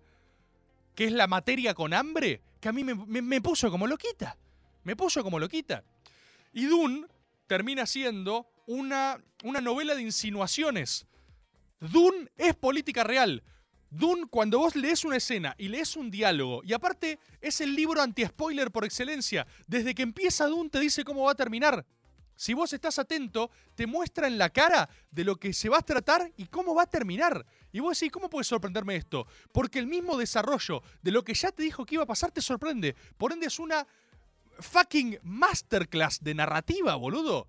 que 0.94 1.05
es 1.05 1.12
la 1.12 1.29
materia 1.29 1.72
con 1.72 1.94
hambre, 1.94 2.42
que 2.61 2.68
a 2.68 2.72
mí 2.72 2.85
me, 2.85 3.40
puso 3.40 3.70
como 3.70 3.87
loquita. 3.87 4.37
Me 4.83 4.96
puso 4.96 5.22
como 5.22 5.38
loquita. 5.38 5.85
Y 6.53 6.66
Dune 6.66 7.07
termina 7.46 7.87
siendo 7.87 8.48
una, 8.66 9.22
una 9.44 9.61
novela 9.61 9.94
de 9.94 10.03
insinuaciones. 10.03 11.07
Dune 11.79 12.29
es 12.37 12.57
política 12.57 13.05
real. 13.05 13.44
Dune, 13.94 14.26
cuando 14.31 14.59
vos 14.59 14.74
lees 14.74 15.05
una 15.05 15.18
escena 15.18 15.55
y 15.59 15.68
lees 15.68 15.96
un 15.96 16.11
diálogo, 16.11 16.62
y 16.64 16.72
aparte 16.72 17.18
es 17.42 17.61
el 17.61 17.76
libro 17.76 18.00
anti-spoiler 18.00 18.70
por 18.70 18.87
excelencia, 18.87 19.46
desde 19.66 19.94
que 19.94 20.00
empieza 20.00 20.46
Dune 20.46 20.70
te 20.70 20.81
dice 20.81 21.05
cómo 21.05 21.24
va 21.24 21.33
a 21.33 21.35
terminar. 21.35 21.85
Si 22.35 22.55
vos 22.55 22.72
estás 22.72 22.98
atento, 22.98 23.50
te 23.74 23.87
muestra 23.87 24.26
en 24.26 24.38
la 24.38 24.48
cara 24.48 24.88
de 25.11 25.24
lo 25.24 25.37
que 25.37 25.52
se 25.52 25.68
va 25.68 25.76
a 25.76 25.83
tratar 25.83 26.33
y 26.38 26.46
cómo 26.46 26.74
va 26.74 26.85
a 26.85 26.87
terminar. 26.87 27.44
Y 27.70 27.81
vos 27.81 28.00
decís, 28.00 28.11
¿cómo 28.11 28.31
puede 28.31 28.44
sorprenderme 28.44 28.96
esto? 28.96 29.26
Porque 29.52 29.78
el 29.78 29.87
mismo 29.87 30.16
desarrollo 30.16 30.83
de 31.02 31.11
lo 31.11 31.22
que 31.22 31.35
ya 31.35 31.52
te 31.52 31.62
dijo 31.62 31.85
que 31.85 31.96
iba 31.96 32.05
a 32.05 32.07
pasar 32.07 32.31
te 32.31 32.40
sorprende. 32.40 32.96
Por 33.18 33.33
ende 33.33 33.46
es 33.46 33.59
una 33.59 33.87
fucking 34.59 35.18
masterclass 35.22 36.24
de 36.24 36.35
narrativa, 36.35 36.94
boludo. 36.94 37.46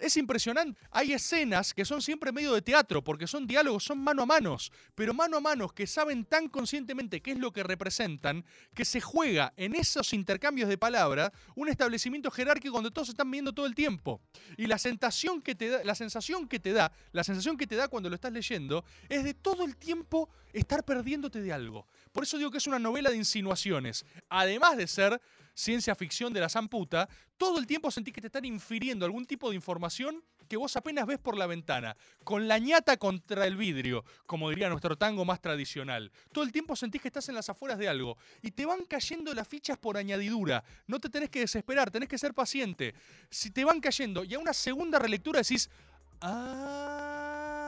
Es 0.00 0.16
impresionante. 0.16 0.80
Hay 0.90 1.12
escenas 1.12 1.74
que 1.74 1.84
son 1.84 2.00
siempre 2.00 2.32
medio 2.32 2.54
de 2.54 2.62
teatro, 2.62 3.04
porque 3.04 3.26
son 3.26 3.46
diálogos, 3.46 3.84
son 3.84 3.98
mano 3.98 4.22
a 4.22 4.26
manos, 4.26 4.72
pero 4.94 5.12
mano 5.12 5.36
a 5.36 5.40
manos 5.40 5.74
que 5.74 5.86
saben 5.86 6.24
tan 6.24 6.48
conscientemente 6.48 7.20
qué 7.20 7.32
es 7.32 7.38
lo 7.38 7.52
que 7.52 7.62
representan, 7.62 8.44
que 8.74 8.86
se 8.86 9.02
juega 9.02 9.52
en 9.58 9.74
esos 9.74 10.14
intercambios 10.14 10.70
de 10.70 10.78
palabras 10.78 11.32
un 11.54 11.68
establecimiento 11.68 12.30
jerárquico 12.30 12.76
donde 12.76 12.90
todos 12.90 13.08
se 13.08 13.12
están 13.12 13.30
viendo 13.30 13.52
todo 13.52 13.66
el 13.66 13.74
tiempo. 13.74 14.22
Y 14.56 14.66
la 14.66 14.78
sensación 14.78 15.42
que 15.42 15.54
te 15.54 15.68
da, 15.68 15.84
la 15.84 15.94
sensación 15.94 16.48
que 16.48 16.58
te 16.58 16.72
da, 16.72 16.90
la 17.12 17.22
sensación 17.22 17.58
que 17.58 17.66
te 17.66 17.76
da 17.76 17.88
cuando 17.88 18.08
lo 18.08 18.14
estás 18.14 18.32
leyendo, 18.32 18.84
es 19.10 19.22
de 19.22 19.34
todo 19.34 19.66
el 19.66 19.76
tiempo 19.76 20.30
estar 20.54 20.82
perdiéndote 20.82 21.42
de 21.42 21.52
algo. 21.52 21.86
Por 22.12 22.22
eso 22.22 22.38
digo 22.38 22.50
que 22.50 22.58
es 22.58 22.66
una 22.66 22.78
novela 22.78 23.10
de 23.10 23.16
insinuaciones. 23.16 24.06
Además 24.30 24.78
de 24.78 24.86
ser 24.86 25.20
ciencia 25.54 25.94
ficción 25.94 26.32
de 26.32 26.40
la 26.40 26.48
zamputa, 26.48 27.08
todo 27.36 27.58
el 27.58 27.66
tiempo 27.66 27.90
sentís 27.90 28.14
que 28.14 28.20
te 28.20 28.28
están 28.28 28.44
infiriendo 28.44 29.04
algún 29.04 29.26
tipo 29.26 29.50
de 29.50 29.56
información 29.56 30.22
que 30.50 30.56
vos 30.56 30.76
apenas 30.76 31.06
ves 31.06 31.18
por 31.20 31.36
la 31.38 31.46
ventana, 31.46 31.96
con 32.24 32.48
la 32.48 32.58
ñata 32.58 32.96
contra 32.96 33.46
el 33.46 33.56
vidrio, 33.56 34.04
como 34.26 34.50
diría 34.50 34.68
nuestro 34.68 34.96
tango 34.96 35.24
más 35.24 35.40
tradicional. 35.40 36.10
Todo 36.32 36.42
el 36.42 36.50
tiempo 36.50 36.74
sentís 36.74 37.00
que 37.00 37.06
estás 37.06 37.28
en 37.28 37.36
las 37.36 37.48
afueras 37.48 37.78
de 37.78 37.88
algo 37.88 38.18
y 38.42 38.50
te 38.50 38.66
van 38.66 38.84
cayendo 38.84 39.32
las 39.32 39.46
fichas 39.46 39.78
por 39.78 39.96
añadidura. 39.96 40.64
No 40.88 40.98
te 40.98 41.08
tenés 41.08 41.30
que 41.30 41.38
desesperar, 41.38 41.92
tenés 41.92 42.08
que 42.08 42.18
ser 42.18 42.34
paciente. 42.34 42.94
Si 43.30 43.52
te 43.52 43.64
van 43.64 43.80
cayendo 43.80 44.24
y 44.24 44.34
a 44.34 44.40
una 44.40 44.52
segunda 44.52 44.98
relectura 44.98 45.38
decís, 45.40 45.70
ah, 46.20 47.60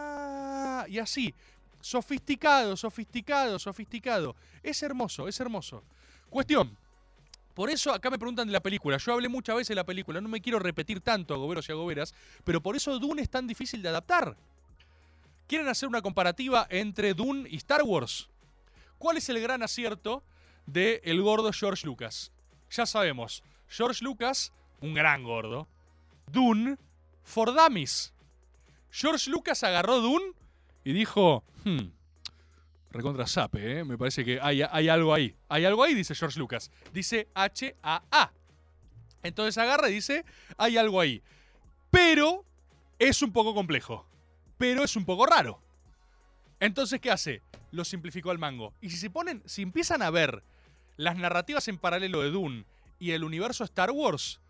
y 0.88 0.99
así, 0.99 1.33
sofisticado, 1.81 2.77
sofisticado, 2.77 3.61
sofisticado. 3.61 4.35
Es 4.61 4.83
hermoso, 4.83 5.29
es 5.29 5.38
hermoso. 5.38 5.85
Cuestión, 6.29 6.77
por 7.55 7.71
eso 7.71 7.93
acá 7.93 8.11
me 8.11 8.19
preguntan 8.19 8.47
de 8.47 8.53
la 8.53 8.61
película. 8.61 8.97
Yo 8.97 9.12
hablé 9.12 9.29
muchas 9.29 9.57
veces 9.57 9.69
de 9.69 9.75
la 9.75 9.85
película, 9.85 10.21
no 10.21 10.29
me 10.29 10.41
quiero 10.41 10.59
repetir 10.59 11.01
tanto, 11.01 11.35
agoberos 11.35 11.69
y 11.69 11.73
agoberas, 11.73 12.15
pero 12.45 12.62
por 12.62 12.77
eso 12.77 12.99
Dune 12.99 13.23
es 13.23 13.31
tan 13.31 13.47
difícil 13.47 13.83
de 13.83 13.88
adaptar. 13.88 14.37
¿Quieren 15.47 15.69
hacer 15.69 15.88
una 15.88 16.03
comparativa 16.03 16.67
entre 16.71 17.15
Dune 17.15 17.49
y 17.49 17.57
Star 17.57 17.83
Wars? 17.83 18.31
¿Cuál 18.99 19.17
es 19.17 19.29
el 19.29 19.41
gran 19.41 19.62
acierto 19.62 20.23
del 20.67 21.01
el 21.05 21.21
gordo 21.21 21.53
George 21.53 21.87
Lucas? 21.87 22.33
Ya 22.71 22.87
sabemos, 22.87 23.43
George 23.69 24.03
Lucas, 24.03 24.53
un 24.81 24.95
gran 24.95 25.25
gordo. 25.25 25.69
Dune, 26.31 26.79
for 27.23 27.53
dummies. 27.55 28.15
George 28.91 29.29
Lucas 29.31 29.62
agarró 29.62 30.01
Dune 30.01 30.33
y 30.85 30.93
dijo, 30.93 31.45
hmm, 31.65 31.88
recontra 32.93 33.27
sape, 33.27 33.81
¿eh? 33.81 33.85
me 33.85 33.99
parece 33.99 34.25
que 34.25 34.41
hay, 34.41 34.63
hay 34.63 34.89
algo 34.89 35.15
ahí. 35.15 35.35
Hay 35.49 35.65
algo 35.65 35.83
ahí, 35.83 35.95
dice 35.95 36.15
George 36.15 36.39
Lucas. 36.39 36.71
Dice 36.93 37.29
H-A-A. 37.35 38.33
Entonces 39.23 39.59
agarra 39.59 39.89
y 39.89 39.95
dice, 39.95 40.25
hay 40.57 40.77
algo 40.77 41.01
ahí. 41.01 41.23
Pero 41.91 42.45
es 42.99 43.23
un 43.23 43.33
poco 43.33 43.55
complejo. 43.55 44.07
Pero 44.59 44.85
es 44.85 44.97
un 44.97 45.05
poco 45.05 45.27
raro. 45.27 45.61
Entonces, 46.61 47.01
¿qué 47.01 47.11
hace? 47.11 47.43
Lo 47.73 47.85
simplificó 47.85 48.31
al 48.31 48.39
mango. 48.39 48.75
Y 48.81 48.91
si 48.91 48.97
se 48.97 49.11
ponen, 49.11 49.43
si 49.47 49.63
empiezan 49.63 50.03
a 50.03 50.11
ver 50.11 50.45
las 50.97 51.17
narrativas 51.17 51.67
en 51.69 51.79
paralelo 51.79 52.23
de 52.23 52.31
Dune 52.31 52.65
y 52.99 53.11
el 53.11 53.25
universo 53.25 53.65
Star 53.65 53.91
Wars, 53.91 54.41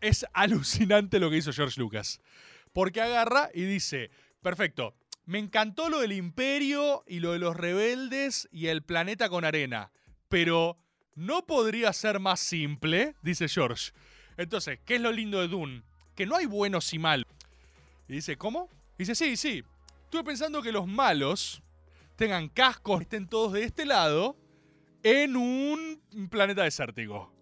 es 0.00 0.26
alucinante 0.32 1.18
lo 1.18 1.30
que 1.30 1.36
hizo 1.36 1.52
George 1.52 1.80
Lucas. 1.80 2.20
Porque 2.72 3.00
agarra 3.00 3.50
y 3.54 3.62
dice, 3.62 4.10
perfecto, 4.42 4.94
me 5.26 5.38
encantó 5.38 5.88
lo 5.88 6.00
del 6.00 6.12
imperio 6.12 7.04
y 7.06 7.20
lo 7.20 7.32
de 7.32 7.38
los 7.38 7.56
rebeldes 7.56 8.48
y 8.52 8.66
el 8.66 8.82
planeta 8.82 9.28
con 9.28 9.44
arena. 9.44 9.90
Pero 10.28 10.78
no 11.14 11.46
podría 11.46 11.92
ser 11.92 12.20
más 12.20 12.40
simple, 12.40 13.14
dice 13.22 13.48
George. 13.48 13.92
Entonces, 14.36 14.80
¿qué 14.84 14.96
es 14.96 15.00
lo 15.00 15.12
lindo 15.12 15.40
de 15.40 15.48
Dune? 15.48 15.82
Que 16.14 16.26
no 16.26 16.36
hay 16.36 16.46
buenos 16.46 16.92
y 16.92 16.98
malos. 16.98 17.26
Y 18.08 18.14
dice, 18.14 18.36
¿cómo? 18.36 18.68
Dice, 18.98 19.14
sí, 19.14 19.36
sí. 19.36 19.64
Estuve 20.04 20.24
pensando 20.24 20.62
que 20.62 20.72
los 20.72 20.86
malos 20.86 21.62
tengan 22.16 22.48
cascos, 22.48 23.00
estén 23.00 23.26
todos 23.28 23.52
de 23.52 23.64
este 23.64 23.84
lado, 23.86 24.36
en 25.02 25.36
un 25.36 26.00
planeta 26.30 26.62
desértico. 26.62 27.32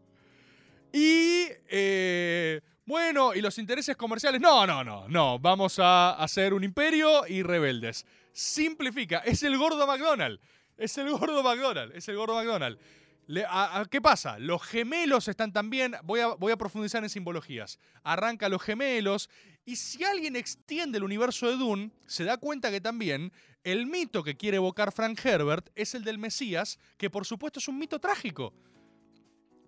Y 0.92 1.46
eh, 1.68 2.60
bueno, 2.84 3.34
¿y 3.34 3.40
los 3.40 3.58
intereses 3.58 3.96
comerciales? 3.96 4.40
No, 4.40 4.66
no, 4.66 4.82
no, 4.82 5.08
no. 5.08 5.38
Vamos 5.38 5.78
a 5.78 6.12
hacer 6.14 6.52
un 6.54 6.64
imperio 6.64 7.26
y 7.26 7.42
rebeldes. 7.42 8.04
Simplifica. 8.32 9.18
Es 9.18 9.42
el 9.42 9.56
gordo 9.56 9.86
McDonald. 9.86 10.40
Es 10.76 10.98
el 10.98 11.10
gordo 11.10 11.42
McDonald. 11.42 11.94
Es 11.94 12.08
el 12.08 12.16
gordo 12.16 12.34
McDonald. 12.34 12.78
A- 13.48 13.84
¿Qué 13.88 14.00
pasa? 14.02 14.38
Los 14.38 14.62
gemelos 14.62 15.28
están 15.28 15.52
también. 15.52 15.94
Voy 16.02 16.20
a, 16.20 16.28
voy 16.28 16.50
a 16.52 16.56
profundizar 16.56 17.02
en 17.04 17.08
simbologías. 17.10 17.78
Arranca 18.02 18.48
los 18.48 18.60
gemelos. 18.62 19.30
Y 19.64 19.76
si 19.76 20.02
alguien 20.02 20.34
extiende 20.34 20.98
el 20.98 21.04
universo 21.04 21.46
de 21.48 21.56
Dune, 21.56 21.92
se 22.06 22.24
da 22.24 22.36
cuenta 22.36 22.70
que 22.72 22.80
también 22.80 23.32
el 23.62 23.86
mito 23.86 24.24
que 24.24 24.36
quiere 24.36 24.56
evocar 24.56 24.90
Frank 24.90 25.24
Herbert 25.24 25.70
es 25.76 25.94
el 25.94 26.02
del 26.02 26.18
Mesías, 26.18 26.80
que 26.98 27.10
por 27.10 27.24
supuesto 27.24 27.60
es 27.60 27.68
un 27.68 27.78
mito 27.78 28.00
trágico. 28.00 28.52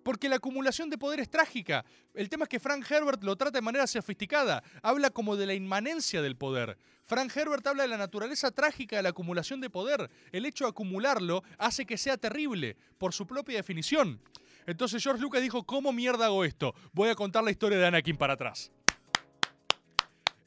Porque 0.05 0.29
la 0.29 0.35
acumulación 0.35 0.91
de 0.91 0.99
poder 0.99 1.19
es 1.19 1.31
trágica. 1.31 1.83
El 2.13 2.29
tema 2.29 2.43
es 2.43 2.49
que 2.49 2.59
Frank 2.59 2.85
Herbert 2.87 3.23
lo 3.23 3.35
trata 3.35 3.57
de 3.57 3.63
manera 3.63 3.87
sofisticada. 3.87 4.61
Habla 4.83 5.09
como 5.09 5.35
de 5.35 5.47
la 5.47 5.55
inmanencia 5.55 6.21
del 6.21 6.37
poder. 6.37 6.77
Frank 7.05 7.35
Herbert 7.35 7.65
habla 7.65 7.81
de 7.81 7.89
la 7.89 7.97
naturaleza 7.97 8.51
trágica 8.51 8.97
de 8.97 9.01
la 9.01 9.09
acumulación 9.09 9.61
de 9.61 9.71
poder. 9.71 10.11
El 10.31 10.45
hecho 10.45 10.65
de 10.65 10.69
acumularlo 10.69 11.43
hace 11.57 11.87
que 11.87 11.97
sea 11.97 12.17
terrible, 12.17 12.77
por 12.99 13.15
su 13.15 13.25
propia 13.25 13.57
definición. 13.57 14.21
Entonces 14.67 15.01
George 15.01 15.23
Lucas 15.23 15.41
dijo, 15.41 15.63
¿cómo 15.63 15.91
mierda 15.91 16.27
hago 16.27 16.45
esto? 16.45 16.75
Voy 16.93 17.09
a 17.09 17.15
contar 17.15 17.43
la 17.43 17.49
historia 17.49 17.79
de 17.79 17.87
Anakin 17.87 18.15
para 18.15 18.33
atrás. 18.33 18.71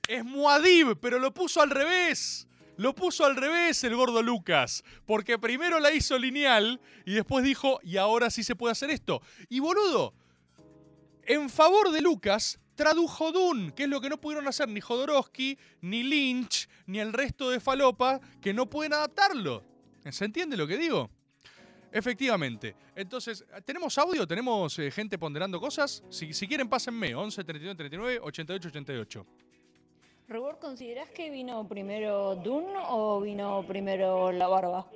Es 0.06 0.24
Muad'Dib, 0.24 1.00
pero 1.00 1.18
lo 1.18 1.34
puso 1.34 1.60
al 1.60 1.70
revés. 1.70 2.47
Lo 2.78 2.94
puso 2.94 3.24
al 3.24 3.34
revés 3.34 3.82
el 3.82 3.96
gordo 3.96 4.22
Lucas. 4.22 4.84
Porque 5.04 5.36
primero 5.36 5.80
la 5.80 5.92
hizo 5.92 6.16
lineal 6.16 6.80
y 7.04 7.12
después 7.12 7.44
dijo, 7.44 7.80
y 7.82 7.96
ahora 7.96 8.30
sí 8.30 8.44
se 8.44 8.54
puede 8.54 8.72
hacer 8.72 8.88
esto. 8.90 9.20
Y 9.48 9.58
boludo, 9.58 10.14
en 11.24 11.50
favor 11.50 11.90
de 11.90 12.00
Lucas, 12.00 12.60
tradujo 12.76 13.32
Dune, 13.32 13.74
que 13.74 13.82
es 13.82 13.88
lo 13.88 14.00
que 14.00 14.08
no 14.08 14.20
pudieron 14.20 14.46
hacer 14.46 14.68
ni 14.68 14.80
Jodorowsky, 14.80 15.58
ni 15.80 16.04
Lynch, 16.04 16.68
ni 16.86 17.00
el 17.00 17.12
resto 17.12 17.50
de 17.50 17.58
Falopa, 17.58 18.20
que 18.40 18.54
no 18.54 18.70
pueden 18.70 18.92
adaptarlo. 18.92 19.64
¿Se 20.08 20.24
entiende 20.24 20.56
lo 20.56 20.68
que 20.68 20.76
digo? 20.76 21.10
Efectivamente. 21.90 22.76
Entonces, 22.94 23.44
¿tenemos 23.64 23.98
audio? 23.98 24.24
¿Tenemos 24.24 24.78
eh, 24.78 24.92
gente 24.92 25.18
ponderando 25.18 25.58
cosas? 25.58 26.04
Si, 26.10 26.32
si 26.32 26.46
quieren, 26.46 26.68
pásenme. 26.68 27.12
11 27.12 27.42
39 27.42 27.76
39 27.76 28.20
88 28.22 28.68
88. 28.68 29.26
Rubor, 30.28 30.58
¿considerás 30.58 31.08
que 31.08 31.30
vino 31.30 31.66
primero 31.66 32.36
Dune 32.36 32.74
o 32.88 33.18
vino 33.22 33.64
primero 33.66 34.30
la 34.30 34.46
barba? 34.46 34.86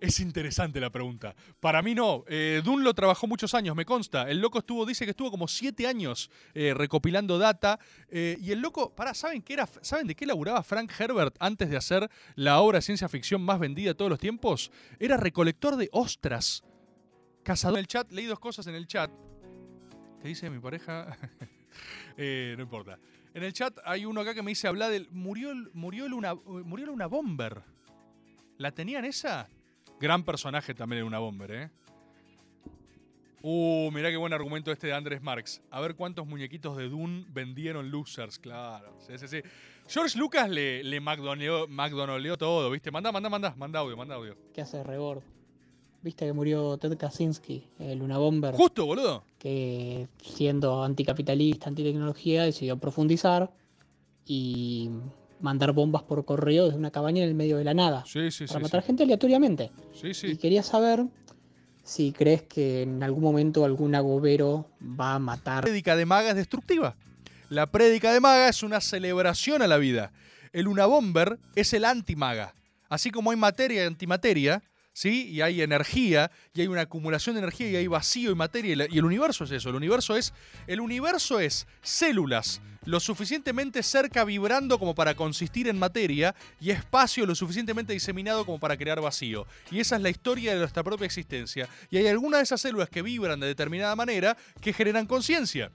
Es 0.00 0.20
interesante 0.20 0.78
la 0.80 0.90
pregunta. 0.90 1.34
Para 1.58 1.82
mí 1.82 1.94
no. 1.94 2.24
Eh, 2.28 2.62
lo 2.64 2.94
trabajó 2.94 3.26
muchos 3.26 3.54
años, 3.54 3.74
me 3.74 3.84
consta. 3.84 4.30
El 4.30 4.38
loco 4.40 4.58
estuvo, 4.58 4.86
dice 4.86 5.04
que 5.04 5.10
estuvo 5.10 5.30
como 5.30 5.48
siete 5.48 5.86
años 5.88 6.30
eh, 6.54 6.72
recopilando 6.72 7.36
data. 7.38 7.80
eh, 8.08 8.36
y 8.40 8.52
el 8.52 8.60
loco, 8.60 8.94
pará, 8.94 9.12
¿saben 9.14 9.42
qué 9.42 9.54
era? 9.54 9.66
¿Saben 9.80 10.06
de 10.06 10.14
qué 10.14 10.24
laburaba 10.24 10.62
Frank 10.62 10.92
Herbert 10.96 11.34
antes 11.40 11.68
de 11.70 11.76
hacer 11.76 12.08
la 12.36 12.60
obra 12.60 12.78
de 12.78 12.82
ciencia 12.82 13.08
ficción 13.08 13.42
más 13.42 13.58
vendida 13.58 13.88
de 13.88 13.94
todos 13.94 14.10
los 14.10 14.20
tiempos? 14.20 14.70
Era 15.00 15.16
recolector 15.16 15.76
de 15.76 15.88
ostras. 15.90 16.62
Cazador. 17.42 17.78
En 17.78 17.80
el 17.80 17.88
chat, 17.88 18.12
leí 18.12 18.26
dos 18.26 18.38
cosas 18.38 18.66
en 18.68 18.74
el 18.74 18.86
chat. 18.86 19.10
¿Qué 20.22 20.28
dice 20.28 20.50
mi 20.50 20.60
pareja? 20.60 21.16
Eh, 22.16 22.54
no 22.56 22.64
importa. 22.64 22.98
En 23.34 23.42
el 23.42 23.52
chat 23.52 23.78
hay 23.84 24.04
uno 24.04 24.20
acá 24.20 24.34
que 24.34 24.42
me 24.42 24.50
dice 24.50 24.68
habla 24.68 24.88
del. 24.88 25.08
Murió, 25.10 25.52
murió, 25.74 26.06
una, 26.06 26.34
murió 26.34 26.92
una 26.92 27.06
bomber. 27.06 27.62
¿La 28.56 28.72
tenían 28.72 29.04
esa? 29.04 29.48
Gran 30.00 30.24
personaje 30.24 30.74
también 30.74 31.00
en 31.00 31.06
una 31.06 31.18
bomber, 31.18 31.50
¿eh? 31.50 31.70
Uh, 33.40 33.90
mirá 33.92 34.10
qué 34.10 34.16
buen 34.16 34.32
argumento 34.32 34.72
este 34.72 34.88
de 34.88 34.94
Andrés 34.94 35.22
Marx. 35.22 35.62
A 35.70 35.80
ver 35.80 35.94
cuántos 35.94 36.26
muñequitos 36.26 36.76
de 36.76 36.88
Dune 36.88 37.24
vendieron 37.28 37.90
losers, 37.90 38.38
claro. 38.38 38.98
Sí, 39.06 39.16
sí, 39.16 39.28
sí. 39.28 39.40
George 39.86 40.18
Lucas 40.18 40.50
le, 40.50 40.82
le 40.82 41.00
todo, 42.36 42.70
¿viste? 42.70 42.90
Manda, 42.90 43.12
manda, 43.12 43.28
manda, 43.28 43.54
manda 43.56 43.78
audio, 43.78 43.96
manda 43.96 44.16
audio. 44.16 44.36
¿Qué 44.52 44.62
hace 44.62 44.82
Rebord? 44.82 45.22
Viste 46.00 46.26
que 46.26 46.32
murió 46.32 46.78
Ted 46.78 46.96
Kaczynski, 46.96 47.64
el 47.80 47.98
Luna 47.98 48.18
Bomber. 48.18 48.54
Justo, 48.54 48.86
boludo. 48.86 49.24
Que 49.38 50.08
siendo 50.22 50.84
anticapitalista, 50.84 51.68
antitecnología, 51.68 52.44
decidió 52.44 52.78
profundizar 52.78 53.50
y 54.24 54.90
mandar 55.40 55.72
bombas 55.72 56.02
por 56.04 56.24
correo 56.24 56.66
desde 56.66 56.78
una 56.78 56.90
cabaña 56.90 57.22
en 57.22 57.28
el 57.28 57.34
medio 57.34 57.56
de 57.56 57.64
la 57.64 57.74
nada. 57.74 58.04
Sí, 58.06 58.30
sí, 58.30 58.46
para 58.46 58.60
sí, 58.60 58.62
matar 58.62 58.82
gente 58.82 59.02
aleatoriamente. 59.02 59.72
Sí, 59.92 60.14
sí. 60.14 60.28
Y 60.28 60.36
quería 60.36 60.62
saber 60.62 61.04
si 61.82 62.12
crees 62.12 62.42
que 62.42 62.82
en 62.82 63.02
algún 63.02 63.24
momento 63.24 63.64
algún 63.64 63.94
agobero 63.94 64.68
va 64.80 65.14
a 65.14 65.18
matar. 65.18 65.56
La 65.56 65.62
prédica 65.62 65.96
de 65.96 66.06
maga 66.06 66.30
es 66.30 66.36
destructiva. 66.36 66.96
La 67.48 67.70
prédica 67.70 68.12
de 68.12 68.20
maga 68.20 68.48
es 68.48 68.62
una 68.62 68.80
celebración 68.80 69.62
a 69.62 69.66
la 69.66 69.78
vida. 69.78 70.12
El 70.52 70.68
Unabomber 70.68 71.38
es 71.56 71.72
el 71.72 71.84
antimaga. 71.84 72.54
Así 72.88 73.10
como 73.10 73.30
hay 73.30 73.36
materia 73.36 73.84
y 73.84 73.86
antimateria, 73.86 74.62
¿sí? 74.98 75.28
Y 75.28 75.42
hay 75.42 75.62
energía, 75.62 76.32
y 76.52 76.62
hay 76.62 76.66
una 76.66 76.80
acumulación 76.82 77.36
de 77.36 77.42
energía, 77.42 77.70
y 77.70 77.76
hay 77.76 77.86
vacío 77.86 78.32
y 78.32 78.34
materia. 78.34 78.88
y 78.90 78.98
el 78.98 79.04
universo 79.04 79.44
es 79.44 79.52
eso. 79.52 79.68
El 79.68 79.76
universo 79.76 80.16
es, 80.16 80.34
el 80.66 80.80
universo 80.80 81.38
es 81.38 81.68
células 81.82 82.60
lo 82.84 83.00
suficientemente 83.00 83.82
cerca 83.82 84.24
vibrando 84.24 84.78
como 84.78 84.94
para 84.94 85.14
consistir 85.14 85.68
en 85.68 85.78
materia 85.78 86.34
y 86.58 86.70
espacio 86.70 87.26
lo 87.26 87.34
suficientemente 87.34 87.92
diseminado 87.92 88.46
como 88.46 88.58
para 88.58 88.78
crear 88.78 88.98
vacío. 89.00 89.46
Y 89.70 89.80
esa 89.80 89.96
es 89.96 90.02
la 90.02 90.08
historia 90.08 90.54
de 90.54 90.60
nuestra 90.60 90.82
propia 90.82 91.04
existencia. 91.04 91.68
Y 91.90 91.98
hay 91.98 92.06
algunas 92.06 92.38
de 92.38 92.44
esas 92.44 92.62
células 92.62 92.88
que 92.88 93.02
vibran 93.02 93.40
de 93.40 93.46
determinada 93.46 93.94
manera 93.94 94.38
que 94.62 94.72
generan 94.72 95.06
conciencia. 95.06 95.70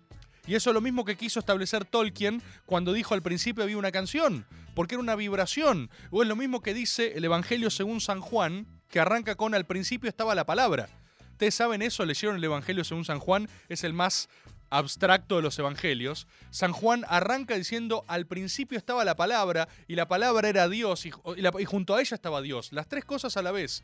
Y 0.48 0.56
eso 0.56 0.72
es 0.72 0.74
lo 0.74 0.82
mismo 0.82 1.06
que 1.06 1.16
quiso 1.16 1.40
establecer 1.40 1.86
Tolkien 1.86 2.42
cuando 2.66 2.94
dijo 2.94 3.14
al 3.14 3.22
principio 3.22 3.64
había 3.64 3.78
una 3.78 3.92
canción, 3.92 4.48
porque 4.74 4.96
era 4.96 5.02
una 5.02 5.16
vibración. 5.16 5.92
O 6.10 6.24
es 6.24 6.28
lo 6.28 6.36
mismo 6.36 6.62
que 6.62 6.74
dice 6.74 7.14
el 7.16 7.26
Evangelio 7.26 7.70
según 7.70 8.02
San 8.02 8.22
Juan, 8.22 8.66
que 8.94 9.00
arranca 9.00 9.34
con 9.34 9.56
al 9.56 9.66
principio 9.66 10.08
estaba 10.08 10.36
la 10.36 10.46
palabra. 10.46 10.88
Ustedes 11.32 11.56
saben 11.56 11.82
eso, 11.82 12.06
leyeron 12.06 12.36
el 12.36 12.44
Evangelio 12.44 12.84
según 12.84 13.06
San 13.06 13.18
Juan, 13.18 13.50
es 13.68 13.84
el 13.84 13.91
más 13.91 14.30
abstracto 14.70 15.38
de 15.38 15.41
los 15.41 15.58
evangelios. 15.58 16.28
San 16.52 16.74
Juan 16.74 17.04
arranca 17.08 17.56
diciendo 17.56 18.06
al 18.08 18.28
principio 18.28 18.78
estaba 18.78 19.04
la 19.04 19.16
palabra 19.16 19.68
y 19.88 19.96
la 19.96 20.08
palabra 20.08 20.48
era 20.48 20.70
Dios 20.70 21.08
y, 21.08 21.12
junto 21.66 21.96
a 21.96 22.02
ella 22.02 22.14
estaba 22.14 22.44
Dios. 22.44 22.72
Las 22.72 22.88
tres 22.88 23.04
cosas 23.04 23.36
a 23.36 23.41
la 23.41 23.52
vez. 23.52 23.84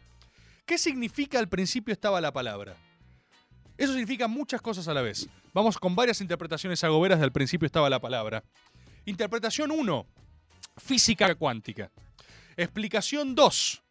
¿Qué 0.68 0.78
significa 0.78 1.40
al 1.40 1.50
principio 1.50 1.92
estaba 1.92 2.22
la 2.22 2.32
palabra? 2.32 2.76
Eso 3.80 3.94
significa 3.94 4.28
muchas 4.28 4.62
cosas 4.62 4.88
a 4.90 4.94
la 4.94 5.02
vez. 5.02 5.28
Vamos 5.56 5.80
con 5.80 5.96
varias 5.96 6.22
interpretaciones 6.22 6.84
agoberas 6.84 7.20
del 7.20 7.32
principio 7.32 7.66
estaba 7.66 7.90
la 7.90 8.00
palabra. 8.00 8.44
Interpretación 9.06 9.72
1, 9.72 10.06
física 10.78 11.34
cuántica. 11.34 11.90
Explicación 12.56 13.34
2. 13.34 13.84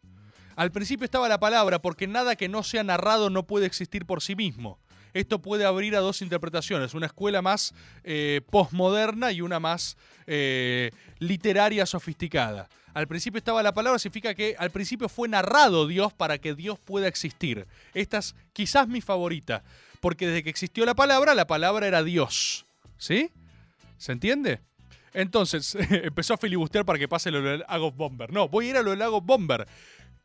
Al 0.59 0.73
principio 0.73 1.05
estaba 1.05 1.29
la 1.29 1.39
palabra 1.39 1.81
porque 1.81 2.05
nada 2.05 2.35
que 2.35 2.49
no 2.49 2.63
sea 2.63 2.83
narrado 2.83 3.29
no 3.29 3.47
puede 3.47 3.65
existir 3.65 4.05
por 4.05 4.21
sí 4.21 4.35
mismo. 4.35 4.77
Esto 5.13 5.41
puede 5.41 5.63
abrir 5.63 5.95
a 5.95 6.01
dos 6.01 6.21
interpretaciones, 6.21 6.93
una 6.93 7.05
escuela 7.05 7.41
más 7.41 7.73
eh, 8.03 8.41
postmoderna 8.51 9.31
y 9.31 9.39
una 9.39 9.61
más 9.61 9.95
eh, 10.27 10.91
literaria 11.19 11.85
sofisticada. 11.85 12.67
Al 12.93 13.07
principio 13.07 13.37
estaba 13.37 13.63
la 13.63 13.73
palabra, 13.73 13.99
significa 13.99 14.33
que 14.33 14.57
al 14.59 14.69
principio 14.69 15.07
fue 15.07 15.29
narrado 15.29 15.87
Dios 15.87 16.11
para 16.11 16.39
que 16.39 16.53
Dios 16.55 16.77
pueda 16.77 17.07
existir. 17.07 17.65
Esta 17.93 18.17
es 18.17 18.35
quizás 18.51 18.89
mi 18.89 18.99
favorita, 18.99 19.63
porque 20.01 20.27
desde 20.27 20.43
que 20.43 20.49
existió 20.49 20.85
la 20.85 20.93
palabra, 20.93 21.35
la 21.35 21.47
palabra 21.47 21.87
era 21.87 22.03
Dios. 22.03 22.65
¿Sí? 22.97 23.31
¿Se 23.97 24.11
entiende? 24.11 24.59
Entonces, 25.13 25.75
empezó 25.89 26.33
a 26.33 26.37
filibustear 26.37 26.85
para 26.85 26.99
que 26.99 27.07
pase 27.07 27.31
lo 27.31 27.41
del 27.41 27.63
Bomber. 27.95 28.31
No, 28.31 28.47
voy 28.47 28.67
a 28.67 28.69
ir 28.69 28.77
a 28.77 28.81
lo 28.81 28.91
del 28.91 28.99
Lago 28.99 29.21
Bomber. 29.21 29.67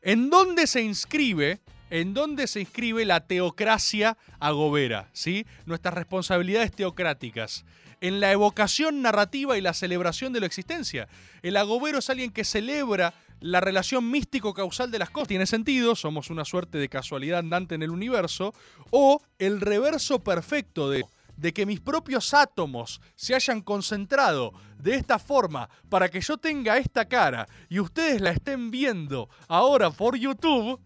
¿En 0.07 0.29
dónde 0.29 0.67
se 0.67 0.83
inscribe? 0.83 1.63
¿En 1.89 2.13
dónde 2.13 2.47
se 2.47 2.61
inscribe 2.61 3.07
la 3.07 3.27
teocracia 3.27 4.19
agobera? 4.39 5.09
¿Sí? 5.15 5.47
Nuestras 5.65 5.95
responsabilidades 5.95 6.73
teocráticas. 6.73 7.65
En 8.03 8.21
la 8.21 8.31
evocación 8.31 9.01
narrativa 9.01 9.57
y 9.57 9.63
la 9.63 9.73
celebración 9.73 10.35
de 10.35 10.41
la 10.41 10.47
existencia. 10.47 11.09
El 11.41 11.57
agobero 11.57 12.01
es 12.01 12.11
alguien 12.11 12.33
que 12.33 12.45
celebra 12.45 13.15
la 13.41 13.63
relación 13.63 14.11
místico-causal 14.11 14.91
de 14.91 14.99
las 14.99 15.09
cosas. 15.09 15.29
Tiene 15.29 15.47
sentido, 15.47 15.97
somos 15.97 16.29
una 16.29 16.45
suerte 16.45 16.77
de 16.77 16.91
casualidad 16.91 17.39
andante 17.39 17.75
en 17.75 17.83
el 17.83 17.91
universo. 17.91 18.53
O 18.91 19.23
el 19.39 19.63
reverso 19.63 20.23
perfecto 20.23 20.91
de 20.91 21.07
de 21.37 21.53
que 21.53 21.67
mis 21.67 21.81
propios 21.81 22.35
átomos 22.35 23.01
se 23.15 23.35
hayan 23.35 23.61
concentrado 23.61 24.53
de 24.79 24.95
esta 24.95 25.19
forma 25.19 25.69
para 25.89 26.09
que 26.09 26.21
yo 26.21 26.37
tenga 26.37 26.79
esta 26.79 27.07
cara 27.07 27.47
y 27.69 27.81
ustedes 27.81 28.21
la 28.21 28.31
estén 28.31 28.71
viendo 28.71 29.29
ahora 29.49 29.91
por 29.91 30.17
YouTube, 30.17 30.81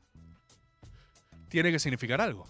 tiene 1.48 1.72
que 1.72 1.78
significar 1.78 2.20
algo. 2.20 2.46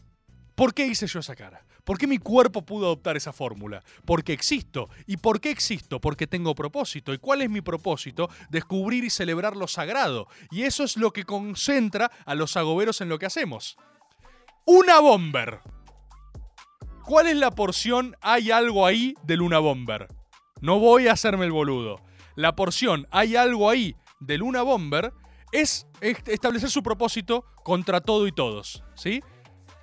¿Por 0.55 0.75
qué 0.75 0.87
hice 0.87 1.07
yo 1.07 1.21
esa 1.21 1.37
cara? 1.37 1.65
¿Por 1.85 1.97
qué 1.97 2.07
mi 2.07 2.19
cuerpo 2.19 2.67
pudo 2.67 2.87
adoptar 2.87 3.17
esa 3.17 3.33
fórmula? 3.33 3.83
Porque 4.05 4.33
existo. 4.35 4.91
¿Y 5.07 5.17
por 5.17 5.41
qué 5.41 5.51
existo? 5.51 6.01
Porque 6.01 6.27
tengo 6.27 6.55
propósito. 6.55 7.15
¿Y 7.15 7.19
cuál 7.19 7.41
es 7.41 7.49
mi 7.49 7.63
propósito? 7.63 8.29
Descubrir 8.51 9.05
y 9.05 9.11
celebrar 9.11 9.57
lo 9.57 9.69
sagrado. 9.69 10.27
Y 10.51 10.65
eso 10.65 10.85
es 10.85 10.97
lo 10.97 11.13
que 11.13 11.25
concentra 11.25 12.11
a 12.27 12.35
los 12.35 12.59
agoberos 12.59 13.01
en 13.01 13.09
lo 13.09 13.19
que 13.19 13.25
hacemos. 13.25 13.79
Una 14.67 15.01
bomber. 15.01 15.61
¿Cuál 17.09 17.27
es 17.27 17.37
la 17.37 17.51
porción 17.53 18.17
hay 18.21 18.51
algo 18.51 18.85
ahí 18.85 19.15
de 19.23 19.39
Luna 19.39 19.61
Bomber? 19.61 20.09
No 20.61 20.79
voy 20.79 21.09
a 21.09 21.13
hacerme 21.13 21.47
el 21.47 21.53
boludo. 21.53 22.03
La 22.37 22.55
porción 22.55 23.07
hay 23.11 23.35
algo 23.35 23.71
ahí 23.71 23.97
de 24.21 24.37
Luna 24.37 24.61
Bomber 24.61 25.15
es 25.51 25.87
est- 26.03 26.29
establecer 26.29 26.69
su 26.69 26.83
propósito 26.83 27.47
contra 27.65 28.03
todo 28.03 28.27
y 28.27 28.33
todos, 28.33 28.85
¿sí? 28.95 29.23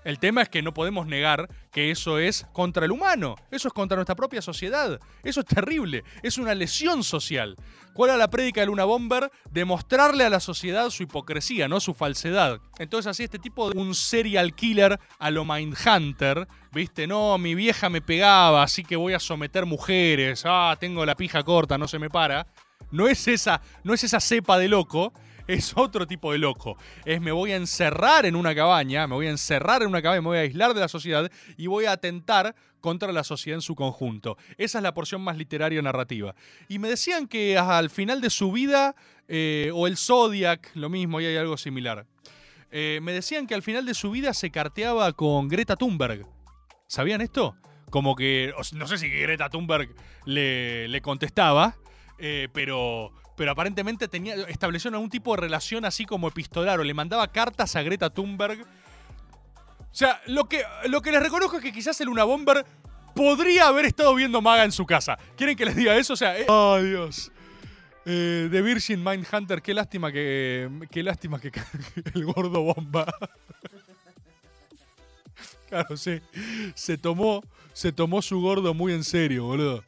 El 0.05 0.19
tema 0.19 0.43
es 0.43 0.49
que 0.49 0.61
no 0.61 0.71
podemos 0.71 1.07
negar 1.07 1.49
que 1.71 1.89
eso 1.89 2.19
es 2.19 2.45
contra 2.53 2.85
el 2.85 2.91
humano, 2.91 3.35
eso 3.49 3.67
es 3.67 3.73
contra 3.73 3.95
nuestra 3.95 4.13
propia 4.13 4.39
sociedad, 4.39 4.99
eso 5.23 5.39
es 5.39 5.45
terrible, 5.47 6.03
es 6.21 6.37
una 6.37 6.53
lesión 6.53 7.03
social. 7.03 7.57
¿Cuál 7.95 8.11
era 8.11 8.17
la 8.17 8.29
prédica 8.29 8.61
de 8.61 8.67
Luna 8.67 8.83
Bomber? 8.85 9.31
Demostrarle 9.49 10.23
a 10.23 10.29
la 10.29 10.39
sociedad 10.39 10.91
su 10.91 11.01
hipocresía, 11.01 11.67
no 11.67 11.79
su 11.79 11.95
falsedad. 11.95 12.59
Entonces 12.77 13.09
así 13.09 13.23
este 13.23 13.39
tipo 13.39 13.71
de 13.71 13.79
un 13.79 13.95
serial 13.95 14.53
killer 14.53 14.99
a 15.17 15.31
lo 15.31 15.43
Mindhunter, 15.43 16.47
¿viste? 16.71 17.07
No, 17.07 17.39
mi 17.39 17.55
vieja 17.55 17.89
me 17.89 18.01
pegaba, 18.01 18.61
así 18.61 18.83
que 18.83 18.95
voy 18.95 19.13
a 19.13 19.19
someter 19.19 19.65
mujeres, 19.65 20.43
ah, 20.45 20.77
tengo 20.79 21.03
la 21.03 21.15
pija 21.15 21.41
corta, 21.41 21.79
no 21.79 21.87
se 21.87 21.97
me 21.97 22.11
para. 22.11 22.45
No 22.91 23.07
es 23.07 23.27
esa, 23.27 23.59
no 23.83 23.95
es 23.95 24.03
esa 24.03 24.19
cepa 24.19 24.59
de 24.59 24.67
loco, 24.67 25.13
es 25.47 25.73
otro 25.75 26.07
tipo 26.07 26.31
de 26.31 26.37
loco. 26.37 26.77
Es 27.05 27.21
me 27.21 27.31
voy 27.31 27.51
a 27.51 27.55
encerrar 27.55 28.25
en 28.25 28.35
una 28.35 28.55
cabaña, 28.55 29.07
me 29.07 29.15
voy 29.15 29.27
a 29.27 29.31
encerrar 29.31 29.81
en 29.81 29.89
una 29.89 30.01
cabaña, 30.01 30.21
me 30.21 30.27
voy 30.27 30.37
a 30.37 30.41
aislar 30.41 30.73
de 30.73 30.79
la 30.79 30.87
sociedad 30.87 31.31
y 31.57 31.67
voy 31.67 31.85
a 31.85 31.93
atentar 31.93 32.55
contra 32.81 33.11
la 33.11 33.23
sociedad 33.23 33.57
en 33.57 33.61
su 33.61 33.75
conjunto. 33.75 34.37
Esa 34.57 34.77
es 34.77 34.83
la 34.83 34.93
porción 34.93 35.21
más 35.21 35.37
literaria 35.37 35.81
narrativa. 35.81 36.35
Y 36.67 36.79
me 36.79 36.87
decían 36.87 37.27
que 37.27 37.57
al 37.57 37.89
final 37.89 38.21
de 38.21 38.29
su 38.29 38.51
vida, 38.51 38.95
eh, 39.27 39.71
o 39.73 39.87
el 39.87 39.97
Zodiac, 39.97 40.71
lo 40.75 40.89
mismo, 40.89 41.19
y 41.19 41.25
hay 41.25 41.35
algo 41.35 41.57
similar. 41.57 42.05
Eh, 42.71 42.99
me 43.01 43.13
decían 43.13 43.47
que 43.47 43.55
al 43.55 43.63
final 43.63 43.85
de 43.85 43.93
su 43.93 44.11
vida 44.11 44.33
se 44.33 44.51
carteaba 44.51 45.13
con 45.13 45.47
Greta 45.47 45.75
Thunberg. 45.75 46.27
¿Sabían 46.87 47.21
esto? 47.21 47.55
Como 47.89 48.15
que, 48.15 48.53
no 48.73 48.87
sé 48.87 48.97
si 48.97 49.09
Greta 49.09 49.49
Thunberg 49.49 49.89
le, 50.25 50.87
le 50.87 51.01
contestaba, 51.01 51.77
eh, 52.17 52.49
pero, 52.53 53.11
pero 53.35 53.51
aparentemente 53.51 54.07
tenía, 54.07 54.35
estableció 54.47 54.89
algún 54.91 55.09
tipo 55.09 55.35
de 55.35 55.41
relación 55.41 55.85
así 55.85 56.05
como 56.05 56.27
epistolar, 56.27 56.79
o 56.79 56.83
le 56.83 56.93
mandaba 56.93 57.27
cartas 57.31 57.75
a 57.75 57.83
Greta 57.83 58.09
Thunberg. 58.09 58.61
O 58.61 59.97
sea, 59.97 60.21
lo 60.27 60.49
que, 60.49 60.63
lo 60.87 61.01
que 61.01 61.11
les 61.11 61.21
reconozco 61.21 61.57
es 61.57 61.63
que 61.63 61.71
quizás 61.71 61.99
el 62.01 62.09
Una 62.09 62.23
Bomber 62.23 62.65
podría 63.15 63.67
haber 63.67 63.85
estado 63.85 64.13
viendo 64.13 64.41
Maga 64.41 64.65
en 64.65 64.71
su 64.71 64.85
casa. 64.85 65.17
¿Quieren 65.37 65.55
que 65.55 65.65
les 65.65 65.75
diga 65.75 65.95
eso? 65.95 66.13
O 66.13 66.17
sea, 66.17 66.37
eh, 66.37 66.45
¡ay 66.49 66.89
Dios! 66.89 67.31
Eh, 68.05 68.49
The 68.51 68.61
Virgin 68.61 69.03
Mindhunter, 69.03 69.61
qué 69.61 69.73
lástima 69.73 70.11
que. 70.11 70.69
Qué 70.91 71.01
lástima 71.01 71.39
que 71.39 71.51
el 72.13 72.25
gordo 72.25 72.61
bomba. 72.61 73.05
Claro, 75.67 75.97
sí. 75.97 76.21
Se 76.75 76.95
tomó, 76.95 77.41
se 77.73 77.91
tomó 77.91 78.21
su 78.21 78.39
gordo 78.39 78.75
muy 78.75 78.93
en 78.93 79.03
serio, 79.03 79.45
boludo. 79.45 79.83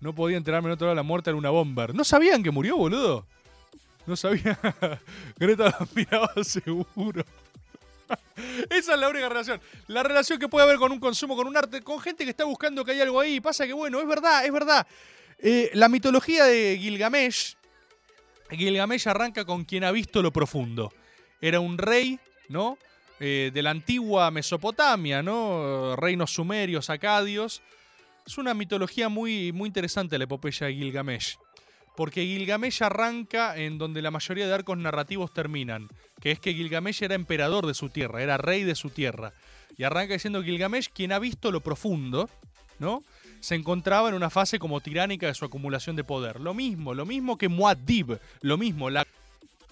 No 0.00 0.14
podía 0.14 0.36
enterarme 0.36 0.68
en 0.68 0.74
otro 0.74 0.86
lado 0.86 0.94
la 0.94 1.02
muerte 1.02 1.30
de 1.30 1.36
una 1.36 1.50
bomber. 1.50 1.94
¿No 1.94 2.04
sabían 2.04 2.42
que 2.42 2.50
murió, 2.50 2.76
boludo? 2.76 3.26
No 4.06 4.16
sabía. 4.16 4.58
Greta 5.38 5.76
lo 5.78 5.88
miraba 5.94 6.32
seguro. 6.42 7.24
Esa 8.70 8.94
es 8.94 9.00
la 9.00 9.08
única 9.08 9.28
relación. 9.28 9.60
La 9.88 10.02
relación 10.02 10.38
que 10.38 10.48
puede 10.48 10.64
haber 10.64 10.76
con 10.76 10.92
un 10.92 11.00
consumo, 11.00 11.36
con 11.36 11.46
un 11.46 11.56
arte, 11.56 11.82
con 11.82 12.00
gente 12.00 12.24
que 12.24 12.30
está 12.30 12.44
buscando 12.44 12.84
que 12.84 12.92
hay 12.92 13.00
algo 13.00 13.20
ahí. 13.20 13.40
Pasa 13.40 13.66
que, 13.66 13.72
bueno, 13.72 14.00
es 14.00 14.06
verdad, 14.06 14.44
es 14.44 14.52
verdad. 14.52 14.86
Eh, 15.38 15.70
la 15.74 15.88
mitología 15.88 16.44
de 16.44 16.78
Gilgamesh. 16.80 17.56
Gilgamesh 18.50 19.08
arranca 19.08 19.44
con 19.44 19.64
quien 19.64 19.84
ha 19.84 19.90
visto 19.90 20.22
lo 20.22 20.32
profundo. 20.32 20.92
Era 21.40 21.60
un 21.60 21.78
rey, 21.78 22.18
¿no? 22.48 22.78
Eh, 23.18 23.50
de 23.52 23.62
la 23.62 23.70
antigua 23.70 24.30
Mesopotamia, 24.30 25.22
¿no? 25.22 25.96
Reinos 25.96 26.32
sumerios, 26.32 26.90
acadios. 26.90 27.62
Es 28.26 28.38
una 28.38 28.54
mitología 28.54 29.08
muy, 29.08 29.52
muy 29.52 29.68
interesante 29.68 30.18
la 30.18 30.24
epopeya 30.24 30.66
de 30.66 30.74
Gilgamesh. 30.74 31.38
Porque 31.96 32.26
Gilgamesh 32.26 32.82
arranca 32.82 33.56
en 33.56 33.78
donde 33.78 34.02
la 34.02 34.10
mayoría 34.10 34.46
de 34.46 34.54
arcos 34.54 34.76
narrativos 34.76 35.32
terminan, 35.32 35.88
que 36.20 36.32
es 36.32 36.40
que 36.40 36.52
Gilgamesh 36.52 37.02
era 37.02 37.14
emperador 37.14 37.66
de 37.66 37.74
su 37.74 37.88
tierra, 37.88 38.22
era 38.22 38.36
rey 38.36 38.64
de 38.64 38.74
su 38.74 38.90
tierra. 38.90 39.32
Y 39.78 39.84
arranca 39.84 40.12
diciendo 40.12 40.42
Gilgamesh 40.42 40.90
quien 40.92 41.12
ha 41.12 41.18
visto 41.18 41.50
lo 41.50 41.60
profundo, 41.60 42.28
¿no? 42.78 43.02
se 43.40 43.54
encontraba 43.54 44.08
en 44.08 44.14
una 44.14 44.30
fase 44.30 44.58
como 44.58 44.80
tiránica 44.80 45.26
de 45.26 45.34
su 45.34 45.44
acumulación 45.44 45.96
de 45.96 46.04
poder. 46.04 46.40
Lo 46.40 46.54
mismo, 46.54 46.94
lo 46.94 47.06
mismo 47.06 47.38
que 47.38 47.48
Muad'Dib, 47.48 48.18
lo 48.40 48.58
mismo. 48.58 48.90
La... 48.90 49.06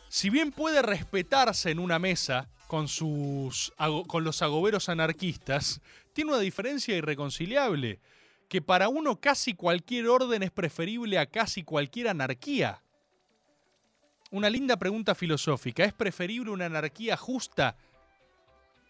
Si 0.09 0.31
bien 0.31 0.53
puede 0.53 0.83
respetarse 0.83 1.71
en 1.71 1.79
una 1.79 1.99
mesa 1.99 2.49
con, 2.69 2.89
sus, 2.89 3.73
con 4.07 4.25
los 4.25 4.43
agoberos 4.43 4.89
anarquistas, 4.89 5.81
tiene 6.13 6.31
una 6.31 6.41
diferencia 6.41 6.97
irreconciliable, 6.97 7.99
que 8.49 8.63
para 8.63 8.89
uno 8.89 9.21
casi 9.21 9.55
cualquier 9.55 10.09
orden 10.09 10.43
es 10.43 10.51
preferible 10.51 11.19
a 11.19 11.27
casi 11.27 11.63
cualquier 11.63 12.09
anarquía. 12.09 12.81
Una 14.31 14.51
linda 14.51 14.77
pregunta 14.77 15.15
filosófica, 15.15 15.85
¿es 15.85 15.93
preferible 15.93 16.51
una 16.51 16.67
anarquía 16.67 17.17
justa 17.17 17.77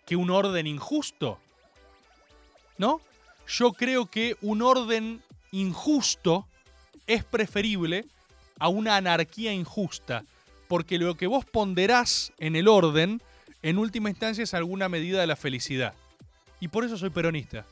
que 0.07 0.17
un 0.17 0.31
orden 0.31 0.67
injusto? 0.67 1.39
¿No? 2.79 3.01
Yo 3.47 3.73
creo 3.73 4.07
que 4.07 4.37
un 4.41 4.63
orden 4.63 5.23
injusto 5.53 6.47
es 7.07 7.25
preferible 7.25 8.07
a 8.59 8.69
una 8.69 8.97
anarquía 8.97 9.53
injusta, 9.53 10.25
porque 10.69 10.99
lo 10.99 11.17
que 11.17 11.27
vos 11.27 11.45
ponderás 11.45 12.33
en 12.39 12.57
el 12.57 12.69
orden, 12.69 13.21
en 13.63 13.79
última 13.79 14.11
instancia, 14.11 14.45
es 14.45 14.55
alguna 14.55 14.89
medida 14.89 15.21
de 15.21 15.27
la 15.27 15.37
felicidad. 15.37 15.95
Y 16.61 16.69
por 16.69 16.85
eso 16.85 16.97
soy 16.97 17.11
peronista. 17.11 17.67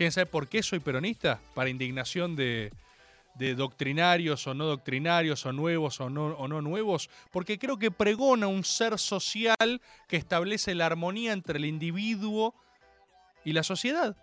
¿Quieren 0.00 0.12
saber 0.12 0.30
por 0.30 0.48
qué 0.48 0.62
soy 0.62 0.80
peronista? 0.80 1.38
Para 1.52 1.68
indignación 1.68 2.34
de, 2.34 2.72
doctrinarios 3.54 4.46
o 4.46 4.54
no 4.54 4.64
doctrinarios, 4.64 5.44
o 5.44 5.52
nuevos 5.52 6.00
o 6.00 6.08
no, 6.08 6.28
o 6.28 6.48
nuevos, 6.48 7.10
porque 7.30 7.58
creo 7.58 7.78
que 7.78 7.90
pregona 7.90 8.46
un 8.46 8.64
ser 8.64 8.98
social 8.98 9.82
que 10.08 10.16
establece 10.16 10.74
la 10.74 10.86
armonía 10.86 11.34
entre 11.34 11.58
el 11.58 11.66
individuo 11.66 12.54
y 13.44 13.52
la 13.52 13.62
sociedad. 13.62 14.16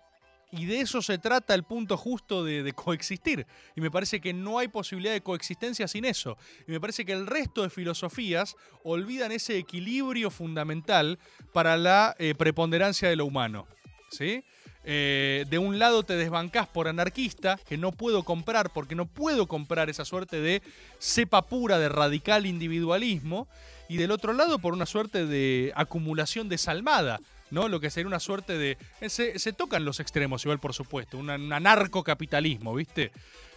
Y 0.50 0.66
de 0.66 0.80
eso 0.80 1.00
se 1.00 1.16
trata 1.16 1.54
el 1.54 1.62
punto 1.62 1.96
justo 1.96 2.42
de, 2.42 2.64
de 2.64 2.72
coexistir. 2.72 3.46
Y 3.76 3.80
me 3.80 3.92
parece 3.92 4.20
que 4.20 4.32
no 4.32 4.58
hay 4.58 4.66
posibilidad 4.66 5.12
de 5.12 5.20
coexistencia 5.20 5.86
sin 5.86 6.04
eso. 6.04 6.36
Y 6.66 6.72
me 6.72 6.80
parece 6.80 7.04
que 7.04 7.12
el 7.12 7.24
resto 7.24 7.62
de 7.62 7.70
filosofías 7.70 8.56
olvidan 8.82 9.30
ese 9.30 9.56
equilibrio 9.56 10.32
fundamental 10.32 11.20
para 11.52 11.76
la 11.76 12.16
eh, 12.18 12.34
preponderancia 12.36 13.08
de 13.08 13.14
lo 13.14 13.26
humano. 13.26 13.68
¿Sí? 14.10 14.42
Eh, 14.90 15.44
de 15.50 15.58
un 15.58 15.78
lado 15.78 16.02
te 16.02 16.16
desbancás 16.16 16.66
por 16.66 16.88
anarquista, 16.88 17.60
que 17.68 17.76
no 17.76 17.92
puedo 17.92 18.22
comprar 18.22 18.70
porque 18.72 18.94
no 18.94 19.04
puedo 19.04 19.46
comprar 19.46 19.90
esa 19.90 20.06
suerte 20.06 20.40
de 20.40 20.62
cepa 20.98 21.42
pura 21.42 21.78
de 21.78 21.90
radical 21.90 22.46
individualismo, 22.46 23.48
y 23.90 23.98
del 23.98 24.10
otro 24.10 24.32
lado 24.32 24.58
por 24.58 24.72
una 24.72 24.86
suerte 24.86 25.26
de 25.26 25.72
acumulación 25.74 26.48
desalmada, 26.48 27.20
¿no? 27.50 27.68
Lo 27.68 27.80
que 27.80 27.90
sería 27.90 28.06
una 28.06 28.18
suerte 28.18 28.56
de... 28.56 28.78
eh, 29.02 29.10
Se, 29.10 29.52
tocan 29.52 29.84
los 29.84 30.00
extremos 30.00 30.42
igual, 30.46 30.58
por 30.58 30.72
supuesto, 30.72 31.18
un 31.18 31.28
un 31.28 31.52
anarcocapitalismo, 31.52 32.74
¿viste? 32.74 33.12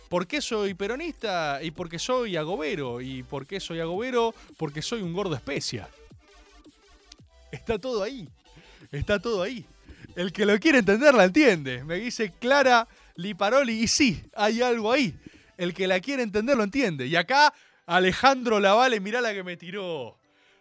¿Por 0.09 0.27
qué 0.27 0.41
soy 0.41 0.73
peronista? 0.73 1.59
Y 1.63 1.71
porque 1.71 1.97
soy 1.97 2.35
agobero. 2.35 2.99
¿Y 2.99 3.23
por 3.23 3.47
qué 3.47 3.61
soy 3.61 3.79
agobero? 3.79 4.35
Porque 4.57 4.81
soy 4.81 5.01
un 5.01 5.13
gordo 5.13 5.35
especia. 5.35 5.87
Está 7.53 7.79
todo 7.79 8.03
ahí. 8.03 8.27
Está 8.91 9.19
todo 9.19 9.41
ahí. 9.41 9.65
El 10.15 10.31
que 10.33 10.45
lo 10.45 10.59
quiere 10.59 10.79
entender 10.79 11.13
la 11.13 11.25
entiende. 11.25 11.83
Me 11.83 11.95
dice 11.95 12.31
Clara 12.31 12.87
Liparoli 13.15 13.83
y 13.83 13.87
sí, 13.87 14.23
hay 14.35 14.61
algo 14.61 14.91
ahí. 14.91 15.17
El 15.57 15.73
que 15.73 15.87
la 15.87 15.99
quiere 15.99 16.23
entender 16.23 16.57
lo 16.57 16.63
entiende. 16.63 17.07
Y 17.07 17.15
acá 17.15 17.53
Alejandro 17.85 18.59
Lavale, 18.59 18.99
mirá 18.99 19.21
la 19.21 19.33
que 19.33 19.43
me 19.43 19.57
tiró. 19.57 20.17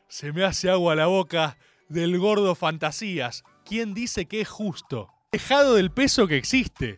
Se 0.09 0.33
me 0.33 0.45
hace 0.45 0.69
agua 0.71 0.95
la 0.95 1.07
boca 1.07 1.57
del 1.89 2.19
gordo 2.19 2.55
fantasías. 2.55 3.45
¿Quién 3.65 3.95
dice 3.95 4.27
que 4.27 4.41
es 4.41 4.49
justo? 4.49 5.09
Dejado 5.33 5.75
del 5.75 5.93
peso 5.93 6.27
que 6.27 6.37
existe. 6.37 6.97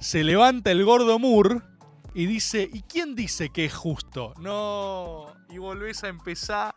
Se 0.00 0.24
levanta 0.24 0.70
el 0.70 0.84
gordo 0.84 1.18
Moore 1.18 1.60
y 2.14 2.26
dice, 2.26 2.68
¿y 2.72 2.82
quién 2.82 3.14
dice 3.14 3.50
que 3.50 3.64
es 3.64 3.74
justo? 3.74 4.34
No, 4.38 5.32
y 5.48 5.58
volvés 5.58 6.04
a 6.04 6.08
empezar. 6.08 6.74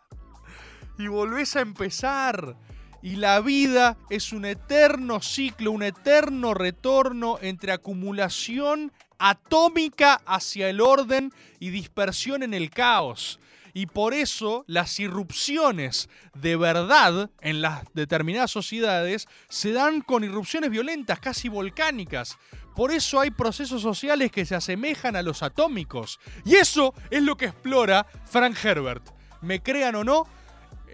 Y 0.97 1.07
volvés 1.07 1.55
a 1.55 1.61
empezar. 1.61 2.55
Y 3.04 3.18
la 3.18 3.41
vida 3.41 3.97
es 4.10 4.32
un 4.32 4.45
eterno 4.45 5.22
ciclo, 5.22 5.72
un 5.72 5.84
eterno 5.84 6.54
retorno 6.54 7.38
entre 7.41 7.74
acumulación 7.74 8.93
atómica 9.20 10.22
hacia 10.26 10.70
el 10.70 10.80
orden 10.80 11.34
y 11.60 11.72
dispersión 11.72 12.43
en 12.43 12.54
el 12.54 12.70
caos. 12.70 13.41
Y 13.74 13.88
por 13.88 14.14
eso 14.14 14.64
las 14.68 15.01
irrupciones 15.01 16.08
de 16.34 16.56
verdad 16.56 17.30
en 17.41 17.62
las 17.62 17.84
determinadas 17.93 18.51
sociedades 18.51 19.28
se 19.49 19.74
dan 19.74 19.99
con 19.99 20.24
irrupciones 20.24 20.70
violentas, 20.70 21.20
casi 21.20 21.49
volcánicas. 21.49 22.38
Por 22.74 22.93
eso 22.93 23.20
hay 23.20 23.32
procesos 23.32 23.82
sociales 23.82 24.32
que 24.32 24.45
se 24.45 24.56
asemejan 24.56 25.18
a 25.18 25.24
los 25.24 25.43
atómicos. 25.43 26.22
Y 26.45 26.56
eso 26.56 26.93
es 27.12 27.22
lo 27.22 27.36
que 27.36 27.47
explora 27.47 28.08
Frank 28.26 28.56
Herbert. 28.64 29.10
Me 29.41 29.62
crean 29.62 29.95
o 29.95 30.06
no, 30.06 30.26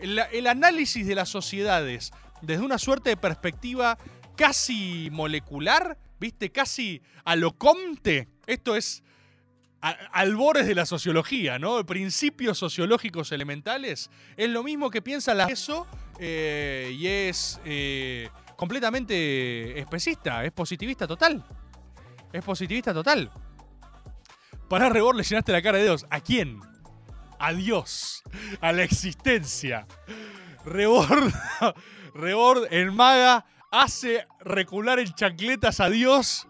el, 0.01 0.47
análisis 0.47 1.05
de 1.07 1.15
las 1.15 1.29
sociedades 1.29 2.11
desde 2.41 2.63
una 2.63 2.77
suerte 2.77 3.09
de 3.11 3.17
perspectiva 3.17 3.97
casi 4.35 5.09
molecular, 5.11 5.97
¿viste? 6.19 6.51
Casi 6.51 7.01
alocomte. 7.25 8.27
Esto 8.47 8.75
es 8.75 9.03
a- 9.81 9.89
albores 10.13 10.65
de 10.67 10.75
la 10.75 10.85
sociología, 10.85 11.59
¿no? 11.59 11.85
Principios 11.85 12.57
sociológicos 12.57 13.31
elementales. 13.31 14.09
Es 14.37 14.49
lo 14.49 14.63
mismo 14.63 14.89
que 14.89 15.01
piensa 15.01 15.33
la 15.33 15.45
eso 15.45 15.85
eh, 16.19 16.93
y 16.97 17.07
es 17.07 17.59
eh, 17.65 18.29
completamente 18.55 19.79
especista, 19.79 20.43
es 20.45 20.51
positivista 20.51 21.05
total. 21.07 21.45
Es 22.31 22.43
positivista 22.43 22.93
total. 22.93 23.31
Para 24.69 24.87
Rebor 24.89 25.15
le 25.15 25.23
llenaste 25.23 25.51
la 25.51 25.61
cara 25.61 25.77
de 25.79 25.85
Dios. 25.85 26.05
¿A 26.09 26.19
quién? 26.21 26.59
A 27.39 27.53
Dios. 27.53 28.21
A 28.61 28.71
la 28.71 28.83
existencia. 28.83 29.87
Rebord, 30.65 31.31
en 32.71 32.93
maga 32.93 33.45
hace 33.71 34.27
recular 34.41 34.99
en 34.99 35.13
chancletas 35.13 35.79
a 35.79 35.89
Dios 35.89 36.47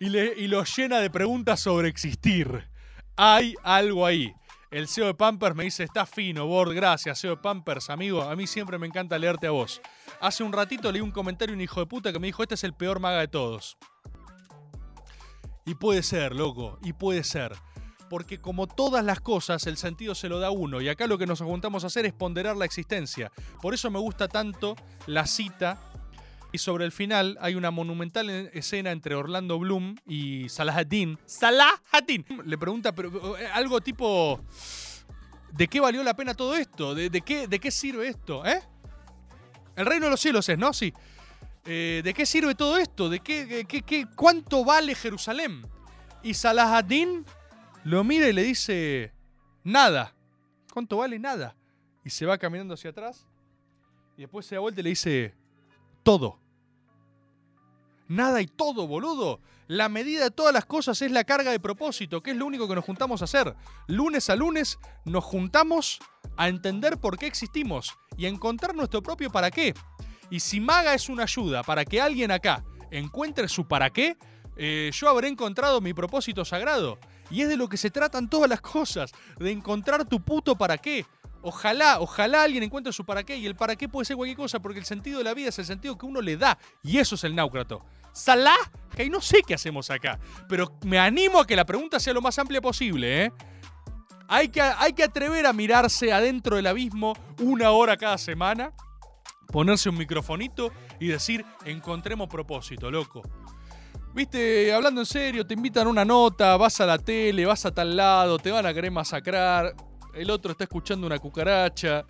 y, 0.00 0.08
lo 0.48 0.64
llena 0.64 0.98
de 0.98 1.10
preguntas 1.10 1.60
sobre 1.60 1.88
existir. 1.88 2.68
Hay 3.16 3.54
algo 3.62 4.04
ahí. 4.04 4.34
El 4.70 4.88
CEO 4.88 5.06
de 5.06 5.14
Pampers 5.14 5.54
me 5.54 5.64
dice, 5.64 5.84
está 5.84 6.04
fino, 6.04 6.46
Bord, 6.46 6.74
gracias, 6.74 7.20
CEO 7.20 7.36
de 7.36 7.42
Pampers, 7.42 7.90
amigo. 7.90 8.22
A 8.22 8.34
mí 8.34 8.48
siempre 8.48 8.76
me 8.76 8.88
encanta 8.88 9.16
leerte 9.18 9.46
a 9.46 9.52
vos. 9.52 9.80
Hace 10.20 10.42
un 10.42 10.52
ratito 10.52 10.90
leí 10.90 11.00
un 11.00 11.12
comentario 11.12 11.54
un 11.54 11.60
hijo 11.60 11.78
de 11.78 11.86
puta 11.86 12.12
que 12.12 12.18
me 12.18 12.26
dijo, 12.26 12.42
este 12.42 12.56
es 12.56 12.64
el 12.64 12.74
peor 12.74 12.98
maga 12.98 13.20
de 13.20 13.28
todos. 13.28 13.78
Y 15.64 15.76
puede 15.76 16.02
ser, 16.02 16.34
loco, 16.34 16.78
y 16.82 16.92
puede 16.92 17.22
ser. 17.22 17.52
Porque 18.10 18.38
como 18.40 18.66
todas 18.66 19.04
las 19.04 19.20
cosas, 19.20 19.66
el 19.66 19.76
sentido 19.76 20.14
se 20.14 20.28
lo 20.28 20.38
da 20.38 20.50
uno. 20.50 20.80
Y 20.80 20.88
acá 20.88 21.06
lo 21.06 21.18
que 21.18 21.26
nos 21.26 21.40
juntamos 21.40 21.84
a 21.84 21.88
hacer 21.88 22.06
es 22.06 22.12
ponderar 22.12 22.56
la 22.56 22.64
existencia. 22.64 23.32
Por 23.62 23.74
eso 23.74 23.90
me 23.90 23.98
gusta 23.98 24.28
tanto 24.28 24.76
la 25.06 25.26
cita. 25.26 25.78
Y 26.52 26.58
sobre 26.58 26.84
el 26.84 26.92
final 26.92 27.36
hay 27.40 27.56
una 27.56 27.72
monumental 27.72 28.30
escena 28.52 28.92
entre 28.92 29.16
Orlando 29.16 29.58
Bloom 29.58 29.96
y 30.06 30.48
Salahaddin. 30.48 31.18
¡Salahaddin! 31.26 32.24
Le 32.44 32.56
pregunta, 32.58 32.94
pero 32.94 33.36
eh, 33.36 33.48
algo 33.52 33.80
tipo. 33.80 34.40
¿De 35.52 35.66
qué 35.66 35.80
valió 35.80 36.02
la 36.02 36.14
pena 36.14 36.34
todo 36.34 36.54
esto? 36.54 36.94
¿De, 36.94 37.10
de 37.10 37.20
qué, 37.22 37.48
¿De 37.48 37.58
qué 37.58 37.70
sirve 37.70 38.06
esto? 38.08 38.44
¿Eh? 38.46 38.60
El 39.76 39.86
reino 39.86 40.06
de 40.06 40.10
los 40.10 40.20
cielos 40.20 40.48
es, 40.48 40.58
¿no? 40.58 40.72
Sí. 40.72 40.92
Eh, 41.64 42.02
¿De 42.04 42.12
qué 42.14 42.26
sirve 42.26 42.54
todo 42.54 42.76
esto? 42.76 43.08
¿De 43.08 43.20
qué, 43.20 43.46
qué- 43.48 43.64
qué- 43.64 43.82
qué- 43.82 44.06
cuánto 44.14 44.64
vale 44.64 44.94
Jerusalén? 44.94 45.66
Y 46.22 46.34
Salahaddin 46.34 47.24
lo 47.84 48.02
mira 48.02 48.28
y 48.28 48.32
le 48.32 48.42
dice, 48.42 49.12
nada. 49.62 50.14
¿Cuánto 50.72 50.96
vale? 50.96 51.18
Nada. 51.18 51.54
Y 52.04 52.10
se 52.10 52.26
va 52.26 52.38
caminando 52.38 52.74
hacia 52.74 52.90
atrás. 52.90 53.26
Y 54.16 54.22
después 54.22 54.46
se 54.46 54.54
da 54.54 54.60
vuelta 54.60 54.80
y 54.80 54.84
le 54.84 54.90
dice, 54.90 55.34
todo. 56.02 56.40
Nada 58.08 58.40
y 58.40 58.46
todo, 58.46 58.86
boludo. 58.86 59.40
La 59.66 59.88
medida 59.88 60.24
de 60.24 60.30
todas 60.30 60.52
las 60.52 60.66
cosas 60.66 61.00
es 61.00 61.10
la 61.10 61.24
carga 61.24 61.50
de 61.50 61.60
propósito, 61.60 62.22
que 62.22 62.32
es 62.32 62.36
lo 62.36 62.46
único 62.46 62.68
que 62.68 62.74
nos 62.74 62.84
juntamos 62.84 63.22
a 63.22 63.24
hacer. 63.24 63.54
Lunes 63.86 64.28
a 64.28 64.36
lunes 64.36 64.78
nos 65.04 65.24
juntamos 65.24 66.00
a 66.36 66.48
entender 66.48 66.98
por 66.98 67.18
qué 67.18 67.26
existimos 67.26 67.94
y 68.16 68.26
a 68.26 68.28
encontrar 68.28 68.74
nuestro 68.74 69.02
propio 69.02 69.30
para 69.30 69.50
qué. 69.50 69.74
Y 70.30 70.40
si 70.40 70.60
Maga 70.60 70.94
es 70.94 71.08
una 71.08 71.22
ayuda 71.22 71.62
para 71.62 71.84
que 71.84 72.00
alguien 72.00 72.30
acá 72.30 72.64
encuentre 72.90 73.48
su 73.48 73.66
para 73.66 73.90
qué, 73.90 74.16
eh, 74.56 74.90
yo 74.92 75.08
habré 75.08 75.28
encontrado 75.28 75.80
mi 75.80 75.94
propósito 75.94 76.44
sagrado. 76.44 76.98
Y 77.30 77.42
es 77.42 77.48
de 77.48 77.56
lo 77.56 77.68
que 77.68 77.76
se 77.76 77.90
tratan 77.90 78.28
todas 78.28 78.48
las 78.48 78.60
cosas, 78.60 79.12
de 79.38 79.50
encontrar 79.50 80.04
tu 80.04 80.20
puto 80.20 80.56
para 80.56 80.78
qué. 80.78 81.06
Ojalá, 81.42 82.00
ojalá 82.00 82.42
alguien 82.42 82.62
encuentre 82.62 82.92
su 82.92 83.04
para 83.04 83.22
qué. 83.22 83.36
Y 83.36 83.46
el 83.46 83.54
para 83.54 83.76
qué 83.76 83.88
puede 83.88 84.06
ser 84.06 84.16
cualquier 84.16 84.36
cosa, 84.36 84.60
porque 84.60 84.78
el 84.78 84.86
sentido 84.86 85.18
de 85.18 85.24
la 85.24 85.34
vida 85.34 85.50
es 85.50 85.58
el 85.58 85.66
sentido 85.66 85.98
que 85.98 86.06
uno 86.06 86.20
le 86.20 86.36
da. 86.36 86.58
Y 86.82 86.98
eso 86.98 87.16
es 87.16 87.24
el 87.24 87.34
náucrato. 87.34 87.84
Salah, 88.12 88.56
que 88.96 89.10
no 89.10 89.20
sé 89.20 89.42
qué 89.46 89.54
hacemos 89.54 89.90
acá. 89.90 90.18
Pero 90.48 90.78
me 90.84 90.98
animo 90.98 91.40
a 91.40 91.46
que 91.46 91.56
la 91.56 91.66
pregunta 91.66 92.00
sea 92.00 92.14
lo 92.14 92.22
más 92.22 92.38
amplia 92.38 92.60
posible, 92.60 93.24
¿eh? 93.24 93.32
Hay 94.26 94.48
que, 94.48 94.62
hay 94.62 94.94
que 94.94 95.04
atrever 95.04 95.46
a 95.46 95.52
mirarse 95.52 96.12
adentro 96.12 96.56
del 96.56 96.66
abismo 96.66 97.12
una 97.40 97.72
hora 97.72 97.98
cada 97.98 98.16
semana, 98.16 98.72
ponerse 99.48 99.90
un 99.90 99.98
microfonito 99.98 100.72
y 100.98 101.08
decir, 101.08 101.44
encontremos 101.66 102.28
propósito, 102.28 102.90
loco. 102.90 103.20
Viste, 104.14 104.72
hablando 104.72 105.00
en 105.00 105.06
serio, 105.06 105.44
te 105.44 105.54
invitan 105.54 105.88
a 105.88 105.90
una 105.90 106.04
nota, 106.04 106.56
vas 106.56 106.80
a 106.80 106.86
la 106.86 106.98
tele, 106.98 107.44
vas 107.44 107.66
a 107.66 107.74
tal 107.74 107.96
lado, 107.96 108.38
te 108.38 108.52
van 108.52 108.64
a 108.64 108.72
querer 108.72 108.92
masacrar, 108.92 109.74
el 110.14 110.30
otro 110.30 110.52
está 110.52 110.62
escuchando 110.62 111.04
una 111.04 111.18
cucaracha, 111.18 112.06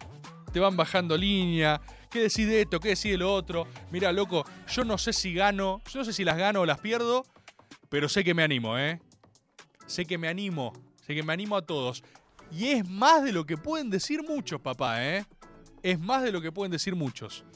te 0.53 0.61
van 0.61 0.77
bajando 0.77 1.17
línea, 1.17 1.81
¿qué 2.11 2.21
decís 2.21 2.47
de 2.47 2.61
esto? 2.61 2.79
¿Qué 2.79 2.91
decís 2.91 3.13
de 3.13 3.17
lo 3.17 3.33
otro? 3.33 3.67
Mira, 3.91 4.13
loco, 4.13 4.45
yo 4.69 4.85
no 4.85 4.99
sé 4.99 5.15
si 5.15 5.33
gano, 5.33 5.81
yo 5.91 6.01
no 6.01 6.05
sé 6.05 6.13
si 6.13 6.25
las 6.25 6.37
gano 6.37 6.61
o 6.61 6.67
las 6.67 6.79
pierdo, 6.79 7.25
pero 7.89 8.07
sé 8.11 8.23
que 8.23 8.35
me 8.35 8.43
animo, 8.43 8.79
¿eh? 8.79 9.01
Sé 9.87 10.05
que 10.05 10.19
me 10.19 10.29
animo, 10.29 10.75
sé 11.07 11.15
que 11.15 11.23
me 11.23 11.33
animo 11.33 11.57
a 11.57 11.63
todos. 11.63 12.05
Y 12.53 12.67
es 12.67 12.87
más 12.87 13.25
de 13.25 13.33
lo 13.33 13.47
que 13.47 13.57
pueden 13.57 13.89
decir 13.89 14.23
muchos, 14.23 14.61
papá, 14.61 15.03
¿eh? 15.03 15.25
Es 15.83 15.99
más 15.99 16.23
de 16.23 16.33
lo 16.33 16.43
que 16.43 16.53
pueden 16.53 16.71
decir 16.71 16.95
muchos. 16.95 17.47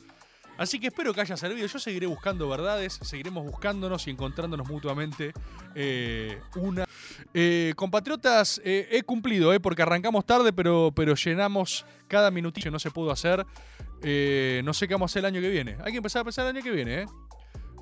Así 0.59 0.81
que 0.81 0.89
espero 0.89 1.15
que 1.15 1.21
haya 1.21 1.37
servido. 1.37 1.67
Yo 1.67 1.79
seguiré 1.79 2.07
buscando 2.07 2.49
verdades, 2.49 2.99
seguiremos 3.03 3.45
buscándonos 3.45 4.09
y 4.09 4.11
encontrándonos 4.11 4.69
mutuamente 4.69 5.33
eh, 5.77 6.41
una. 6.57 6.85
Eh, 7.33 7.73
compatriotas, 7.77 8.61
eh, 8.65 8.89
he 8.91 9.03
cumplido, 9.05 9.59
porque 9.61 9.83
arrancamos 9.83 10.27
tarde, 10.27 10.53
pero, 10.53 10.93
pero 10.95 11.15
llenamos 11.15 11.87
cada 12.09 12.33
minutillo, 12.33 12.73
no 12.73 12.81
se 12.81 12.91
pudo 12.91 13.13
hacer. 13.13 13.47
No 14.01 14.75
sé 14.75 14.89
qué 14.89 14.95
vamos 14.95 15.11
a 15.11 15.13
hacer 15.13 15.21
el 15.21 15.27
año 15.27 15.41
que 15.41 15.49
viene. 15.49 15.77
Hay 15.85 15.93
que 15.93 15.99
empezar 15.99 16.23
a 16.23 16.25
pensar 16.25 16.45
el 16.47 16.57
año 16.57 16.65
que 16.65 16.73
viene, 16.73 17.03
¿eh? 17.03 17.07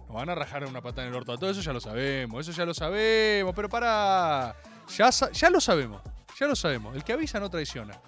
Nos 0.07 0.15
van 0.15 0.29
a 0.29 0.35
rajar 0.35 0.65
una 0.67 0.83
patada 0.83 1.05
en 1.05 1.09
el 1.09 1.17
orto 1.17 1.37
todo 1.37 1.51
eso, 1.51 1.63
ya 1.63 1.73
lo 1.73 1.81
sabemos, 1.81 2.47
eso 2.47 2.57
ya 2.57 2.67
lo 2.67 2.75
sabemos, 2.75 3.55
pero 3.57 3.71
para. 3.71 4.55
Ya, 4.97 5.11
ya 5.11 5.51
lo 5.51 5.61
sabemos, 5.61 6.03
ya 6.39 6.47
lo 6.47 6.55
sabemos. 6.55 6.95
El 6.95 7.05
que 7.05 7.15
avisa 7.15 7.41
no 7.41 7.49
traiciona. 7.49 7.99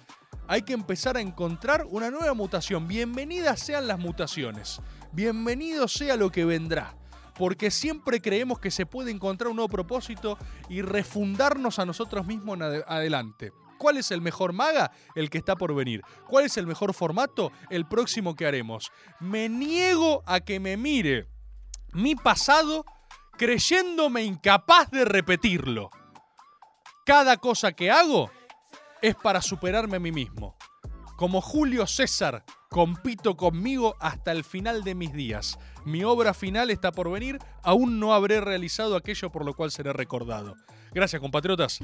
Hay 0.51 0.63
que 0.63 0.73
empezar 0.73 1.15
a 1.15 1.21
encontrar 1.21 1.85
una 1.91 2.09
nueva 2.09 2.33
mutación. 2.33 2.87
Bienvenidas 2.87 3.59
sean 3.59 3.87
las 3.87 3.99
mutaciones. 3.99 4.81
Bienvenido 5.11 5.87
sea 5.87 6.15
lo 6.15 6.31
que 6.31 6.43
vendrá. 6.43 6.95
Porque 7.35 7.69
siempre 7.69 8.19
creemos 8.19 8.59
que 8.59 8.71
se 8.71 8.87
puede 8.87 9.11
encontrar 9.11 9.49
un 9.49 9.57
nuevo 9.57 9.69
propósito 9.69 10.39
y 10.67 10.81
refundarnos 10.81 11.77
a 11.77 11.85
nosotros 11.85 12.25
mismos 12.25 12.55
en 12.55 12.63
ade- 12.63 12.83
adelante. 12.87 13.53
¿Cuál 13.77 13.97
es 13.97 14.09
el 14.09 14.21
mejor 14.21 14.51
maga? 14.51 14.91
El 15.13 15.29
que 15.29 15.37
está 15.37 15.55
por 15.55 15.75
venir. 15.75 16.01
¿Cuál 16.27 16.45
es 16.45 16.57
el 16.57 16.65
mejor 16.65 16.95
formato? 16.95 17.51
El 17.69 17.85
próximo 17.85 18.35
que 18.35 18.47
haremos. 18.47 18.91
Me 19.19 19.49
niego 19.49 20.23
a 20.25 20.39
que 20.39 20.59
me 20.59 20.77
mire 20.77 21.27
mi 21.93 22.15
pasado 22.15 22.85
creyéndome 23.37 24.23
incapaz 24.23 24.89
de 24.89 25.05
repetirlo. 25.05 25.91
Cada 27.05 27.37
cosa 27.37 27.71
que 27.71 27.91
hago 27.91 28.31
es 29.01 29.15
para 29.15 29.41
superarme 29.41 29.97
a 29.97 29.99
mí 29.99 30.11
mismo. 30.11 30.55
Como 31.17 31.41
Julio 31.41 31.85
César, 31.85 32.45
compito 32.69 33.35
conmigo 33.35 33.95
hasta 33.99 34.31
el 34.31 34.43
final 34.43 34.83
de 34.83 34.95
mis 34.95 35.11
días. 35.11 35.59
Mi 35.83 36.03
obra 36.03 36.33
final 36.33 36.69
está 36.69 36.91
por 36.91 37.11
venir, 37.11 37.39
aún 37.61 37.99
no 37.99 38.13
habré 38.13 38.39
realizado 38.39 38.95
aquello 38.95 39.29
por 39.31 39.43
lo 39.45 39.53
cual 39.53 39.71
seré 39.71 39.91
recordado. 39.91 40.55
Gracias, 40.93 41.21
compatriotas. 41.21 41.79